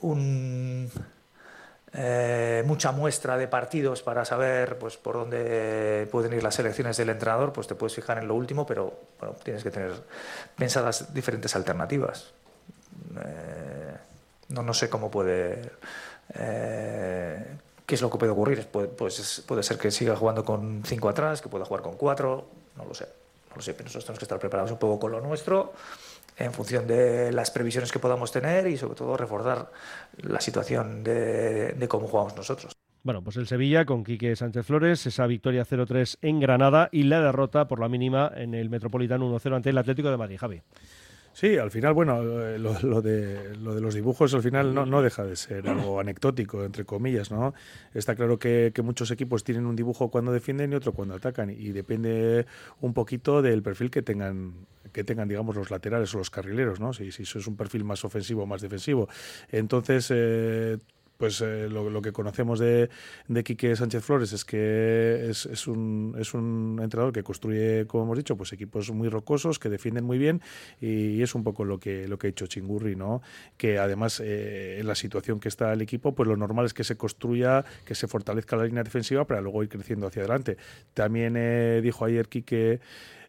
un 0.00 0.90
eh, 1.92 2.62
mucha 2.66 2.92
muestra 2.92 3.36
de 3.36 3.48
partidos 3.48 4.02
para 4.02 4.24
saber 4.24 4.78
pues 4.78 4.96
por 4.96 5.16
dónde 5.16 6.08
pueden 6.10 6.32
ir 6.32 6.42
las 6.42 6.58
elecciones 6.58 6.96
del 6.96 7.10
entrenador, 7.10 7.52
pues 7.52 7.66
te 7.66 7.74
puedes 7.74 7.94
fijar 7.94 8.18
en 8.18 8.28
lo 8.28 8.34
último, 8.34 8.66
pero 8.66 8.94
tienes 9.42 9.62
que 9.62 9.70
tener 9.70 9.92
pensadas 10.56 11.12
diferentes 11.12 11.54
alternativas. 11.56 12.30
Eh, 13.24 13.94
no, 14.50 14.62
no 14.62 14.74
sé 14.74 14.88
cómo 14.88 15.10
puede. 15.10 15.62
eh, 16.34 17.46
¿Qué 17.86 17.96
es 17.96 18.02
lo 18.02 18.10
que 18.10 18.18
puede 18.18 18.30
ocurrir? 18.30 18.66
Puede, 18.68 18.86
pues, 18.86 19.42
puede 19.46 19.64
ser 19.64 19.76
que 19.76 19.90
siga 19.90 20.14
jugando 20.14 20.44
con 20.44 20.82
cinco 20.86 21.08
atrás, 21.08 21.42
que 21.42 21.48
pueda 21.48 21.64
jugar 21.64 21.82
con 21.82 21.96
cuatro, 21.96 22.46
no 22.76 22.84
lo 22.84 22.94
sé. 22.94 23.08
No 23.50 23.56
lo 23.56 23.62
sé, 23.62 23.74
pero 23.74 23.86
nosotros 23.86 24.04
tenemos 24.04 24.18
que 24.20 24.26
estar 24.26 24.38
preparados 24.38 24.70
un 24.70 24.78
poco 24.78 25.00
con 25.00 25.10
lo 25.10 25.20
nuestro, 25.20 25.72
en 26.40 26.52
función 26.52 26.86
de 26.86 27.32
las 27.32 27.50
previsiones 27.50 27.92
que 27.92 27.98
podamos 27.98 28.32
tener 28.32 28.66
y 28.66 28.76
sobre 28.76 28.94
todo 28.94 29.16
reforzar 29.16 29.70
la 30.22 30.40
situación 30.40 31.04
de, 31.04 31.72
de 31.72 31.88
cómo 31.88 32.08
jugamos 32.08 32.34
nosotros. 32.36 32.72
Bueno, 33.02 33.22
pues 33.22 33.36
el 33.36 33.46
Sevilla 33.46 33.86
con 33.86 34.04
Quique 34.04 34.36
Sánchez 34.36 34.66
Flores, 34.66 35.06
esa 35.06 35.26
victoria 35.26 35.64
0-3 35.64 36.18
en 36.20 36.38
Granada 36.38 36.90
y 36.92 37.04
la 37.04 37.20
derrota 37.20 37.66
por 37.66 37.80
la 37.80 37.88
mínima 37.88 38.30
en 38.34 38.54
el 38.54 38.68
Metropolitano 38.68 39.34
1-0 39.38 39.56
ante 39.56 39.70
el 39.70 39.78
Atlético 39.78 40.10
de 40.10 40.16
Madrid, 40.18 40.36
Javi. 40.38 40.62
Sí, 41.32 41.56
al 41.56 41.70
final, 41.70 41.94
bueno, 41.94 42.20
eh, 42.42 42.58
lo, 42.58 42.78
lo 42.82 43.00
de, 43.00 43.56
lo 43.56 43.74
de 43.74 43.80
los 43.80 43.94
dibujos 43.94 44.34
al 44.34 44.42
final 44.42 44.74
no, 44.74 44.84
no 44.84 45.00
deja 45.00 45.24
de 45.24 45.36
ser 45.36 45.68
algo 45.68 46.00
anecdótico, 46.00 46.64
entre 46.64 46.84
comillas, 46.84 47.30
¿no? 47.30 47.54
Está 47.94 48.14
claro 48.16 48.38
que, 48.38 48.72
que 48.74 48.82
muchos 48.82 49.10
equipos 49.10 49.44
tienen 49.44 49.64
un 49.64 49.76
dibujo 49.76 50.10
cuando 50.10 50.32
defienden 50.32 50.72
y 50.72 50.74
otro 50.74 50.92
cuando 50.92 51.14
atacan 51.14 51.50
y 51.50 51.70
depende 51.70 52.46
un 52.80 52.92
poquito 52.92 53.42
del 53.42 53.62
perfil 53.62 53.90
que 53.90 54.02
tengan 54.02 54.66
que 54.92 55.04
tengan, 55.04 55.28
digamos, 55.28 55.56
los 55.56 55.70
laterales 55.70 56.14
o 56.14 56.18
los 56.18 56.30
carrileros, 56.30 56.80
¿no? 56.80 56.92
Si, 56.92 57.12
si 57.12 57.22
eso 57.22 57.38
es 57.38 57.46
un 57.46 57.56
perfil 57.56 57.84
más 57.84 58.04
ofensivo 58.04 58.42
o 58.42 58.46
más 58.46 58.62
defensivo. 58.62 59.08
Entonces, 59.50 60.10
eh, 60.10 60.78
pues 61.20 61.42
eh, 61.42 61.68
lo, 61.68 62.00
que 62.00 62.12
conocemos 62.12 62.58
de, 62.58 62.88
de 63.28 63.44
Quique 63.44 63.76
Sánchez 63.76 64.02
Flores 64.02 64.32
es 64.32 64.46
que 64.46 65.28
es, 65.28 65.66
un, 65.66 66.16
es 66.18 66.32
un 66.32 66.80
entrenador 66.82 67.12
que 67.12 67.22
construye, 67.22 67.86
como 67.86 68.04
hemos 68.04 68.16
dicho, 68.16 68.38
pues 68.38 68.54
equipos 68.54 68.90
muy 68.90 69.10
rocosos, 69.10 69.58
que 69.58 69.68
defienden 69.68 70.04
muy 70.04 70.16
bien 70.16 70.40
y, 70.80 71.20
es 71.20 71.34
un 71.34 71.44
poco 71.44 71.66
lo 71.66 71.78
que, 71.78 72.08
lo 72.08 72.18
que 72.18 72.28
ha 72.28 72.30
hecho 72.30 72.46
Chingurri, 72.46 72.96
¿no? 72.96 73.20
Que 73.58 73.78
además 73.78 74.20
eh, 74.24 74.78
en 74.80 74.86
la 74.86 74.94
situación 74.94 75.40
que 75.40 75.48
está 75.48 75.74
el 75.74 75.82
equipo, 75.82 76.14
pues 76.14 76.26
lo 76.26 76.38
normal 76.38 76.64
es 76.64 76.72
que 76.72 76.84
se 76.84 76.96
construya, 76.96 77.66
que 77.84 77.94
se 77.94 78.08
fortalezca 78.08 78.56
la 78.56 78.64
línea 78.64 78.82
defensiva 78.82 79.26
para 79.26 79.42
luego 79.42 79.62
ir 79.62 79.68
creciendo 79.68 80.06
hacia 80.06 80.22
adelante. 80.22 80.56
También 80.94 81.34
dijo 81.82 82.06
ayer 82.06 82.28
Quique 82.28 82.80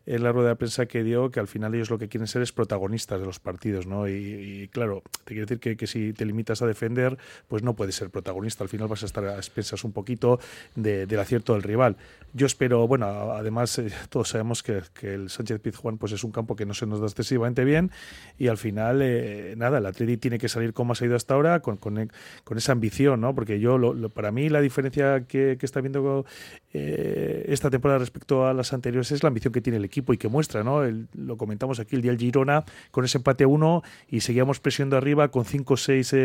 en 0.06 0.24
la 0.24 0.32
rueda 0.32 0.50
de 0.50 0.56
prensa 0.56 0.86
que 0.86 1.04
dio 1.04 1.32
que 1.32 1.40
al 1.40 1.48
final 1.48 1.74
ellos 1.76 1.90
lo 1.90 1.98
que 1.98 2.08
quieren 2.08 2.28
ser 2.28 2.42
es 2.42 2.52
protagonistas 2.52 3.20
de 3.20 3.26
los 3.26 3.40
partidos, 3.40 3.88
¿no? 3.88 4.08
Y, 4.08 4.70
claro, 4.72 5.04
te 5.24 5.34
quiero 5.34 5.46
decir 5.46 5.60
que, 5.60 5.78
que, 5.78 5.88
si 5.88 6.14
te 6.14 6.26
limitas 6.26 6.62
a 6.62 6.68
defender, 6.68 7.18
pues 7.48 7.64
no 7.64 7.76
puedes 7.76 7.96
ser 7.96 8.10
protagonista. 8.10 8.64
Al 8.64 8.70
final 8.70 8.88
vas 8.88 9.04
a 9.04 9.06
estar 9.06 9.24
a 9.26 9.36
expensas 9.36 9.84
un 9.84 9.92
poquito 9.92 10.40
del 10.76 11.20
acierto 11.20 11.54
del 11.54 11.64
rival. 11.64 11.98
Yo 12.34 12.46
espero, 12.46 12.88
bueno, 12.88 13.06
además 13.06 13.78
eh, 13.80 13.92
todos 14.10 14.30
sabemos 14.30 14.64
que, 14.64 14.82
el 15.02 15.30
Sánchez 15.30 15.60
Pizjuán 15.60 15.98
pues 15.98 16.12
es 16.14 16.24
un 16.24 16.32
campo 16.32 16.56
que 16.56 16.66
no 16.66 16.74
se 16.74 16.86
nos 16.86 17.00
da 17.00 17.08
excesivamente 17.08 17.66
bien 17.66 17.92
y 18.38 18.48
al 18.48 18.58
final, 18.58 19.02
eh, 19.02 19.56
nada, 19.58 19.80
el 19.80 19.86
Atleti 19.86 20.18
tiene 20.18 20.38
que 20.38 20.48
salir 20.48 20.74
como 20.74 20.94
ha 20.94 21.06
ido 21.06 21.16
hasta 21.16 21.34
ahora 21.34 21.60
con, 21.62 21.78
con, 21.78 22.12
con 22.44 22.58
esa 22.58 22.72
ambición, 22.72 23.22
¿no? 23.22 23.36
Porque 23.36 23.60
yo, 23.60 23.80
para 24.14 24.32
mí, 24.32 24.50
la 24.50 24.62
diferencia 24.62 25.26
que, 25.28 25.58
que 25.60 25.66
está 25.66 25.82
viendo 25.82 26.26
eh, 26.74 27.46
esta 27.48 27.70
temporada 27.70 28.00
respecto 28.00 28.48
a 28.48 28.54
las 28.54 28.74
anteriores 28.74 29.12
es 29.12 29.24
la 29.24 29.28
ambición 29.28 29.54
que 29.54 29.62
tiene 29.62 29.78
el 29.78 29.86
y 29.96 30.18
que 30.18 30.28
muestra, 30.28 30.64
¿no? 30.64 30.82
lo 31.14 31.38
comentamos 31.38 31.80
aquí 31.80 31.96
el 31.96 32.02
día 32.02 32.12
del 32.12 32.20
Girona 32.20 32.64
con 32.92 33.06
ese 33.06 33.18
empate 33.18 33.44
a 33.44 33.48
uno 33.48 33.84
y 34.10 34.22
seguíamos 34.22 34.60
presionando 34.60 34.98
arriba 34.98 35.30
con 35.30 35.46
5 35.46 35.74
o 35.74 35.78
6 35.78 36.16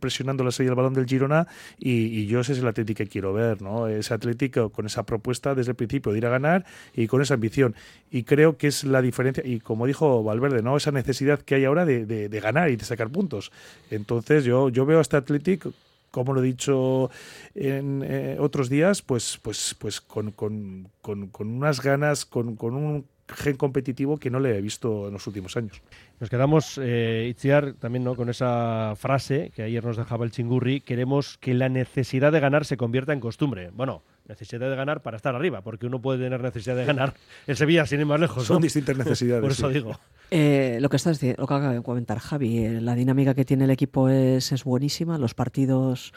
presionando 0.00 0.44
la 0.44 0.50
serie 0.50 0.70
del 0.70 0.76
balón 0.76 0.94
del 0.94 1.06
Girona 1.06 1.46
y, 1.78 2.26
yo 2.26 2.40
ese 2.40 2.52
es 2.52 2.58
el 2.58 2.68
Atlético 2.68 2.98
que 2.98 3.06
quiero 3.06 3.32
ver, 3.32 3.62
¿no? 3.62 3.88
Ese 3.88 4.14
Atlético 4.14 4.70
con 4.70 4.86
esa 4.86 5.04
propuesta 5.04 5.54
desde 5.54 5.70
el 5.70 5.76
principio 5.76 6.12
de 6.12 6.18
ir 6.18 6.26
a 6.26 6.30
ganar 6.30 6.64
y 6.94 7.06
con 7.06 7.22
esa 7.22 7.34
ambición. 7.34 7.74
Y 8.10 8.24
creo 8.24 8.56
que 8.56 8.66
es 8.66 8.84
la 8.84 9.02
diferencia, 9.02 9.42
y 9.46 9.60
como 9.60 9.86
dijo 9.86 10.22
Valverde, 10.22 10.62
¿no? 10.62 10.76
Esa 10.76 10.90
necesidad 10.90 11.40
que 11.40 11.54
hay 11.54 11.64
ahora 11.64 11.84
de, 11.84 12.40
ganar 12.40 12.70
y 12.70 12.76
de 12.76 12.84
sacar 12.84 13.10
puntos. 13.10 13.52
Entonces 13.90 14.44
yo, 14.44 14.68
yo 14.68 14.86
veo 14.86 14.98
a 14.98 15.02
este 15.02 15.16
Atlético 15.16 15.72
como 16.10 16.32
lo 16.32 16.42
he 16.42 16.46
dicho 16.46 17.10
en 17.54 18.02
eh, 18.04 18.36
otros 18.40 18.68
días, 18.68 19.02
pues, 19.02 19.38
pues, 19.42 19.76
pues 19.78 20.00
con, 20.00 20.32
con, 20.32 20.90
con, 21.00 21.48
unas 21.48 21.82
ganas, 21.82 22.24
con, 22.24 22.56
un 22.60 23.06
gen 23.28 23.56
competitivo 23.56 24.18
que 24.18 24.30
no 24.30 24.40
le 24.40 24.58
he 24.58 24.60
visto 24.60 25.06
en 25.06 25.12
los 25.12 25.26
últimos 25.26 25.56
años. 25.56 25.80
Nos 26.18 26.30
quedamos, 26.30 26.78
eh, 26.82 27.28
Itziar, 27.30 27.74
también 27.74 28.04
¿no? 28.04 28.16
con 28.16 28.28
esa 28.28 28.94
frase 28.96 29.52
que 29.54 29.62
ayer 29.62 29.84
nos 29.84 29.96
dejaba 29.96 30.24
el 30.24 30.32
chingurri, 30.32 30.80
queremos 30.80 31.38
que 31.38 31.54
la 31.54 31.68
necesidad 31.68 32.32
de 32.32 32.40
ganar 32.40 32.64
se 32.64 32.76
convierta 32.76 33.12
en 33.12 33.20
costumbre. 33.20 33.70
Bueno, 33.72 34.02
necesidad 34.30 34.70
de 34.70 34.76
ganar 34.76 35.02
para 35.02 35.16
estar 35.16 35.34
arriba, 35.34 35.60
porque 35.60 35.86
uno 35.86 36.00
puede 36.00 36.24
tener 36.24 36.40
necesidad 36.40 36.76
de 36.76 36.84
ganar 36.84 37.14
el 37.46 37.56
Sevilla 37.56 37.84
sin 37.84 38.00
ir 38.00 38.06
más 38.06 38.20
lejos. 38.20 38.44
Son 38.46 38.62
distintas 38.62 38.96
necesidades. 38.96 39.42
Por 39.42 39.50
eso 39.50 39.68
digo. 39.68 39.98
Eh, 40.30 40.78
lo 40.80 40.88
que 40.88 40.96
estás 40.96 41.20
lo 41.22 41.46
que 41.46 41.54
acaba 41.54 41.72
de 41.72 41.82
comentar 41.82 42.18
Javi, 42.18 42.64
eh, 42.64 42.80
la 42.80 42.94
dinámica 42.94 43.34
que 43.34 43.44
tiene 43.44 43.64
el 43.64 43.70
equipo 43.70 44.08
es, 44.08 44.52
es 44.52 44.64
buenísima, 44.64 45.18
los 45.18 45.34
partidos 45.34 46.12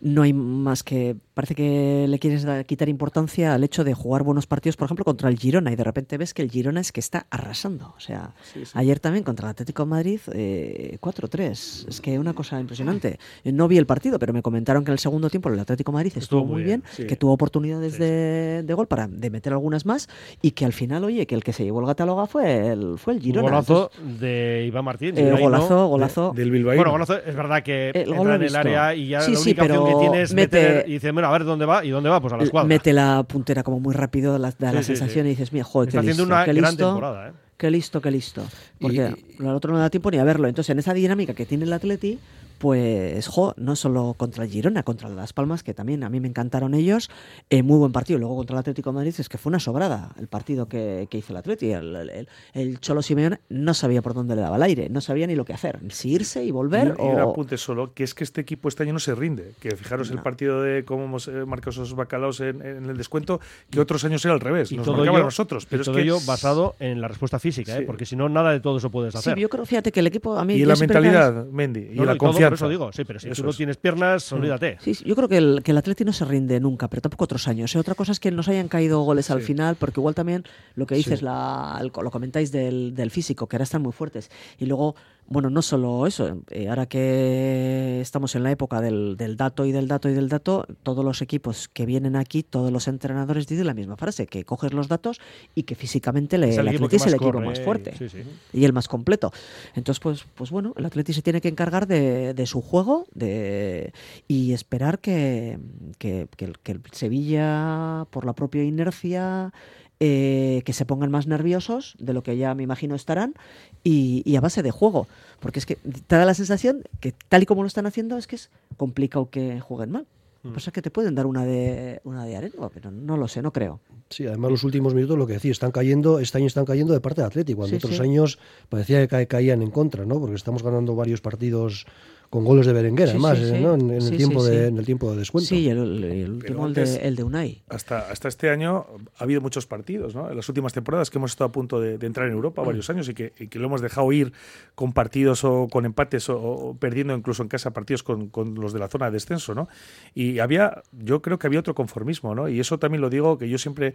no 0.00 0.22
hay 0.22 0.32
más 0.32 0.82
que 0.82 1.16
parece 1.36 1.54
que 1.54 2.06
le 2.08 2.18
quieres 2.18 2.46
quitar 2.64 2.88
importancia 2.88 3.52
al 3.52 3.62
hecho 3.62 3.84
de 3.84 3.92
jugar 3.92 4.22
buenos 4.22 4.46
partidos, 4.46 4.74
por 4.76 4.86
ejemplo, 4.86 5.04
contra 5.04 5.28
el 5.28 5.38
Girona, 5.38 5.70
y 5.70 5.76
de 5.76 5.84
repente 5.84 6.16
ves 6.16 6.32
que 6.32 6.40
el 6.40 6.50
Girona 6.50 6.80
es 6.80 6.92
que 6.92 7.00
está 7.00 7.26
arrasando. 7.28 7.92
O 7.94 8.00
sea, 8.00 8.32
ayer 8.72 9.00
también 9.00 9.22
contra 9.22 9.48
el 9.48 9.50
Atlético 9.50 9.84
de 9.84 9.90
Madrid, 9.90 10.20
eh, 10.32 10.96
4-3. 10.98 11.88
Es 11.88 12.00
que 12.00 12.18
una 12.18 12.32
cosa 12.32 12.58
impresionante. 12.58 13.18
No 13.44 13.68
vi 13.68 13.76
el 13.76 13.84
partido, 13.84 14.18
pero 14.18 14.32
me 14.32 14.40
comentaron 14.40 14.82
que 14.82 14.90
en 14.90 14.94
el 14.94 14.98
segundo 14.98 15.28
tiempo 15.28 15.50
el 15.50 15.60
Atlético 15.60 15.92
de 15.92 15.96
Madrid 15.96 16.12
estuvo, 16.16 16.42
muy 16.42 16.62
bien, 16.62 16.82
que 16.96 17.16
tuvo 17.16 17.32
oportunidades 17.32 17.98
de, 17.98 18.64
gol 18.74 18.86
para 18.86 19.06
de 19.06 19.28
meter 19.28 19.52
algunas 19.52 19.84
más, 19.84 20.08
y 20.40 20.52
que 20.52 20.64
al 20.64 20.72
final, 20.72 21.04
oye, 21.04 21.26
que 21.26 21.34
el 21.34 21.44
que 21.44 21.52
se 21.52 21.64
llevó 21.64 21.80
el 21.80 21.86
gataloga 21.86 22.26
fue 22.26 22.68
el, 22.68 22.96
fue 22.96 23.12
el 23.12 23.20
Girona. 23.20 23.42
golazo 23.42 23.90
de 24.00 24.64
Iván 24.66 24.86
Martín. 24.86 25.18
Eh, 25.18 25.36
golazo, 25.38 25.86
golazo. 25.88 26.32
del 26.34 26.50
Bilbao. 26.50 26.76
Bueno, 26.76 26.92
golazo, 26.92 27.18
es 27.18 27.34
verdad 27.34 27.62
que 27.62 27.92
entra 27.94 28.36
en 28.36 28.42
el 28.42 28.56
área 28.56 28.94
y 28.94 29.08
ya 29.08 29.20
la 29.20 29.38
única 29.38 29.68
opción 29.86 30.00
que 30.00 30.08
tiene 30.08 30.22
es 30.22 30.34
meter 30.34 30.84
y 30.88 30.92
dice, 30.94 31.10
bueno, 31.12 31.28
a 31.28 31.32
ver 31.32 31.44
dónde 31.44 31.66
va 31.66 31.84
y 31.84 31.90
dónde 31.90 32.08
va, 32.10 32.20
pues 32.20 32.32
a 32.32 32.36
la 32.36 32.44
escuadra. 32.44 32.68
Mete 32.68 32.92
la 32.92 33.22
puntera 33.22 33.62
como 33.62 33.80
muy 33.80 33.94
rápido, 33.94 34.38
da 34.38 34.72
la 34.72 34.82
sensación 34.82 35.26
y 35.26 35.30
dices, 35.30 35.52
mira, 35.52 35.64
joder, 35.64 35.88
Está 35.88 36.00
qué 36.00 36.10
haciendo 36.10 36.24
listo, 36.24 36.34
una 36.34 36.44
qué 36.44 36.52
gran 36.52 36.70
listo, 36.70 36.86
temporada, 36.86 37.28
¿eh? 37.28 37.32
Qué 37.56 37.70
listo, 37.70 38.00
qué 38.02 38.10
listo. 38.10 38.42
Porque 38.80 39.14
al 39.40 39.54
otro 39.54 39.72
no 39.72 39.78
da 39.78 39.88
tiempo 39.88 40.10
ni 40.10 40.18
a 40.18 40.24
verlo. 40.24 40.46
Entonces, 40.46 40.70
en 40.70 40.78
esa 40.78 40.92
dinámica 40.92 41.32
que 41.32 41.46
tiene 41.46 41.64
el 41.64 41.72
Atleti, 41.72 42.18
pues, 42.58 43.28
jo, 43.28 43.54
no 43.56 43.76
solo 43.76 44.14
contra 44.16 44.44
el 44.44 44.50
Girona, 44.50 44.82
contra 44.82 45.08
Las 45.08 45.32
Palmas, 45.32 45.62
que 45.62 45.74
también 45.74 46.04
a 46.04 46.08
mí 46.08 46.20
me 46.20 46.28
encantaron 46.28 46.74
ellos, 46.74 47.10
eh, 47.50 47.62
muy 47.62 47.78
buen 47.78 47.92
partido. 47.92 48.18
Luego 48.18 48.36
contra 48.36 48.54
el 48.54 48.60
Atlético 48.60 48.90
de 48.90 48.94
Madrid 48.94 49.14
es 49.18 49.28
que 49.28 49.38
fue 49.38 49.50
una 49.50 49.60
sobrada 49.60 50.14
el 50.18 50.28
partido 50.28 50.68
que, 50.68 51.08
hizo 51.10 51.32
el 51.32 51.36
Atlético. 51.36 51.76
El, 51.76 52.28
el, 52.54 52.80
Cholo 52.80 53.02
Simeone 53.02 53.40
no 53.48 53.74
sabía 53.74 54.02
por 54.02 54.14
dónde 54.14 54.36
le 54.36 54.42
daba 54.42 54.56
el 54.56 54.62
aire, 54.62 54.88
no 54.88 55.00
sabía 55.00 55.26
ni 55.26 55.34
lo 55.34 55.44
que 55.44 55.52
hacer, 55.52 55.80
si 55.90 56.12
irse 56.12 56.44
y 56.44 56.50
volver. 56.50 56.94
Y, 56.98 57.00
o... 57.00 57.04
un 57.06 57.20
apunte 57.20 57.56
solo, 57.58 57.92
que 57.92 58.04
es 58.04 58.14
que 58.14 58.24
este 58.24 58.40
equipo 58.40 58.68
este 58.68 58.82
año 58.82 58.92
no 58.94 58.98
se 58.98 59.14
rinde. 59.14 59.52
Que 59.60 59.76
fijaros 59.76 60.10
el 60.10 60.20
partido 60.20 60.62
de 60.62 60.84
cómo 60.84 61.04
hemos 61.04 61.28
eh, 61.28 61.44
marcado 61.46 61.70
esos 61.70 61.94
bacalaos 61.94 62.40
en, 62.40 62.62
el 62.62 62.96
descuento, 62.96 63.40
que 63.70 63.80
otros 63.80 64.04
años 64.04 64.24
era 64.24 64.34
al 64.34 64.40
revés. 64.40 64.72
Y 64.72 64.76
nos 64.76 64.86
todo 64.86 65.02
ello, 65.02 65.18
nosotros. 65.18 65.66
Pero 65.66 65.82
y 65.82 65.84
todo 65.84 65.98
es 65.98 66.02
que 66.02 66.08
ello 66.08 66.18
basado 66.26 66.74
en 66.80 67.00
la 67.00 67.08
respuesta 67.08 67.38
física, 67.38 67.78
¿eh? 67.78 67.82
porque 67.82 68.06
si 68.06 68.16
no, 68.16 68.28
nada 68.28 68.52
de 68.52 68.60
todo 68.60 68.78
eso 68.78 68.90
puedes 68.90 69.14
hacer. 69.14 69.34
Sí, 69.34 69.40
yo 69.40 69.48
creo, 69.48 69.66
fíjate 69.66 69.92
que 69.92 70.00
el 70.00 70.06
equipo 70.06 70.38
a 70.38 70.44
mí. 70.44 70.54
Y 70.54 70.64
la 70.64 70.76
mentalidad, 70.76 71.46
Mendy, 71.46 71.90
y 71.92 71.94
la 71.96 72.16
confianza. 72.16 72.45
Por 72.48 72.54
eso 72.54 72.68
digo, 72.68 72.92
sí, 72.92 73.04
pero 73.04 73.18
si 73.20 73.30
tú 73.30 73.42
no 73.44 73.52
tienes 73.52 73.76
piernas, 73.76 74.32
Mm. 74.32 74.36
olvídate. 74.36 74.78
Sí, 74.80 74.94
yo 75.04 75.14
creo 75.16 75.28
que 75.28 75.36
el, 75.38 75.62
que 75.62 75.70
el 75.72 75.78
Atleti 75.78 76.04
no 76.04 76.12
se 76.12 76.24
rinde 76.24 76.58
nunca, 76.60 76.88
pero 76.88 77.02
tampoco 77.02 77.24
otros 77.24 77.46
años. 77.48 77.74
¿eh? 77.74 77.78
Otra 77.78 77.94
cosa 77.94 78.12
es 78.12 78.20
que 78.20 78.30
nos 78.30 78.48
hayan 78.48 78.68
caído 78.68 79.00
goles 79.02 79.30
al 79.30 79.42
final, 79.42 79.76
porque 79.76 80.00
igual 80.00 80.14
también 80.14 80.44
lo 80.74 80.86
que 80.86 80.94
dices, 80.94 81.22
la, 81.22 81.80
lo 81.82 82.10
comentáis 82.10 82.52
del, 82.52 82.94
del 82.94 83.10
físico, 83.10 83.46
que 83.46 83.56
ahora 83.56 83.64
están 83.64 83.82
muy 83.82 83.92
fuertes. 83.92 84.30
Y 84.58 84.66
luego 84.66 84.94
bueno, 85.28 85.50
no 85.50 85.62
solo 85.62 86.06
eso, 86.06 86.42
eh, 86.50 86.68
ahora 86.68 86.86
que 86.86 88.00
estamos 88.00 88.34
en 88.36 88.42
la 88.42 88.50
época 88.50 88.80
del, 88.80 89.16
del, 89.16 89.36
dato 89.36 89.64
y 89.64 89.72
del 89.72 89.88
dato 89.88 90.08
y 90.08 90.14
del 90.14 90.28
dato, 90.28 90.66
todos 90.82 91.04
los 91.04 91.20
equipos 91.22 91.68
que 91.68 91.84
vienen 91.84 92.16
aquí, 92.16 92.42
todos 92.42 92.70
los 92.70 92.86
entrenadores 92.86 93.46
dicen 93.46 93.66
la 93.66 93.74
misma 93.74 93.96
frase, 93.96 94.26
que 94.26 94.44
coges 94.44 94.72
los 94.72 94.88
datos 94.88 95.20
y 95.54 95.64
que 95.64 95.74
físicamente 95.74 96.38
le, 96.38 96.54
el, 96.54 96.68
Atleti 96.68 96.96
es 96.96 97.06
el 97.06 97.14
equipo 97.14 97.40
más 97.40 97.60
fuerte 97.60 97.94
sí, 97.98 98.08
sí. 98.08 98.18
y 98.52 98.64
el 98.64 98.72
más 98.72 98.88
completo. 98.88 99.32
Entonces, 99.74 100.00
pues, 100.00 100.24
pues 100.34 100.50
bueno, 100.50 100.74
el 100.76 100.86
Atleti 100.86 101.12
se 101.12 101.22
tiene 101.22 101.40
que 101.40 101.48
encargar 101.48 101.86
de, 101.86 102.32
de 102.32 102.46
su 102.46 102.60
juego 102.60 103.06
de, 103.12 103.92
y 104.28 104.52
esperar 104.52 105.00
que, 105.00 105.58
que, 105.98 106.28
que, 106.36 106.44
el, 106.44 106.58
que 106.60 106.72
el 106.72 106.82
Sevilla, 106.92 108.06
por 108.10 108.24
la 108.24 108.32
propia 108.32 108.62
inercia, 108.62 109.52
eh, 110.00 110.62
que 110.64 110.72
se 110.72 110.84
pongan 110.84 111.10
más 111.10 111.26
nerviosos 111.26 111.96
de 111.98 112.12
lo 112.12 112.22
que 112.22 112.36
ya 112.36 112.54
me 112.54 112.62
imagino 112.62 112.94
estarán 112.94 113.34
y, 113.82 114.22
y, 114.24 114.36
a 114.36 114.40
base 114.40 114.62
de 114.62 114.70
juego. 114.70 115.06
Porque 115.40 115.58
es 115.58 115.66
que 115.66 115.76
te 115.76 116.16
da 116.16 116.24
la 116.24 116.34
sensación 116.34 116.82
que 117.00 117.12
tal 117.28 117.42
y 117.42 117.46
como 117.46 117.62
lo 117.62 117.68
están 117.68 117.86
haciendo 117.86 118.18
es 118.18 118.26
que 118.26 118.36
es 118.36 118.50
complicado 118.76 119.30
que 119.30 119.60
jueguen 119.60 119.92
mal. 119.92 120.06
Mm. 120.42 120.52
Pues 120.52 120.66
es 120.66 120.72
que 120.72 120.82
te 120.82 120.90
pueden 120.90 121.14
dar 121.14 121.26
una 121.26 121.44
de 121.44 122.00
una 122.04 122.24
de 122.24 122.36
arena, 122.36 122.68
pero 122.72 122.90
no 122.90 123.16
lo 123.16 123.28
sé, 123.28 123.42
no 123.42 123.52
creo. 123.52 123.80
Sí, 124.08 124.26
además 124.26 124.52
los 124.52 124.64
últimos 124.64 124.94
minutos 124.94 125.18
lo 125.18 125.26
que 125.26 125.34
decía, 125.34 125.50
están 125.50 125.72
cayendo, 125.72 126.20
este 126.20 126.38
año 126.38 126.46
están 126.46 126.64
cayendo 126.64 126.92
de 126.92 127.00
parte 127.00 127.20
de 127.22 127.26
Atlético, 127.26 127.58
cuando 127.58 127.70
Sí, 127.70 127.76
otros 127.84 127.96
sí. 127.96 128.02
años 128.02 128.38
parecía 128.68 129.00
que 129.00 129.08
ca- 129.08 129.26
caían 129.26 129.62
en 129.62 129.70
contra, 129.70 130.04
¿no? 130.04 130.20
Porque 130.20 130.36
estamos 130.36 130.62
ganando 130.62 130.94
varios 130.94 131.20
partidos 131.20 131.86
con 132.28 132.44
goles 132.44 132.66
de 132.66 132.72
Berenguer, 132.72 133.06
Sí, 133.06 133.12
además, 133.12 133.38
sí, 133.38 133.44
sí. 133.46 133.60
¿no? 133.62 133.74
En, 133.74 133.88
en 133.88 134.00
Sí, 134.02 134.08
el 134.08 134.16
tiempo 134.16 134.44
sí, 134.44 134.50
de, 134.50 134.66
en 134.66 134.78
el 134.78 134.84
tiempo 134.84 135.12
de 135.12 135.18
descuento. 135.18 135.48
Sí, 135.48 135.68
el, 135.68 135.78
último, 135.78 136.66
el 136.66 136.74
de, 136.74 136.82
antes- 136.82 136.98
el 137.00 137.14
de 137.14 137.22
Unai. 137.22 137.62
Hasta, 137.68 138.10
hasta 138.10 138.26
este 138.26 138.50
año 138.50 138.84
ha 139.16 139.22
habido 139.22 139.40
muchos 139.40 139.66
partidos, 139.66 140.14
¿no? 140.16 140.28
En 140.28 140.36
las 140.36 140.48
últimas 140.48 140.72
temporadas 140.72 141.08
que 141.08 141.18
hemos 141.18 141.30
estado 141.30 141.48
a 141.48 141.52
punto 141.52 141.80
de, 141.80 141.98
de 141.98 142.06
entrar 142.06 142.26
en 142.26 142.32
Europa 142.32 142.62
Mm. 142.62 142.66
varios 142.66 142.90
años 142.90 143.08
y 143.08 143.14
que, 143.14 143.32
y 143.38 143.46
que 143.46 143.60
lo 143.60 143.66
hemos 143.66 143.80
dejado 143.80 144.10
ir 144.12 144.32
con 144.74 144.92
partidos 144.92 145.44
o 145.44 145.68
con 145.70 145.84
empates 145.86 146.28
o, 146.28 146.36
o 146.40 146.76
perdiendo 146.76 147.14
incluso 147.14 147.44
en 147.44 147.48
casa 147.48 147.70
partidos 147.72 148.02
con, 148.02 148.28
con 148.28 148.56
los 148.56 148.72
de 148.72 148.80
la 148.80 148.88
zona 148.88 149.06
de 149.06 149.12
descenso, 149.12 149.54
¿no? 149.54 149.68
Y 150.12 150.40
había, 150.40 150.82
yo 150.92 151.22
creo 151.22 151.38
que 151.38 151.46
había 151.46 151.60
otro 151.60 151.76
conformismo, 151.76 152.34
¿no? 152.34 152.48
Y 152.48 152.58
eso 152.58 152.78
también 152.80 153.02
lo 153.02 153.08
digo 153.08 153.38
que 153.38 153.48
yo 153.48 153.56
siempre 153.56 153.94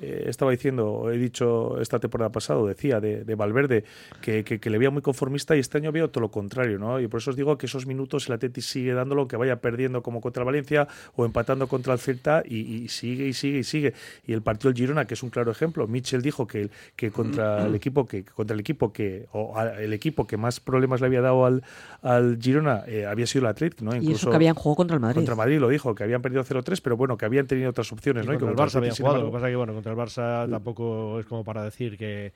eh, 0.00 0.24
estaba 0.28 0.50
diciendo, 0.50 1.10
he 1.12 1.18
dicho 1.18 1.80
esta 1.80 1.98
temporada 1.98 2.30
pasada, 2.30 2.62
decía 2.66 3.00
de, 3.00 3.24
de 3.24 3.34
Valverde, 3.34 3.84
que, 4.20 4.44
que, 4.44 4.58
que 4.60 4.70
le 4.70 4.78
veía 4.78 4.90
muy 4.90 5.02
conformista 5.02 5.56
y 5.56 5.60
este 5.60 5.78
año 5.78 5.92
veo 5.92 6.08
todo 6.10 6.22
lo 6.22 6.30
contrario, 6.30 6.78
¿no? 6.78 7.00
Y 7.00 7.08
por 7.08 7.20
eso 7.20 7.30
os 7.30 7.36
digo 7.36 7.56
que 7.58 7.66
esos 7.66 7.86
minutos 7.86 8.28
el 8.28 8.34
Atleti 8.34 8.60
sigue 8.60 8.92
dándolo, 8.94 9.28
que 9.28 9.36
vaya 9.36 9.56
perdiendo 9.60 10.02
como 10.02 10.20
contra 10.20 10.42
el 10.42 10.46
Valencia 10.46 10.86
o 11.14 11.24
empatando 11.24 11.66
contra 11.68 11.92
el 11.94 11.98
Celta 11.98 12.42
y, 12.44 12.56
y 12.84 12.88
sigue 12.88 13.26
y 13.26 13.32
sigue 13.32 13.58
y 13.58 13.64
sigue. 13.64 13.94
Y 14.26 14.32
el 14.32 14.42
partido 14.42 14.70
del 14.72 14.76
Girona, 14.78 15.04
que 15.06 15.14
es 15.14 15.22
un 15.22 15.30
claro 15.30 15.50
ejemplo, 15.50 15.86
Mitchell 15.86 16.22
dijo 16.22 16.46
que, 16.46 16.68
que 16.96 17.10
contra 17.10 17.66
el 17.66 17.74
equipo 17.74 18.06
que 18.06 18.24
contra 18.24 18.54
el 18.54 18.60
equipo 18.60 18.92
que 18.92 19.26
o 19.32 19.56
a- 19.58 19.80
el 19.82 19.92
equipo 19.92 20.26
que 20.26 20.36
más 20.36 20.60
problemas 20.60 21.00
le 21.00 21.06
había 21.06 21.20
dado 21.20 21.46
al, 21.46 21.62
al 22.02 22.38
Girona 22.40 22.84
eh, 22.86 23.06
había 23.06 23.26
sido 23.26 23.44
el 23.46 23.50
Atleti, 23.50 23.84
¿no? 23.84 23.94
Y 23.96 24.12
eso 24.12 24.30
que 24.30 24.36
habían 24.36 24.54
jugado 24.54 24.76
contra 24.76 24.94
el 24.96 25.00
Madrid. 25.00 25.16
Contra 25.16 25.34
Madrid 25.34 25.58
lo 25.58 25.68
dijo, 25.68 25.94
que 25.94 26.04
habían 26.04 26.22
perdido 26.22 26.44
0-3, 26.44 26.80
pero 26.82 26.96
bueno, 26.96 27.16
que 27.16 27.24
habían 27.24 27.46
tenido 27.46 27.70
otras 27.70 27.90
opciones, 27.92 28.24
Y 28.24 28.28
¿no? 28.28 28.34
Y 28.34 28.38
contra 28.38 28.64
el 28.64 28.70
Barça 28.70 28.76
habían 28.76 28.94
jugado. 28.94 29.18
Lo 29.20 29.26
que 29.26 29.32
pasa 29.32 29.46
es 29.48 29.52
que 29.52 29.56
bueno, 29.56 29.72
contra 29.86 29.92
el 29.92 29.98
Barça 29.98 30.50
tampoco 30.50 31.20
es 31.20 31.26
como 31.26 31.44
para 31.44 31.62
decir 31.62 31.96
que 31.96 32.32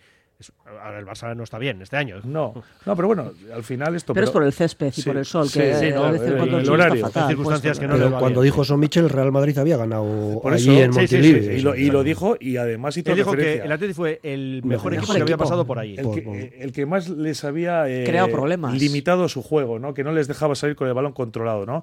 ahora 0.66 0.98
el 0.98 1.06
Barça 1.06 1.34
no 1.36 1.42
está 1.44 1.58
bien 1.58 1.80
este 1.82 1.96
año. 1.96 2.20
No, 2.24 2.54
no, 2.86 2.96
pero 2.96 3.08
bueno, 3.08 3.32
al 3.54 3.62
final 3.64 3.94
esto. 3.94 4.14
Pero 4.14 4.24
es 4.26 4.30
por 4.30 4.42
el 4.44 4.52
césped 4.52 4.88
y 4.88 4.92
Sí, 4.92 5.02
por 5.02 5.16
el 5.16 5.24
sol, 5.24 5.48
sí, 5.48 5.58
que 5.60 5.74
sí, 5.74 5.90
no, 5.90 6.08
el- 6.08 6.68
horario. 6.70 6.94
está 6.94 7.08
fatal. 7.08 7.22
Hay 7.24 7.28
circunstancias 7.30 7.78
puesto, 7.78 7.80
que 7.80 7.86
no 7.86 7.92
pero- 7.94 7.98
le 7.98 8.04
Pero 8.06 8.14
va 8.14 8.18
cuando 8.20 8.40
bien. 8.40 8.52
dijo 8.52 8.62
eso 8.62 8.76
Michel, 8.76 9.04
el 9.04 9.10
Real 9.10 9.32
Madrid 9.32 9.58
había 9.58 9.76
ganado 9.76 10.40
Por 10.42 10.52
allí 10.52 10.70
eso, 10.70 10.84
en 10.84 10.92
sí, 10.94 11.00
sí, 11.00 11.06
sí, 11.08 11.16
Montilivi. 11.16 11.46
sí, 11.46 11.52
y, 11.52 11.60
lo, 11.62 11.74
y 11.76 11.90
lo 11.90 12.02
dijo 12.02 12.36
y 12.40 12.56
además 12.56 12.96
hizo 12.96 13.10
Él 13.10 13.16
dijo 13.16 13.30
que 13.32 13.36
referencia. 13.36 13.64
el 13.64 13.72
Atleti 13.72 13.94
fue 13.94 14.20
el 14.22 14.62
mejor, 14.64 14.92
Mejor 14.92 14.94
equipo 14.94 15.14
que 15.14 15.22
había 15.22 15.36
pasado 15.36 15.66
por 15.66 15.78
allí. 15.78 15.96
el, 15.98 16.10
que, 16.10 16.22
por- 16.22 16.36
el 16.36 16.72
que 16.72 16.86
más 16.86 17.08
les 17.08 17.44
había 17.44 17.88
eh, 17.88 18.04
Creado 18.06 18.30
problemas. 18.30 18.74
limitado 18.78 19.28
su 19.28 19.42
juego, 19.42 19.78
¿no? 19.78 19.94
que 19.94 20.04
no 20.04 20.12
les 20.12 20.28
dejaba 20.28 20.54
salir 20.54 20.76
con 20.76 20.88
el 20.88 20.94
balón 20.94 21.12
controlado. 21.12 21.66
¿no? 21.66 21.82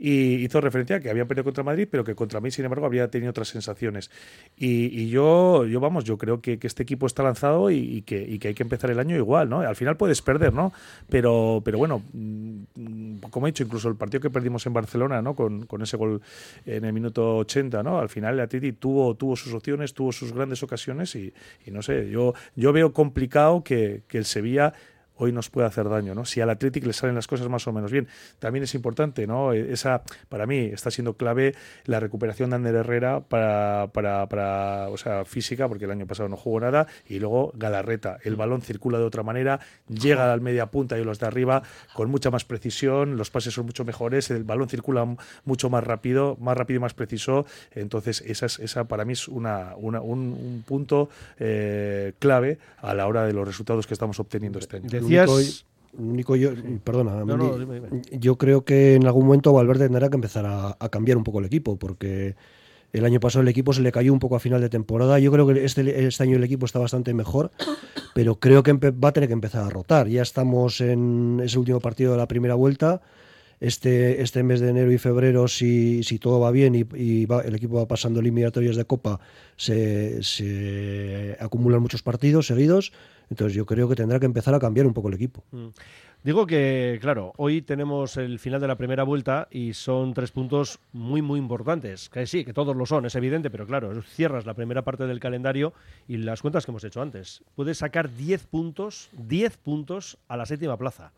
Y 0.00 0.34
hizo 0.44 0.60
referencia 0.60 0.96
a 0.96 1.00
que 1.00 1.10
habían 1.10 1.26
perdido 1.26 1.42
contra 1.44 1.64
Madrid, 1.64 1.88
pero 1.90 2.04
que 2.04 2.14
contra 2.14 2.40
mí, 2.40 2.52
sin 2.52 2.64
embargo, 2.64 2.86
habría 2.86 3.08
tenido 3.10 3.30
otras 3.30 3.48
sensaciones. 3.48 4.10
Y, 4.56 4.86
y 4.96 5.08
yo, 5.10 5.66
yo, 5.66 5.80
vamos, 5.80 6.04
yo 6.04 6.16
creo 6.18 6.40
que, 6.40 6.58
que 6.60 6.68
este 6.68 6.84
equipo 6.84 7.06
está 7.06 7.24
lanzado 7.24 7.70
y, 7.72 7.78
y 7.98 8.02
que, 8.02 8.22
y 8.22 8.38
que 8.38 8.48
hay 8.48 8.54
que 8.54 8.62
empezar 8.62 8.90
el 8.90 8.98
año 8.98 9.16
igual. 9.16 9.48
¿no? 9.48 9.60
Al 9.60 9.76
final 9.76 9.96
puedes 9.96 10.22
perder, 10.22 10.52
¿no? 10.52 10.72
pero, 11.08 11.60
pero 11.64 11.78
bueno, 11.78 12.02
mm, 12.12 13.18
como 13.30 13.46
he 13.46 13.50
dicho, 13.50 13.64
incluso 13.64 13.88
el 13.88 13.96
partido 13.96 14.20
que 14.20 14.30
perdimos 14.30 14.66
en 14.66 14.72
Barcelona, 14.72 15.20
¿no? 15.20 15.34
con, 15.34 15.66
ese 15.82 15.96
gol 15.96 16.20
en 16.64 16.84
el 16.84 16.92
minuto 16.92 17.38
80, 17.38 17.82
¿no? 17.82 17.98
al 17.98 18.08
final 18.08 18.34
el 18.34 18.40
Atleti 18.40 18.72
tuvo, 18.72 19.14
tuvo 19.14 19.36
sus 19.36 19.52
opciones, 19.52 19.94
tuvo 19.94 20.12
sus 20.12 20.32
grandes 20.32 20.62
ocasiones 20.62 21.14
y, 21.16 21.32
no 21.66 21.82
sé, 21.82 22.10
yo, 22.10 22.34
yo 22.56 22.72
veo 22.72 22.92
complicado 22.92 23.62
que 23.62 24.02
el 24.10 24.24
Sevilla 24.24 24.72
hoy 25.18 25.32
nos 25.32 25.50
puede 25.50 25.66
hacer 25.66 25.88
daño, 25.88 26.14
¿no? 26.14 26.24
Si 26.24 26.40
al 26.40 26.50
Athletic 26.50 26.84
le 26.86 26.92
salen 26.92 27.14
las 27.14 27.26
cosas 27.26 27.48
más 27.48 27.66
o 27.66 27.72
menos 27.72 27.92
bien. 27.92 28.08
También 28.38 28.62
es 28.64 28.74
importante, 28.74 29.26
¿no? 29.26 29.52
Esa, 29.52 30.02
para 30.28 30.46
mí, 30.46 30.58
está 30.72 30.90
siendo 30.90 31.14
clave 31.14 31.54
la 31.84 32.00
recuperación 32.00 32.50
de 32.50 32.56
Ander 32.56 32.74
Herrera 32.74 33.20
para, 33.20 33.88
para, 33.92 34.26
para, 34.28 34.88
o 34.88 34.96
sea, 34.96 35.24
física, 35.24 35.68
porque 35.68 35.84
el 35.84 35.90
año 35.90 36.06
pasado 36.06 36.28
no 36.28 36.36
jugó 36.36 36.60
nada, 36.60 36.86
y 37.08 37.18
luego 37.18 37.52
Galarreta. 37.56 38.18
El 38.24 38.36
balón 38.36 38.62
circula 38.62 38.98
de 38.98 39.04
otra 39.04 39.22
manera, 39.22 39.60
llega 39.88 40.32
al 40.32 40.40
media 40.40 40.66
punta 40.66 40.98
y 40.98 41.04
los 41.04 41.18
de 41.18 41.26
arriba 41.26 41.62
con 41.94 42.10
mucha 42.10 42.30
más 42.30 42.44
precisión, 42.44 43.16
los 43.16 43.30
pases 43.30 43.54
son 43.54 43.66
mucho 43.66 43.84
mejores, 43.84 44.30
el 44.30 44.44
balón 44.44 44.68
circula 44.68 45.06
mucho 45.44 45.70
más 45.70 45.84
rápido, 45.84 46.36
más 46.40 46.56
rápido 46.56 46.78
y 46.78 46.80
más 46.80 46.94
preciso. 46.94 47.46
Entonces, 47.72 48.22
esa, 48.26 48.46
es, 48.46 48.58
esa 48.58 48.84
para 48.88 49.04
mí 49.04 49.12
es 49.14 49.28
una, 49.28 49.74
una- 49.76 50.00
un, 50.00 50.18
un 50.18 50.64
punto 50.66 51.08
eh, 51.38 52.12
clave 52.18 52.58
a 52.78 52.94
la 52.94 53.06
hora 53.06 53.24
de 53.24 53.32
los 53.32 53.46
resultados 53.46 53.86
que 53.86 53.94
estamos 53.94 54.18
obteniendo 54.20 54.58
este 54.58 54.76
año. 54.76 54.88
Decías. 55.08 55.28
Único- 55.28 55.68
único 56.10 56.36
yo, 56.36 56.50
perdona, 56.84 57.24
No, 57.24 57.36
no, 57.36 57.58
dime, 57.58 57.74
dime. 57.80 57.88
yo 58.12 58.36
creo 58.36 58.64
que 58.64 58.94
en 58.94 59.06
algún 59.06 59.26
momento 59.26 59.52
Valverde 59.52 59.86
tendrá 59.86 60.08
que 60.08 60.14
empezar 60.16 60.46
a, 60.46 60.76
a 60.78 60.88
cambiar 60.90 61.16
un 61.16 61.24
poco 61.24 61.40
el 61.40 61.46
equipo, 61.46 61.76
porque 61.76 62.36
el 62.92 63.04
año 63.04 63.18
pasado 63.20 63.42
el 63.42 63.48
equipo 63.48 63.72
se 63.72 63.82
le 63.82 63.90
cayó 63.92 64.12
un 64.12 64.18
poco 64.18 64.36
a 64.36 64.40
final 64.40 64.60
de 64.60 64.68
temporada. 64.68 65.18
Yo 65.18 65.32
creo 65.32 65.46
que 65.46 65.64
este, 65.64 66.06
este 66.06 66.22
año 66.22 66.36
el 66.36 66.44
equipo 66.44 66.66
está 66.66 66.78
bastante 66.78 67.12
mejor, 67.14 67.50
pero 68.14 68.36
creo 68.36 68.62
que 68.62 68.72
va 68.74 69.08
a 69.08 69.12
tener 69.12 69.28
que 69.28 69.32
empezar 69.34 69.64
a 69.64 69.70
rotar. 69.70 70.08
Ya 70.08 70.22
estamos 70.22 70.80
en 70.80 71.40
ese 71.42 71.58
último 71.58 71.80
partido 71.80 72.12
de 72.12 72.18
la 72.18 72.28
primera 72.28 72.54
vuelta. 72.54 73.00
Este, 73.60 74.22
este 74.22 74.44
mes 74.44 74.60
de 74.60 74.68
enero 74.68 74.92
y 74.92 74.98
febrero, 74.98 75.48
si, 75.48 76.04
si 76.04 76.20
todo 76.20 76.38
va 76.38 76.52
bien 76.52 76.76
y, 76.76 76.84
y 76.94 77.26
va- 77.26 77.40
el 77.42 77.56
equipo 77.56 77.74
va 77.74 77.88
pasando 77.88 78.20
eliminatorias 78.20 78.76
de 78.76 78.84
Copa, 78.84 79.18
se, 79.56 80.22
se 80.22 81.36
acumulan 81.40 81.82
muchos 81.82 82.02
partidos 82.04 82.46
seguidos. 82.46 82.92
Entonces 83.30 83.54
yo 83.54 83.66
creo 83.66 83.88
que 83.88 83.94
tendrá 83.94 84.18
que 84.18 84.26
empezar 84.26 84.54
a 84.54 84.58
cambiar 84.58 84.86
un 84.86 84.94
poco 84.94 85.08
el 85.08 85.14
equipo. 85.14 85.44
Digo 86.24 86.46
que, 86.46 86.98
claro, 87.00 87.32
hoy 87.36 87.62
tenemos 87.62 88.16
el 88.16 88.40
final 88.40 88.60
de 88.60 88.66
la 88.66 88.76
primera 88.76 89.04
vuelta 89.04 89.46
y 89.52 89.72
son 89.72 90.14
tres 90.14 90.32
puntos 90.32 90.80
muy, 90.92 91.22
muy 91.22 91.38
importantes. 91.38 92.10
Sí, 92.26 92.44
que 92.44 92.52
todos 92.52 92.76
lo 92.76 92.86
son, 92.86 93.06
es 93.06 93.14
evidente, 93.14 93.50
pero 93.50 93.66
claro, 93.66 94.02
cierras 94.02 94.44
la 94.44 94.54
primera 94.54 94.82
parte 94.82 95.06
del 95.06 95.20
calendario 95.20 95.72
y 96.08 96.16
las 96.16 96.42
cuentas 96.42 96.64
que 96.64 96.72
hemos 96.72 96.82
hecho 96.82 97.02
antes. 97.02 97.44
Puedes 97.54 97.78
sacar 97.78 98.12
10 98.12 98.46
puntos, 98.46 99.10
10 99.12 99.58
puntos 99.58 100.18
a 100.26 100.36
la 100.36 100.44
séptima 100.44 100.76
plaza. 100.76 101.12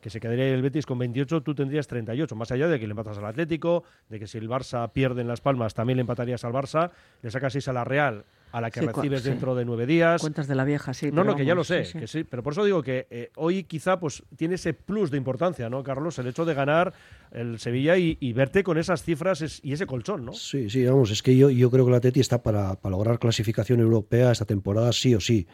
Que 0.00 0.10
se 0.10 0.18
quedaría 0.18 0.48
el 0.48 0.62
Betis 0.62 0.86
con 0.86 0.98
28, 0.98 1.42
tú 1.42 1.54
tendrías 1.54 1.86
38. 1.86 2.34
Más 2.34 2.50
allá 2.50 2.66
de 2.68 2.80
que 2.80 2.86
le 2.86 2.92
empatas 2.92 3.18
al 3.18 3.26
Atlético, 3.26 3.84
de 4.08 4.18
que 4.18 4.26
si 4.26 4.38
el 4.38 4.48
Barça 4.48 4.90
pierde 4.90 5.20
en 5.20 5.28
Las 5.28 5.42
Palmas, 5.42 5.74
también 5.74 5.98
le 5.98 6.00
empatarías 6.00 6.42
al 6.44 6.52
Barça, 6.52 6.90
le 7.22 7.30
sacas 7.30 7.52
6 7.52 7.68
a 7.68 7.72
la 7.74 7.84
Real, 7.84 8.24
a 8.52 8.60
la 8.60 8.70
que 8.70 8.80
Sí, 8.80 8.86
recibes 8.86 9.22
sí. 9.22 9.28
dentro 9.30 9.54
de 9.54 9.64
nueve 9.64 9.86
días. 9.86 10.20
Cuentas 10.20 10.46
de 10.48 10.54
la 10.54 10.64
vieja, 10.64 10.92
sí. 10.94 11.06
No, 11.06 11.22
pero 11.22 11.24
no, 11.24 11.36
que 11.36 11.44
ya 11.44 11.54
lo 11.54 11.64
sé, 11.64 11.84
sí, 11.84 11.92
sí. 11.92 11.98
que 11.98 12.06
sí, 12.06 12.24
pero 12.24 12.42
por 12.42 12.52
eso 12.52 12.64
digo 12.64 12.82
que 12.82 13.06
eh, 13.10 13.30
hoy 13.36 13.64
quizá 13.64 13.98
pues 14.00 14.22
tiene 14.36 14.56
ese 14.56 14.72
plus 14.74 15.10
de 15.10 15.16
importancia, 15.18 15.68
¿no, 15.70 15.82
Carlos? 15.82 16.18
El 16.18 16.26
hecho 16.26 16.44
de 16.44 16.54
ganar 16.54 16.92
el 17.32 17.58
Sevilla 17.58 17.96
y, 17.96 18.16
y 18.20 18.32
verte 18.32 18.62
con 18.64 18.78
esas 18.78 19.02
cifras 19.02 19.40
es- 19.42 19.60
y 19.62 19.72
ese 19.72 19.86
colchón, 19.86 20.24
¿no? 20.24 20.32
Sí, 20.32 20.68
sí, 20.70 20.84
vamos, 20.84 21.10
es 21.10 21.22
que 21.22 21.36
yo, 21.36 21.50
yo 21.50 21.70
creo 21.70 21.84
que 21.84 21.90
el 21.90 21.96
Atleti 21.96 22.20
está 22.20 22.42
para, 22.42 22.74
para 22.74 22.96
lograr 22.96 23.18
clasificación 23.18 23.80
europea 23.80 24.32
esta 24.32 24.44
temporada 24.44 24.92
sí 24.92 25.14
o 25.14 25.20
sí. 25.20 25.46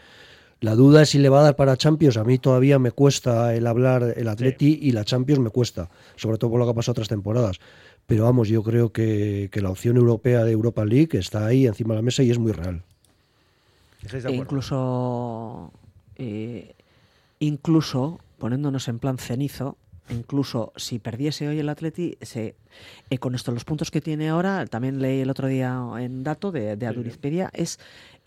La 0.61 0.75
duda 0.75 1.03
es 1.03 1.11
si 1.11 1.19
le 1.19 1.29
va 1.29 1.41
a 1.41 1.43
dar 1.43 1.57
para 1.57 1.77
Champions. 1.77 2.17
A 2.17 2.25
mí 2.25 2.39
todavía 2.39 2.79
me 2.79 2.91
cuesta 2.91 3.55
el 3.55 3.67
hablar 3.67 4.15
el 4.17 4.27
Atleti 4.27 4.79
y 4.81 4.93
la 4.93 5.05
Champions 5.05 5.39
me 5.39 5.51
cuesta, 5.51 5.91
sobre 6.17 6.39
todo 6.39 6.51
por 6.51 6.59
lo 6.59 6.65
que 6.65 6.71
ha 6.71 6.75
pasado 6.75 6.93
otras 6.93 7.09
temporadas. 7.09 7.59
Pero 8.07 8.25
vamos, 8.25 8.49
yo 8.49 8.63
creo 8.63 8.91
que, 8.91 9.51
que 9.53 9.61
la 9.61 9.69
opción 9.69 9.99
europea 9.99 10.45
de 10.45 10.53
Europa 10.53 10.87
League 10.87 11.19
está 11.19 11.45
ahí 11.45 11.67
encima 11.67 11.93
de 11.93 11.99
la 11.99 12.03
mesa 12.03 12.23
y 12.23 12.31
es 12.31 12.39
muy 12.39 12.53
real. 12.53 12.85
¿Estáis 14.07 14.25
de 14.25 14.31
E 14.31 14.35
incluso, 14.35 15.73
eh, 16.17 16.75
incluso 17.41 18.21
poniéndonos 18.39 18.89
en 18.89 18.99
plan 18.99 19.19
cenizo, 19.19 19.77
incluso 20.11 20.73
si 20.77 20.99
perdiese 20.99 21.49
hoy 21.49 21.59
el 21.59 21.69
Atleti, 21.69 22.17
se, 22.23 22.55
eh, 23.11 23.19
con 23.19 23.35
esto 23.35 23.53
los 23.53 23.65
puntos 23.65 23.91
que 23.91 24.01
tiene 24.01 24.29
ahora, 24.29 24.67
también 24.67 25.01
leí 25.01 25.21
el 25.21 25.31
otro 25.31 25.49
día 25.49 25.77
en 25.99 26.23
dato 26.23 26.53
de, 26.53 26.77
de 26.77 26.87
Adurizpedia, 26.87 27.51
es 27.53 27.79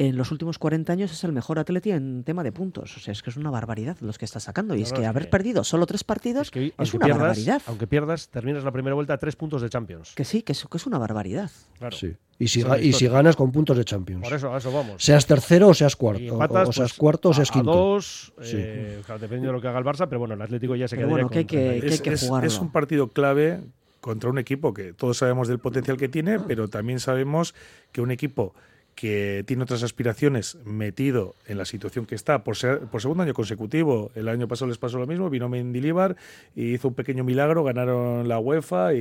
en 0.02 0.16
los 0.16 0.32
últimos 0.32 0.58
40 0.58 0.94
años 0.94 1.12
es 1.12 1.24
el 1.26 1.34
mejor 1.34 1.60
Atleti 1.60 1.92
en 1.92 2.24
tema 2.24 2.42
de 2.42 2.54
puntos. 2.54 2.96
O 2.96 3.00
sea, 3.02 3.12
es 3.12 3.22
que 3.22 3.30
es 3.32 3.36
una 3.36 3.52
barbaridad 3.52 3.98
los 4.00 4.18
que 4.18 4.24
está 4.24 4.40
sacando. 4.40 4.74
Y 4.74 4.78
No, 4.80 4.84
es 4.86 4.94
que 4.94 5.02
es 5.02 5.08
haber 5.08 5.24
que- 5.26 5.30
perdido 5.30 5.66
solo 5.66 5.86
tres 5.86 6.06
partidos 6.06 6.48
Es 6.48 6.52
que 6.52 6.74
una 6.78 7.06
pierdas, 7.06 7.18
barbaridad. 7.20 7.62
aunque 7.68 7.86
pierdas, 7.86 8.30
terminas 8.30 8.64
la 8.64 8.72
primera 8.72 8.94
vuelta 8.96 9.14
a 9.16 9.18
tres 9.18 9.36
puntos 9.36 9.62
de 9.62 9.70
Champions. 9.70 10.14
Que 10.16 10.24
sí, 10.24 10.42
que 10.42 10.54
es, 10.54 10.66
que 10.66 10.78
es 10.78 10.86
una 10.88 10.98
barbaridad. 10.98 11.52
Claro. 11.78 11.98
Sí. 11.98 12.14
Y, 12.40 12.48
si, 12.48 12.64
ga- 12.64 12.82
y 12.82 12.94
si 12.94 13.10
ganas 13.10 13.36
con 13.36 13.52
puntos 13.52 13.76
de 13.76 13.84
Champions. 13.84 14.24
Por 14.24 14.34
eso, 14.34 14.54
a 14.54 14.58
eso 14.60 14.72
vamos. 14.72 15.04
Seas 15.04 15.26
tercero 15.26 15.68
o 15.68 15.74
seas 15.74 15.98
cuarto. 15.98 16.24
O, 16.24 16.42
empatas, 16.42 16.70
o 16.70 16.72
seas 16.72 16.92
pues, 16.92 16.98
cuarto 16.98 17.28
o 17.28 17.32
a- 17.34 17.36
seas 17.36 17.50
a 17.50 17.54
quinto. 17.54 17.72
dos, 17.74 18.32
Sí. 18.42 18.56
eh, 18.58 19.02
claro, 19.06 19.20
depende 19.20 19.48
de 19.48 19.52
lo 19.52 19.60
que 19.60 19.68
haga 19.68 19.80
el 19.80 19.86
Barça, 19.86 20.08
pero 20.08 20.20
bueno, 20.20 20.34
el 20.36 20.42
Atlético 20.42 20.78
ya 20.78 20.88
se 20.88 20.96
quedaría 20.96 21.12
bueno, 21.14 21.30
que 21.30 21.40
hay 21.40 21.46
que- 21.46 21.58
38. 21.58 21.82
que 21.82 21.88
hay 21.90 21.94
es, 21.94 22.02
que 22.02 22.10
es- 22.14 22.22
jugarlo. 22.26 22.48
es 22.48 22.58
un 22.60 22.72
partido 22.72 23.10
clave 23.10 23.60
contra 24.00 24.30
un 24.30 24.40
equipo 24.40 24.74
que 24.74 24.94
todos 24.94 25.18
sabemos 25.18 25.50
del 25.50 25.60
potencial 25.60 25.98
que 25.98 26.08
tiene, 26.08 26.40
pero 26.40 26.70
también 26.70 27.02
sabemos 27.02 27.54
que 27.92 28.00
un 28.00 28.12
equipo 28.12 28.54
que 29.00 29.46
tiene 29.48 29.64
otras 29.64 29.82
aspiraciones 29.84 30.58
metido 30.66 31.36
en 31.48 31.58
la 31.58 31.64
situación 31.64 32.06
que 32.06 32.16
está 32.16 32.44
por, 32.44 32.58
ser, 32.58 32.80
por 32.82 33.02
segundo 33.02 33.24
año 33.24 33.34
consecutivo. 33.34 34.12
El 34.14 34.28
año 34.28 34.46
pasado 34.50 34.68
les 34.68 34.78
pasó 34.78 35.00
lo 35.00 35.08
mismo, 35.08 35.30
vino 35.30 35.48
Mendilibar 35.48 36.18
y 36.54 36.74
hizo 36.74 36.90
un 36.90 36.96
pequeño 36.96 37.24
milagro, 37.24 37.64
ganaron 37.64 38.28
la 38.28 38.40
UEFA 38.40 38.94
y, 38.96 38.98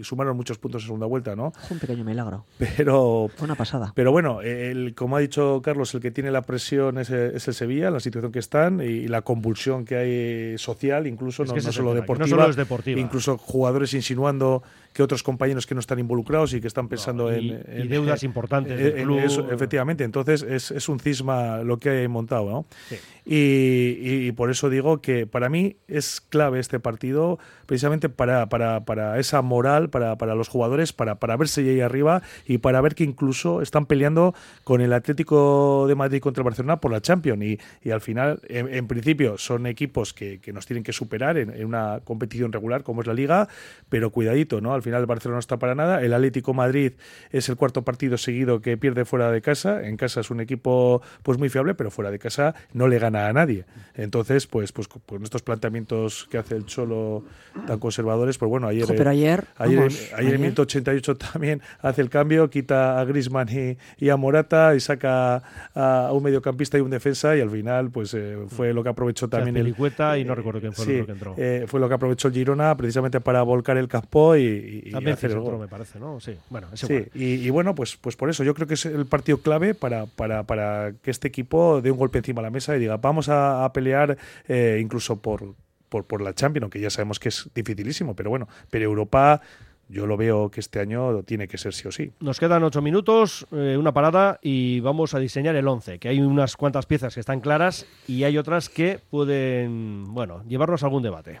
y 0.00 0.04
sumaron 0.04 0.36
muchos 0.36 0.58
puntos 0.58 0.82
en 0.82 0.86
segunda 0.88 1.06
vuelta, 1.06 1.34
¿no? 1.34 1.52
Fue 1.66 1.76
un 1.76 1.80
pequeño 1.80 2.04
milagro. 2.04 2.44
Pero 2.58 3.30
Fue 3.34 3.46
una 3.46 3.54
pasada. 3.54 3.92
pero 3.94 4.12
bueno, 4.12 4.42
el, 4.42 4.94
como 4.94 5.16
ha 5.16 5.20
dicho 5.20 5.62
Carlos, 5.64 5.94
el 5.94 6.02
que 6.02 6.10
tiene 6.10 6.30
la 6.30 6.42
presión 6.42 6.98
es, 6.98 7.08
el- 7.08 7.34
es 7.34 7.48
el 7.48 7.54
Sevilla, 7.54 7.90
la 7.90 8.00
situación 8.00 8.32
que 8.32 8.38
están 8.38 8.82
y 8.82 9.08
la 9.08 9.22
convulsión 9.22 9.86
que 9.86 9.96
hay 9.96 10.58
social, 10.58 11.06
incluso 11.06 11.44
Es 11.44 11.48
no, 11.48 11.54
no 11.56 11.72
solo 11.72 11.88
que 11.90 11.94
no 11.94 12.00
deportiva, 12.02 12.28
solo 12.28 12.50
es 12.50 12.56
deportiva. 12.56 13.00
incluso 13.00 13.38
jugadores 13.38 13.94
insinuando 13.94 14.62
que 14.92 15.02
otros 15.02 15.22
compañeros 15.22 15.66
que 15.66 15.74
no 15.74 15.80
están 15.80 15.98
involucrados 15.98 16.52
y 16.54 16.60
que 16.60 16.66
están 16.66 16.88
pensando 16.88 17.24
No, 17.24 17.32
en, 17.32 17.42
y- 17.44 17.50
en- 17.66 17.88
deudas 17.88 18.22
en- 18.22 18.28
importantes 18.30 18.72
en- 18.72 18.78
del 18.84 18.98
en 18.98 19.04
club. 19.04 19.18
eso, 19.20 19.50
efectivamente, 19.52 20.04
entonces 20.04 20.42
es, 20.42 20.70
es 20.70 20.88
un 20.88 21.00
cisma 21.00 21.62
lo 21.62 21.78
que 21.78 21.90
hay 21.90 22.08
montado, 22.08 22.50
¿no? 22.50 22.66
Sí. 22.88 22.96
Y, 23.24 23.98
y- 24.00 24.26
y 24.28 24.32
por 24.32 24.50
eso 24.50 24.68
digo 24.68 25.00
que 25.00 25.26
para 25.26 25.48
mí 25.48 25.76
es 25.88 26.20
clave 26.20 26.58
este 26.58 26.80
partido, 26.80 27.38
precisamente 27.66 28.08
para, 28.08 28.48
para, 28.48 28.84
para 28.84 29.18
esa 29.20 29.42
moral, 29.42 29.90
para, 29.90 30.16
para 30.18 30.34
los 30.34 30.48
jugadores, 30.48 30.92
para, 30.92 31.14
para 31.16 31.36
verse 31.36 31.60
ahí 31.60 31.80
arriba 31.80 32.22
y 32.46 32.58
para 32.58 32.80
ver 32.80 32.94
que 32.96 33.04
incluso 33.04 33.62
están 33.62 33.86
peleando 33.86 34.34
con 34.64 34.80
el 34.80 34.92
Atlético 34.92 35.86
de 35.88 35.94
Madrid 35.94 36.20
contra 36.20 36.42
el 36.42 36.44
Barcelona 36.46 36.80
por 36.80 36.90
la 36.90 37.00
Champions. 37.00 37.42
Y, 37.44 37.58
y 37.82 37.90
al 37.90 38.00
final, 38.00 38.40
en, 38.48 38.68
en 38.74 38.86
principio, 38.88 39.38
son 39.38 39.66
equipos 39.66 40.12
que, 40.12 40.40
que 40.40 40.52
nos 40.52 40.66
tienen 40.66 40.82
que 40.82 40.92
superar 40.92 41.36
en, 41.38 41.50
en 41.50 41.64
una 41.64 42.00
competición 42.04 42.52
regular 42.52 42.82
como 42.82 43.02
es 43.02 43.06
la 43.06 43.14
Liga, 43.14 43.48
pero 43.88 44.10
cuidadito, 44.10 44.60
¿no? 44.60 44.74
Al 44.74 44.81
final 44.82 45.00
el 45.00 45.06
Barcelona 45.06 45.36
no 45.36 45.40
está 45.40 45.58
para 45.58 45.74
nada. 45.74 46.02
El 46.02 46.12
Atlético 46.12 46.54
Madrid 46.54 46.92
es 47.30 47.48
el 47.48 47.56
cuarto 47.56 47.82
partido 47.82 48.16
seguido 48.18 48.60
que 48.60 48.76
pierde 48.76 49.04
fuera 49.04 49.30
de 49.30 49.40
casa. 49.42 49.86
En 49.86 49.96
casa 49.96 50.20
es 50.20 50.30
un 50.30 50.40
equipo 50.40 51.02
pues 51.22 51.38
muy 51.38 51.48
fiable, 51.48 51.74
pero 51.74 51.90
fuera 51.90 52.10
de 52.10 52.18
casa 52.18 52.54
no 52.72 52.88
le 52.88 52.98
gana 52.98 53.28
a 53.28 53.32
nadie. 53.32 53.64
Entonces, 53.94 54.46
pues, 54.46 54.72
pues 54.72 54.88
con 54.88 55.22
estos 55.22 55.42
planteamientos 55.42 56.26
que 56.30 56.38
hace 56.38 56.56
el 56.56 56.66
Cholo 56.66 57.24
tan 57.66 57.78
conservadores, 57.78 58.38
pues 58.38 58.48
bueno, 58.48 58.66
ayer. 58.68 58.84
Pero 58.86 59.10
ayer, 59.10 59.44
Ayer, 59.58 59.78
vamos, 59.78 59.94
ayer, 59.94 60.12
en 60.12 60.18
ayer- 60.18 60.32
el 60.34 60.38
minuto 60.40 60.62
88 60.62 61.16
también 61.16 61.62
hace 61.80 62.02
el 62.02 62.10
cambio, 62.10 62.50
quita 62.50 63.00
a 63.00 63.04
Grisman 63.04 63.48
y, 63.50 63.76
y 64.04 64.08
a 64.08 64.16
Morata 64.16 64.74
y 64.74 64.80
saca 64.80 65.42
a, 65.74 66.06
a 66.08 66.12
un 66.12 66.22
mediocampista 66.22 66.78
y 66.78 66.80
un 66.80 66.90
defensa 66.90 67.36
y 67.36 67.40
al 67.40 67.50
final 67.50 67.90
pues 67.90 68.14
eh, 68.14 68.36
fue 68.48 68.72
lo 68.72 68.82
que 68.82 68.88
aprovechó 68.88 69.28
también 69.28 69.56
el 69.56 69.68
y 69.68 70.24
no 70.24 70.34
recuerdo 70.34 70.60
quién 70.60 70.72
fue 70.72 70.84
Sí, 70.84 71.02
que 71.04 71.12
entró. 71.12 71.34
eh, 71.36 71.64
fue 71.66 71.80
lo 71.80 71.88
que 71.88 71.94
aprovechó 71.94 72.28
el 72.28 72.34
Girona 72.34 72.76
precisamente 72.76 73.20
para 73.20 73.42
volcar 73.42 73.76
el 73.76 73.88
campo 73.88 74.36
y, 74.36 74.42
y, 74.78 74.90
Memphis 74.92 75.12
hacer 75.12 75.30
el 75.32 75.36
entró, 75.38 75.52
gol. 75.52 75.60
me 75.60 75.68
parece, 75.68 75.98
¿no? 75.98 76.20
Sí, 76.20 76.36
bueno, 76.50 76.68
es 76.72 76.80
Sí, 76.80 76.92
igual. 76.92 77.10
y, 77.14 77.24
y 77.46 77.50
bueno, 77.50 77.74
pues, 77.74 77.96
pues 77.96 78.16
por 78.16 78.30
eso 78.30 78.44
yo 78.44 78.54
creo 78.54 78.66
que 78.66 78.74
es 78.74 78.86
el 78.86 79.06
partido 79.06 79.38
clave 79.38 79.74
para, 79.74 80.06
para, 80.06 80.42
para 80.44 80.92
que 81.02 81.10
este 81.10 81.28
equipo 81.28 81.80
dé 81.82 81.90
un 81.90 81.98
golpe 81.98 82.18
encima 82.18 82.40
de 82.40 82.46
la 82.46 82.50
mesa 82.50 82.76
y 82.76 82.80
diga, 82.80 82.96
vamos 82.96 83.28
a, 83.28 83.64
a 83.64 83.72
pelear 83.72 84.16
eh, 84.48 84.78
incluso 84.80 85.16
por, 85.20 85.54
por, 85.88 86.04
por 86.06 86.20
la 86.22 86.34
Champions, 86.34 86.64
aunque 86.64 86.80
ya 86.80 86.90
sabemos 86.90 87.18
que 87.18 87.28
es 87.28 87.50
dificilísimo, 87.54 88.14
pero 88.16 88.30
bueno, 88.30 88.48
pero 88.70 88.84
Europa 88.84 89.40
yo 89.88 90.06
lo 90.06 90.16
veo 90.16 90.50
que 90.50 90.60
este 90.60 90.80
año 90.80 91.22
tiene 91.24 91.46
que 91.48 91.58
ser 91.58 91.74
sí 91.74 91.86
o 91.86 91.92
sí. 91.92 92.12
Nos 92.20 92.40
quedan 92.40 92.62
ocho 92.64 92.80
minutos, 92.80 93.46
eh, 93.52 93.76
una 93.78 93.92
parada 93.92 94.38
y 94.40 94.80
vamos 94.80 95.12
a 95.12 95.18
diseñar 95.18 95.54
el 95.54 95.68
11, 95.68 95.98
que 95.98 96.08
hay 96.08 96.18
unas 96.20 96.56
cuantas 96.56 96.86
piezas 96.86 97.12
que 97.12 97.20
están 97.20 97.40
claras 97.40 97.84
y 98.08 98.24
hay 98.24 98.38
otras 98.38 98.70
que 98.70 99.00
pueden, 99.10 100.04
bueno, 100.14 100.42
llevarnos 100.48 100.82
a 100.82 100.86
algún 100.86 101.02
debate. 101.02 101.40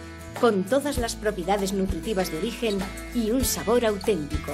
con 0.39 0.63
todas 0.63 0.97
las 0.97 1.15
propiedades 1.15 1.73
nutritivas 1.73 2.31
de 2.31 2.37
origen 2.37 2.79
y 3.13 3.31
un 3.31 3.43
sabor 3.43 3.85
auténtico. 3.85 4.53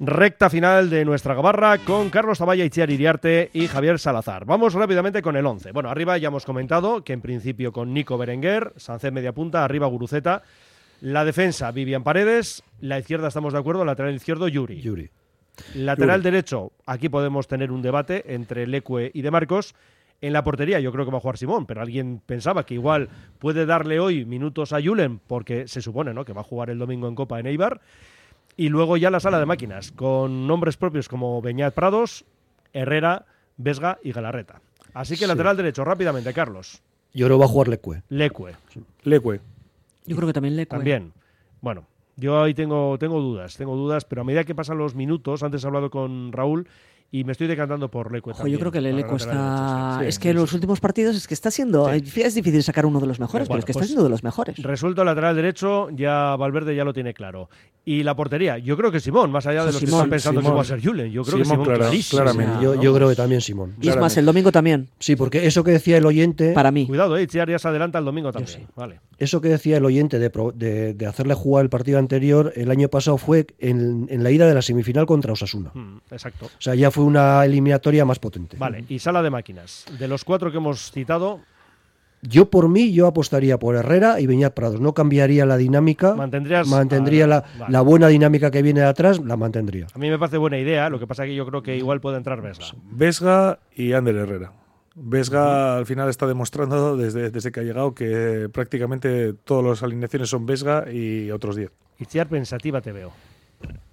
Recta 0.00 0.48
final 0.48 0.90
de 0.90 1.04
nuestra 1.04 1.34
gabarra 1.34 1.76
con 1.78 2.08
Carlos 2.08 2.38
Taballa, 2.38 2.64
Itziar 2.64 2.88
Iriarte 2.88 3.50
y 3.52 3.66
Javier 3.66 3.98
Salazar. 3.98 4.44
Vamos 4.44 4.74
rápidamente 4.74 5.22
con 5.22 5.36
el 5.36 5.44
11. 5.44 5.72
Bueno, 5.72 5.90
arriba 5.90 6.16
ya 6.18 6.28
hemos 6.28 6.44
comentado 6.44 7.02
que 7.02 7.12
en 7.12 7.20
principio 7.20 7.72
con 7.72 7.92
Nico 7.92 8.16
Berenguer, 8.16 8.72
Sánchez 8.76 9.12
media 9.12 9.32
punta, 9.32 9.64
arriba 9.64 9.88
Guruceta. 9.88 10.44
La 11.00 11.24
defensa, 11.24 11.72
Vivian 11.72 12.04
Paredes. 12.04 12.62
La 12.80 13.00
izquierda, 13.00 13.26
estamos 13.26 13.52
de 13.52 13.58
acuerdo, 13.58 13.84
lateral 13.84 14.14
izquierdo, 14.14 14.46
Yuri. 14.46 14.80
Yuri. 14.80 15.10
Lateral 15.74 16.20
Yuri. 16.20 16.30
derecho, 16.30 16.70
aquí 16.86 17.08
podemos 17.08 17.48
tener 17.48 17.72
un 17.72 17.82
debate 17.82 18.32
entre 18.32 18.68
Lecue 18.68 19.10
y 19.12 19.22
De 19.22 19.32
Marcos. 19.32 19.74
En 20.20 20.32
la 20.32 20.44
portería 20.44 20.78
yo 20.78 20.92
creo 20.92 21.06
que 21.06 21.10
va 21.10 21.18
a 21.18 21.20
jugar 21.20 21.38
Simón, 21.38 21.66
pero 21.66 21.80
alguien 21.80 22.22
pensaba 22.24 22.64
que 22.64 22.74
igual 22.74 23.08
puede 23.40 23.66
darle 23.66 23.98
hoy 23.98 24.24
minutos 24.24 24.72
a 24.72 24.80
Julen 24.80 25.18
porque 25.18 25.66
se 25.66 25.82
supone 25.82 26.14
¿no? 26.14 26.24
que 26.24 26.32
va 26.32 26.42
a 26.42 26.44
jugar 26.44 26.70
el 26.70 26.78
domingo 26.78 27.08
en 27.08 27.16
Copa 27.16 27.40
en 27.40 27.48
Eibar. 27.48 27.80
Y 28.58 28.68
luego 28.70 28.96
ya 28.96 29.08
la 29.08 29.20
sala 29.20 29.38
de 29.38 29.46
máquinas, 29.46 29.92
con 29.92 30.46
nombres 30.48 30.76
propios 30.76 31.08
como 31.08 31.40
Beñat 31.40 31.72
Prados, 31.74 32.24
Herrera, 32.72 33.24
Vesga 33.56 33.98
y 34.02 34.10
Galarreta. 34.10 34.60
Así 34.94 35.14
que 35.14 35.20
Sí. 35.20 35.26
lateral 35.28 35.56
derecho, 35.56 35.84
rápidamente, 35.84 36.32
Carlos. 36.34 36.82
Yo 37.14 37.26
creo 37.26 37.38
que 37.38 37.40
va 37.40 37.44
a 37.46 37.48
jugar 37.48 37.68
Lecue. 37.68 38.02
Lecue. 38.08 38.52
Lecue. 39.04 39.40
Yo 40.06 40.16
creo 40.16 40.26
que 40.26 40.32
también 40.32 40.56
le 40.56 40.66
También. 40.66 41.12
Bueno, 41.60 41.86
yo 42.16 42.42
ahí 42.42 42.52
tengo, 42.52 42.98
tengo 42.98 43.20
dudas, 43.20 43.56
tengo 43.56 43.76
dudas, 43.76 44.04
pero 44.04 44.22
a 44.22 44.24
medida 44.24 44.42
que 44.42 44.56
pasan 44.56 44.76
los 44.78 44.96
minutos, 44.96 45.44
antes 45.44 45.62
he 45.62 45.66
hablado 45.68 45.88
con 45.88 46.32
Raúl 46.32 46.66
y 47.10 47.24
me 47.24 47.32
estoy 47.32 47.46
decantando 47.46 47.90
por 47.90 48.12
Lecue. 48.12 48.32
Ojo, 48.32 48.46
yo 48.46 48.58
creo 48.58 48.70
que 48.70 48.80
lateral 48.82 49.16
está. 49.16 49.98
sí. 50.00 50.06
es 50.06 50.14
Sí, 50.16 50.20
que 50.20 50.24
sí, 50.28 50.30
en 50.30 50.36
los 50.36 50.50
sí. 50.50 50.56
últimos 50.56 50.80
partidos 50.80 51.16
es 51.16 51.26
que 51.26 51.34
está 51.34 51.50
siendo. 51.50 51.88
Es 51.90 52.34
difícil 52.34 52.62
sacar 52.62 52.84
uno 52.86 53.00
de 53.00 53.06
los 53.06 53.18
mejores, 53.20 53.48
pero 53.48 53.58
es 53.60 53.64
que 53.64 53.72
pues- 53.72 53.82
está 53.82 53.86
siendo 53.86 54.04
de 54.04 54.10
los 54.10 54.22
mejores. 54.22 54.56
Resuelto 54.62 55.02
el 55.02 55.06
lateral 55.06 55.34
derecho, 55.36 55.88
ya 55.90 56.36
Valverde 56.36 56.74
ya 56.76 56.84
lo 56.84 56.92
tiene 56.92 57.14
claro. 57.14 57.48
Y 57.84 58.02
la 58.02 58.14
portería, 58.14 58.58
yo 58.58 58.76
creo 58.76 58.92
que 58.92 59.00
Simón, 59.00 59.30
más 59.32 59.46
allá 59.46 59.60
de 59.64 59.72
los 59.72 59.80
que 59.80 59.86
Simón, 59.86 60.00
están 60.00 60.10
pensando 60.10 60.40
Simón. 60.42 60.52
que 60.52 60.56
va 60.56 60.60
a 60.60 60.64
ser 60.66 60.82
Julen, 60.84 61.10
yo 61.10 61.22
creo 61.22 61.38
que 61.38 61.44
Simón, 61.44 61.54
Simón 61.56 61.64
clara- 61.66 61.84
clarísimo. 61.86 62.22
claramente. 62.22 62.62
Yo, 62.62 62.74
yo 62.82 62.94
creo 62.94 63.08
que 63.08 63.14
también 63.16 63.40
Simón. 63.40 63.74
Y 63.80 63.88
es 63.88 63.96
más, 63.96 64.14
el 64.18 64.26
domingo 64.26 64.52
también. 64.52 64.88
Sí, 64.98 65.16
porque 65.16 65.46
eso 65.46 65.64
que 65.64 65.70
decía 65.70 65.96
el 65.96 66.04
oyente, 66.04 66.52
Para 66.52 66.70
mí. 66.70 66.86
Cuidado, 66.86 67.16
eh, 67.16 67.22
Itziar 67.22 67.48
ya 67.48 67.58
se 67.58 67.66
adelanta 67.68 67.98
el 67.98 68.04
domingo 68.04 68.30
también. 68.32 68.66
Vale. 68.76 69.00
eso 69.16 69.40
que 69.40 69.48
decía 69.48 69.78
el 69.78 69.84
oyente 69.84 70.18
de, 70.20 70.30
pro- 70.30 70.52
de- 70.52 70.94
de 70.94 71.06
hacerle 71.06 71.34
jugar 71.34 71.64
el 71.64 71.70
partido 71.70 71.98
anterior, 71.98 72.52
el 72.54 72.70
año 72.70 72.88
pasado 72.88 73.16
fue 73.18 73.46
en, 73.58 74.06
en 74.10 74.22
la 74.22 74.30
ida 74.30 74.46
de 74.46 74.54
la 74.54 74.62
semifinal 74.62 75.06
contra 75.06 75.32
Osasuna. 75.32 75.70
Mm, 75.74 75.96
exacto. 76.12 76.46
O 76.46 76.60
sea, 76.60 76.74
ya 76.76 76.90
fue 76.92 76.97
una 77.04 77.44
eliminatoria 77.44 78.04
más 78.04 78.18
potente. 78.18 78.56
Vale, 78.58 78.84
y 78.88 78.98
sala 78.98 79.22
de 79.22 79.30
máquinas. 79.30 79.84
De 79.98 80.08
los 80.08 80.24
cuatro 80.24 80.50
que 80.50 80.56
hemos 80.58 80.90
citado, 80.92 81.40
Yo 82.20 82.50
por 82.50 82.68
mí, 82.68 82.92
yo 82.92 83.06
apostaría 83.06 83.58
por 83.58 83.76
Herrera 83.76 84.18
y 84.20 84.26
Beñat 84.26 84.52
Prados. 84.52 84.80
No 84.80 84.92
cambiaría 84.92 85.46
la 85.46 85.56
dinámica. 85.56 86.14
Mantendrías- 86.16 86.66
Mantendría 86.66 87.24
ah, 87.24 87.28
la, 87.28 87.40
vale. 87.60 87.72
la 87.72 87.80
buena 87.80 88.08
dinámica 88.08 88.50
que 88.50 88.60
viene 88.60 88.80
de 88.80 88.86
atrás, 88.86 89.20
la 89.24 89.36
mantendría. 89.36 89.86
A 89.94 89.98
mí 89.98 90.10
me 90.10 90.18
parece 90.18 90.36
buena 90.36 90.58
idea, 90.58 90.90
lo 90.90 90.98
que 90.98 91.06
pasa 91.06 91.24
que 91.24 91.34
yo 91.36 91.46
creo 91.46 91.62
que 91.62 91.76
igual 91.76 92.00
puede 92.00 92.16
entrar 92.16 92.42
Vesga. 92.42 92.66
Vesga 92.90 93.60
y 93.76 93.92
Ander 93.92 94.16
Herrera. 94.16 94.52
Vesga 95.00 95.76
al 95.78 95.86
final 95.86 96.08
está 96.08 96.26
demostrando 96.26 96.96
desde, 96.96 97.30
desde 97.30 97.52
que 97.52 97.60
ha 97.60 97.62
llegado 97.62 97.94
que 97.94 98.48
prácticamente 98.52 99.32
todas 99.32 99.64
las 99.64 99.82
alineaciones 99.84 100.28
son 100.28 100.44
Vesga 100.44 100.90
y 100.90 101.30
otros 101.30 101.54
10. 101.54 101.70
Itziar, 102.00 102.26
pensativa 102.26 102.80
te 102.80 102.90
veo. 102.90 103.12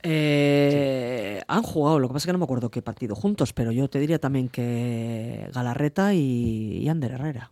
Eh, 0.04 1.42
Han 1.48 1.64
jugado, 1.64 2.00
lo 2.00 2.08
que 2.08 2.14
pasa 2.14 2.24
es 2.24 2.26
que 2.28 2.34
no 2.34 2.38
me 2.38 2.44
acuerdo 2.44 2.70
qué 2.70 2.82
partido 2.82 3.16
juntos, 3.16 3.54
pero 3.54 3.72
yo 3.72 3.90
te 3.90 4.00
diría 4.00 4.20
también 4.20 4.50
que 4.50 5.50
Galarreta 5.54 6.14
y, 6.14 6.78
y 6.84 6.90
Ander 6.90 7.12
Herrera. 7.14 7.52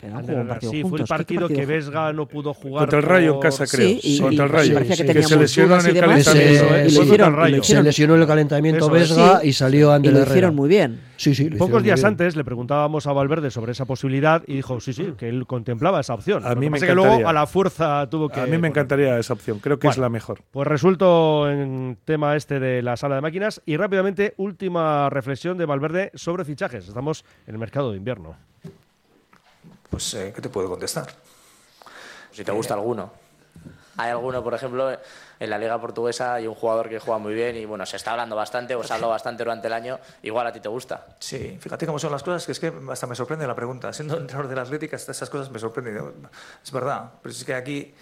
Pero 0.00 0.16
han 0.16 0.22
jugado 0.22 0.42
un 0.42 0.48
partido 0.48 0.70
sí, 0.70 0.80
fue 0.82 0.86
el 0.86 0.90
juntos. 0.90 0.98
¿Qué- 1.00 1.04
qué 1.04 1.08
partido 1.08 1.48
que 1.48 1.66
Vesga 1.66 2.12
no 2.12 2.26
pudo 2.26 2.54
jugar. 2.54 2.82
Contra 2.84 2.98
el 3.00 3.04
Rayo 3.04 3.34
en 3.34 3.40
casa, 3.40 3.66
creo. 3.66 3.88
Sí, 3.88 4.00
y- 4.02 4.20
Contra 4.20 4.44
el 4.44 4.50
y- 4.50 4.54
Rayo. 4.54 4.72
y 4.80 4.86
que 4.86 4.94
Sí, 4.94 5.04
que 5.04 5.22
se 5.24 5.36
lesionó 5.36 5.74
en 5.80 5.86
y 5.86 5.88
el 5.88 6.00
calentamiento. 6.00 6.74
¿eh? 6.76 6.86
y 6.88 6.92
le 7.08 7.14
el 7.26 7.32
Rayo. 7.32 7.62
Se 7.64 7.82
lesionó 7.82 8.14
en 8.14 8.20
el 8.20 8.26
calentamiento 8.28 8.84
Eso. 8.84 8.90
Vesga 8.90 9.40
Sí. 9.40 9.48
y 9.48 9.52
salió 9.54 9.90
y 9.90 9.94
Ander 9.94 10.12
lo 10.12 10.18
Herrera. 10.20 10.30
hicieron 10.34 10.54
muy 10.54 10.68
bien. 10.68 11.00
Sí, 11.16 11.34
sí, 11.34 11.50
lo 11.50 11.58
Pocos 11.58 11.82
días 11.82 11.98
bien. 11.98 12.06
antes 12.06 12.36
le 12.36 12.44
preguntábamos 12.44 13.08
a 13.08 13.12
Valverde 13.12 13.50
sobre 13.50 13.72
esa 13.72 13.86
posibilidad 13.86 14.44
y 14.46 14.54
dijo 14.54 14.78
sí, 14.78 14.92
sí, 14.92 15.14
que 15.18 15.28
él 15.28 15.46
contemplaba 15.48 15.98
esa 15.98 16.14
opción. 16.14 16.46
A 16.46 16.50
Lo 16.50 16.60
mí 16.60 16.66
que 16.66 16.70
me 16.70 16.78
que 16.78 16.86
luego 16.94 17.06
encantaría. 17.14 17.28
a 17.30 17.32
la 17.32 17.46
fuerza 17.48 18.08
tuvo 18.08 18.28
que. 18.28 18.38
A 18.40 18.46
mí 18.46 18.56
me 18.56 18.68
encantaría 18.68 19.18
esa 19.18 19.32
opción. 19.32 19.58
Creo 19.58 19.80
que 19.80 19.88
es 19.88 19.98
la 19.98 20.08
mejor. 20.08 20.42
Pues 20.52 20.68
resuelto 20.68 21.50
en 21.50 21.98
tema 22.04 22.36
este 22.36 22.60
de 22.60 22.82
la 22.82 22.96
sala 22.96 23.16
de 23.16 23.20
máquinas 23.20 23.60
y 23.66 23.76
rápidamente 23.76 24.34
última 24.36 25.10
reflexión 25.10 25.58
de 25.58 25.66
Valverde 25.66 26.12
sobre 26.14 26.44
fichajes. 26.44 26.86
Estamos 26.86 27.24
en 27.48 27.54
el 27.54 27.58
mercado 27.58 27.90
de 27.90 27.96
invierno. 27.96 28.36
Pues, 29.90 30.14
eh, 30.14 30.32
¿qué 30.34 30.42
te 30.42 30.48
puedo 30.48 30.68
contestar? 30.68 31.06
Si 32.32 32.44
te 32.44 32.52
gusta 32.52 32.74
alguno. 32.74 33.12
Hay 33.96 34.10
alguno, 34.10 34.44
por 34.44 34.54
ejemplo, 34.54 34.96
en 35.40 35.50
la 35.50 35.58
Liga 35.58 35.80
Portuguesa 35.80 36.34
hay 36.34 36.46
un 36.46 36.54
jugador 36.54 36.88
que 36.88 37.00
juega 37.00 37.18
muy 37.18 37.34
bien 37.34 37.56
y 37.56 37.64
bueno, 37.64 37.84
se 37.84 37.96
está 37.96 38.12
hablando 38.12 38.36
bastante 38.36 38.76
o 38.76 38.84
se 38.84 38.92
ha 38.92 38.94
hablado 38.94 39.10
bastante 39.10 39.42
durante 39.42 39.66
el 39.66 39.72
año. 39.72 39.98
Igual 40.22 40.46
a 40.46 40.52
ti 40.52 40.60
te 40.60 40.68
gusta. 40.68 41.16
Sí, 41.18 41.58
fíjate 41.60 41.84
cómo 41.84 41.98
son 41.98 42.12
las 42.12 42.22
cosas, 42.22 42.46
que 42.46 42.52
es 42.52 42.60
que 42.60 42.72
hasta 42.92 43.08
me 43.08 43.16
sorprende 43.16 43.44
la 43.44 43.56
pregunta. 43.56 43.92
Siendo 43.92 44.16
entrenador 44.16 44.48
de 44.48 44.54
la 44.54 44.62
Atlética, 44.62 44.94
esas 44.94 45.28
cosas 45.28 45.50
me 45.50 45.58
sorprenden. 45.58 46.28
Es 46.62 46.70
verdad, 46.70 47.10
pero 47.20 47.32
es 47.32 47.44
que 47.44 47.54
aquí 47.56 47.92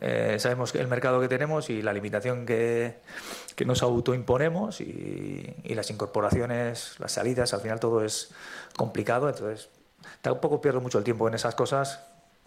eh, 0.00 0.38
sabemos 0.38 0.74
el 0.74 0.88
mercado 0.88 1.20
que 1.20 1.28
tenemos 1.28 1.68
y 1.68 1.82
la 1.82 1.92
limitación 1.92 2.46
que, 2.46 3.00
que 3.54 3.66
nos 3.66 3.82
autoimponemos 3.82 4.80
y, 4.80 5.54
y 5.64 5.74
las 5.74 5.90
incorporaciones, 5.90 6.98
las 6.98 7.12
salidas, 7.12 7.52
al 7.52 7.60
final 7.60 7.78
todo 7.78 8.02
es 8.02 8.32
complicado. 8.74 9.28
Entonces, 9.28 9.68
tampoco 10.20 10.60
pierdo 10.60 10.80
mucho 10.80 10.98
el 10.98 11.04
tiempo 11.04 11.28
en 11.28 11.34
esas 11.34 11.54
cosas 11.54 12.00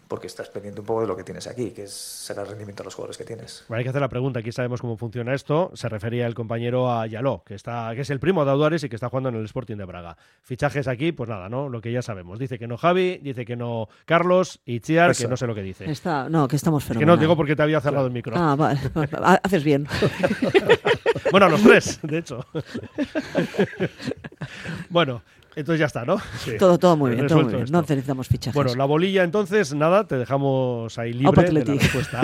porque 0.08 0.28
estás 0.28 0.50
pendiente 0.50 0.82
un 0.82 0.86
poco 0.86 1.02
de 1.02 1.08
lo 1.08 1.16
que 1.16 1.24
tienes 1.24 1.48
aquí, 1.48 1.72
que 1.72 1.84
es 1.84 1.94
sacar 1.94 2.44
el 2.44 2.52
rendimiento 2.52 2.84
a 2.84 2.86
los 2.86 2.96
jugadores 2.96 3.18
que 3.18 3.24
tienes. 3.24 3.66
Bueno, 3.68 3.80
hay 3.80 3.84
que 3.84 3.90
hacer 3.90 4.02
la 4.02 4.10
pregunta, 4.10 4.40
aquí 4.40 4.52
sabemos 4.52 4.82
cómo 4.82 4.98
funciona 4.98 5.34
esto. 5.34 5.72
Se 5.74 5.90
refería 5.90 6.28
el 6.28 6.36
compañero 6.36 6.92
a 6.92 7.08
Yaló, 7.08 7.44
que, 7.46 7.56
está, 7.56 7.92
que 7.96 8.02
es 8.02 8.10
el 8.10 8.20
primo 8.20 8.46
de 8.46 8.52
Audares 8.52 8.84
y 8.84 8.90
que 8.90 8.96
está 8.96 9.10
jugando 9.10 9.30
en 9.30 9.36
el 9.36 9.46
Sporting 9.46 9.78
de 9.78 9.86
Braga. 9.86 10.18
Fichajes 10.44 10.88
aquí, 10.88 11.12
pues 11.12 11.30
nada, 11.30 11.50
¿no? 11.50 11.70
Lo 11.70 11.82
que 11.82 11.92
ya 11.92 12.02
sabemos. 12.02 12.40
Dice 12.40 12.60
que 12.60 12.68
no 12.68 12.78
Javi, 12.78 13.18
dice 13.18 13.46
que 13.46 13.56
no 13.56 13.88
Carlos 14.06 14.60
y 14.66 14.80
Chiar, 14.80 15.16
que 15.16 15.28
no 15.28 15.38
sé 15.38 15.48
lo 15.48 15.56
que 15.56 15.64
dice. 15.64 15.90
Está, 15.90 16.30
no, 16.30 16.48
que 16.48 16.56
estamos 16.56 16.84
Es 16.84 16.88
que 16.88 16.94
fenomenal. 16.94 17.16
no 17.16 17.22
digo 17.22 17.36
porque 17.36 17.56
te 17.56 17.64
había 17.64 17.82
cerrado 17.82 18.06
el 18.06 18.14
micro. 18.14 18.36
Ah, 18.38 18.56
vale. 18.56 18.80
Haces 19.44 19.64
bien. 19.64 19.88
bueno, 21.32 21.48
a 21.48 21.50
los 21.50 21.64
tres, 21.64 22.00
de 22.04 22.20
hecho. 22.20 22.46
bueno, 24.90 25.22
entonces 25.56 25.80
ya 25.80 25.86
está, 25.86 26.06
¿no? 26.06 26.18
Todo, 26.60 26.78
todo 26.78 26.98
muy 26.98 27.12
bien, 27.12 27.28
todo 27.28 27.44
muy 27.44 27.52
bien. 27.52 27.64
esto. 27.64 27.74
No 27.74 27.82
necesitamos 27.82 28.28
fichajes. 28.28 28.54
Bueno, 28.56 28.76
la 28.76 28.86
bolilla 28.86 29.24
entonces, 29.24 29.74
nada, 29.74 30.06
te 30.08 30.18
dejamos 30.18 30.98
ahí 31.00 31.14
libre 31.14 31.44
de 31.44 31.52
la 31.66 31.74
respuesta. 31.74 32.22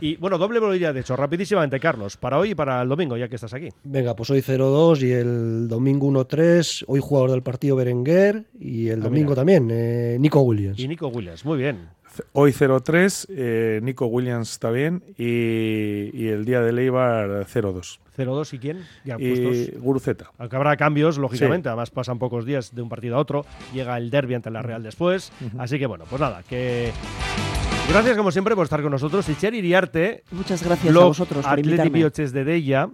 Y 0.00 0.16
bueno, 0.16 0.38
doble 0.38 0.58
bolilla, 0.60 0.92
de 0.92 1.00
hecho, 1.00 1.16
rapidísimamente, 1.16 1.78
Carlos, 1.80 2.16
para 2.16 2.38
hoy 2.38 2.50
y 2.50 2.54
para 2.54 2.82
el 2.82 2.88
domingo, 2.88 3.16
ya 3.16 3.28
que 3.28 3.36
estás 3.36 3.54
aquí. 3.54 3.68
Venga, 3.84 4.14
pues 4.14 4.30
hoy 4.30 4.40
0-2 4.40 5.02
y 5.02 5.12
el 5.12 5.68
domingo 5.68 6.08
1-3. 6.08 6.84
Hoy 6.86 7.00
jugador 7.02 7.30
del 7.30 7.42
partido 7.42 7.76
Berenguer 7.76 8.44
y 8.58 8.88
el 8.88 9.00
Ah, 9.00 9.04
domingo 9.04 9.30
mira. 9.30 9.36
también, 9.36 9.68
eh, 9.70 10.16
Nico 10.20 10.40
Williams. 10.40 10.78
Y 10.78 10.88
Nico 10.88 11.08
Williams, 11.08 11.44
muy 11.44 11.58
bien. 11.58 11.88
Hoy 12.32 12.52
0-3, 12.52 13.26
eh, 13.28 13.80
Nico 13.82 14.06
Williams 14.06 14.52
está 14.52 14.70
bien 14.70 15.02
y, 15.18 16.10
y 16.12 16.28
el 16.28 16.44
día 16.44 16.60
de 16.60 16.72
Leibar 16.72 17.46
0-2. 17.46 17.98
0-2 18.16 18.52
y 18.54 18.58
quién? 18.58 18.84
Ya 19.04 19.16
Y 19.18 19.34
puestos. 19.34 19.82
Guruceta. 19.82 20.30
Aunque 20.38 20.56
habrá 20.56 20.76
cambios, 20.76 21.18
lógicamente, 21.18 21.68
además 21.68 21.90
pasan 21.90 22.18
pocos 22.18 22.44
días 22.44 22.74
de 22.74 22.82
un 22.82 22.88
partido 22.88 23.16
a 23.16 23.18
otro, 23.18 23.44
llega 23.72 23.96
el 23.98 24.10
derby 24.10 24.34
ante 24.34 24.50
la 24.50 24.62
Real 24.62 24.82
después, 24.82 25.32
así 25.58 25.78
que 25.78 25.86
bueno, 25.86 26.04
pues 26.08 26.20
nada, 26.20 26.42
que 26.48 26.92
gracias 27.88 28.16
como 28.16 28.30
siempre 28.30 28.54
por 28.54 28.64
estar 28.64 28.82
con 28.82 28.92
nosotros. 28.92 29.28
Itziar 29.28 29.54
Iriarte, 29.54 30.22
Muchas 30.30 30.62
gracias 30.62 30.94
a 30.94 30.98
vosotros 31.00 31.42
por 31.42 31.52
Atleti 31.52 31.68
invitarme. 31.70 31.98
Bioches 31.98 32.32
de 32.32 32.44
Deia, 32.44 32.88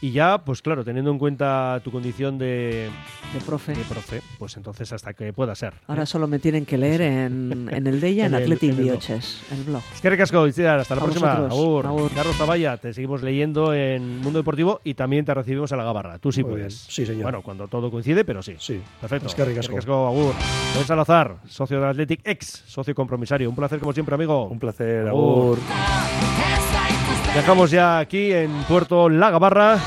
y 0.00 0.10
ya, 0.12 0.38
pues 0.38 0.60
claro, 0.60 0.84
teniendo 0.84 1.10
en 1.10 1.18
cuenta 1.18 1.80
tu 1.82 1.90
condición 1.90 2.36
de, 2.38 2.90
De 3.32 3.40
profe. 3.46 3.72
de 3.74 3.84
profe, 3.84 4.22
pues 4.38 4.56
entonces 4.56 4.92
hasta 4.92 5.14
que 5.14 5.32
pueda 5.32 5.54
ser. 5.54 5.74
Ahora 5.86 6.04
solo 6.06 6.26
me 6.26 6.38
tienen 6.38 6.66
que 6.66 6.76
leer 6.76 7.00
en, 7.02 7.68
en 7.72 7.86
el 7.86 8.00
Deia, 8.00 8.26
en, 8.26 8.34
En 8.34 8.42
en 8.42 8.52
el. 8.52 8.58
Bioches, 8.74 9.42
el 9.52 9.64
blog. 9.64 9.82
Es 9.94 10.00
que 10.00 10.10
recasco, 10.10 10.42
hasta 10.44 10.62
la 10.94 11.00
A 11.00 11.04
próxima. 11.04 11.32
Agur. 11.32 11.86
Agur. 11.86 12.10
Carlos 12.14 12.36
Zavalla, 12.36 12.76
te 12.76 12.92
seguimos 12.92 13.22
leyendo 13.22 13.72
en 13.72 14.20
Mundo 14.20 14.38
Deportivo 14.40 14.80
y 14.84 14.94
también 14.94 15.24
te 15.24 15.32
recibimos 15.32 15.72
a 15.72 15.76
la 15.76 15.84
Gabarra. 15.84 16.18
Tú 16.18 16.32
sí 16.32 16.42
Muy 16.42 16.52
puedes. 16.52 16.74
bien. 16.86 16.90
Sí, 16.92 17.06
señor. 17.06 17.22
Bueno, 17.22 17.42
cuando 17.42 17.68
todo 17.68 17.90
coincide, 17.90 18.24
pero 18.24 18.42
sí. 18.42 18.54
Sí. 18.58 18.80
Perfecto. 19.00 19.26
Es 19.28 19.34
que 19.34 19.44
ricasco. 19.44 19.70
Ricasco, 19.72 20.06
Agur. 20.06 20.34
Luis 20.74 20.86
Salazar, 20.86 21.36
socio 21.46 21.80
del 21.80 21.88
Athletic, 21.90 22.20
ex 22.24 22.64
socio 22.66 22.94
compromisario. 22.94 23.48
Un 23.48 23.56
placer 23.56 23.78
como 23.78 23.92
siempre, 23.92 24.14
amigo. 24.14 24.46
Un 24.48 24.58
placer, 24.58 25.08
Agur. 25.08 25.58
Agur. 25.58 27.03
Dejamos 27.34 27.72
ya 27.72 27.98
aquí 27.98 28.32
en 28.32 28.50
Puerto 28.68 29.08
La 29.08 29.30
Gabarra 29.30 29.78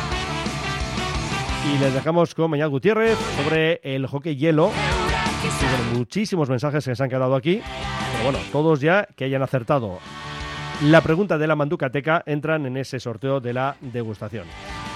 y 1.73 1.77
les 1.79 1.93
dejamos 1.93 2.35
con 2.35 2.51
Mañal 2.51 2.69
Gutiérrez 2.69 3.17
sobre 3.37 3.79
el 3.83 4.05
hockey 4.05 4.35
hielo. 4.35 4.69
Muchísimos 5.93 6.49
mensajes 6.49 6.83
que 6.83 6.93
se 6.93 7.03
han 7.03 7.09
quedado 7.09 7.35
aquí, 7.35 7.61
pero 8.11 8.23
bueno, 8.25 8.39
todos 8.51 8.81
ya 8.81 9.07
que 9.15 9.23
hayan 9.23 9.43
acertado 9.43 9.99
la 10.83 11.01
pregunta 11.01 11.39
de 11.39 11.47
la 11.47 11.55
Manducateca 11.55 12.21
entran 12.27 12.67
en 12.67 12.77
ese 12.77 12.99
sorteo 12.99 13.39
de 13.39 13.51
la 13.51 13.75
degustación. 13.81 14.45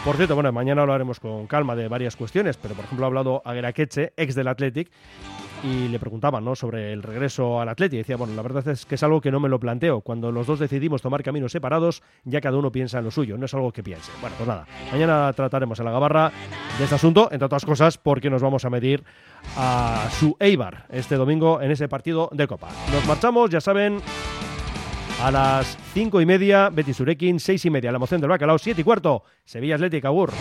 Por 0.05 0.15
cierto, 0.15 0.35
bueno, 0.35 0.51
mañana 0.51 0.83
hablaremos 0.83 1.19
con 1.19 1.47
calma 1.47 1.75
de 1.75 1.87
varias 1.87 2.15
cuestiones, 2.15 2.55
pero 2.57 2.75
por 2.75 2.85
ejemplo 2.85 3.05
ha 3.05 3.07
hablado 3.07 3.41
Agueraqueche, 3.45 4.13
ex 4.15 4.35
del 4.35 4.47
Athletic, 4.47 4.91
y 5.63 5.87
le 5.87 5.99
preguntaban 5.99 6.43
¿no? 6.43 6.55
sobre 6.55 6.93
el 6.93 7.03
regreso 7.03 7.61
al 7.61 7.69
Athletic. 7.69 7.93
Y 7.93 7.97
decía, 7.99 8.17
bueno, 8.17 8.33
la 8.35 8.41
verdad 8.41 8.67
es 8.67 8.85
que 8.85 8.95
es 8.95 9.03
algo 9.03 9.21
que 9.21 9.31
no 9.31 9.39
me 9.39 9.49
lo 9.49 9.59
planteo. 9.59 10.01
Cuando 10.01 10.31
los 10.31 10.47
dos 10.47 10.59
decidimos 10.59 11.01
tomar 11.01 11.23
caminos 11.23 11.51
separados, 11.51 12.01
ya 12.23 12.41
cada 12.41 12.57
uno 12.57 12.71
piensa 12.71 12.99
en 12.99 13.05
lo 13.05 13.11
suyo, 13.11 13.37
no 13.37 13.45
es 13.45 13.53
algo 13.53 13.71
que 13.71 13.83
piense. 13.83 14.11
Bueno, 14.21 14.35
pues 14.37 14.47
nada, 14.47 14.65
mañana 14.91 15.31
trataremos 15.33 15.79
en 15.79 15.85
la 15.85 15.91
gabarra 15.91 16.31
de 16.77 16.83
este 16.83 16.95
asunto, 16.95 17.29
entre 17.31 17.45
otras 17.45 17.65
cosas, 17.65 17.97
porque 17.97 18.29
nos 18.29 18.41
vamos 18.41 18.65
a 18.65 18.69
medir 18.69 19.03
a 19.57 20.07
su 20.11 20.35
Eibar 20.39 20.85
este 20.89 21.15
domingo 21.15 21.61
en 21.61 21.71
ese 21.71 21.87
partido 21.87 22.29
de 22.31 22.47
Copa. 22.47 22.69
Nos 22.91 23.05
marchamos, 23.05 23.49
ya 23.49 23.61
saben, 23.61 23.99
a 25.21 25.31
las 25.31 25.77
cinco 25.93 26.21
y 26.21 26.25
media, 26.25 26.69
Betis 26.69 26.99
Urequin, 26.99 27.39
seis 27.39 27.63
y 27.65 27.69
media, 27.69 27.91
la 27.91 27.99
moción 27.99 28.21
del 28.21 28.29
Bacalao, 28.29 28.57
siete 28.57 28.81
y 28.81 28.83
cuarto, 28.83 29.23
Sevilla 29.45 29.75
Atlética, 29.75 30.07
Agur. 30.07 30.31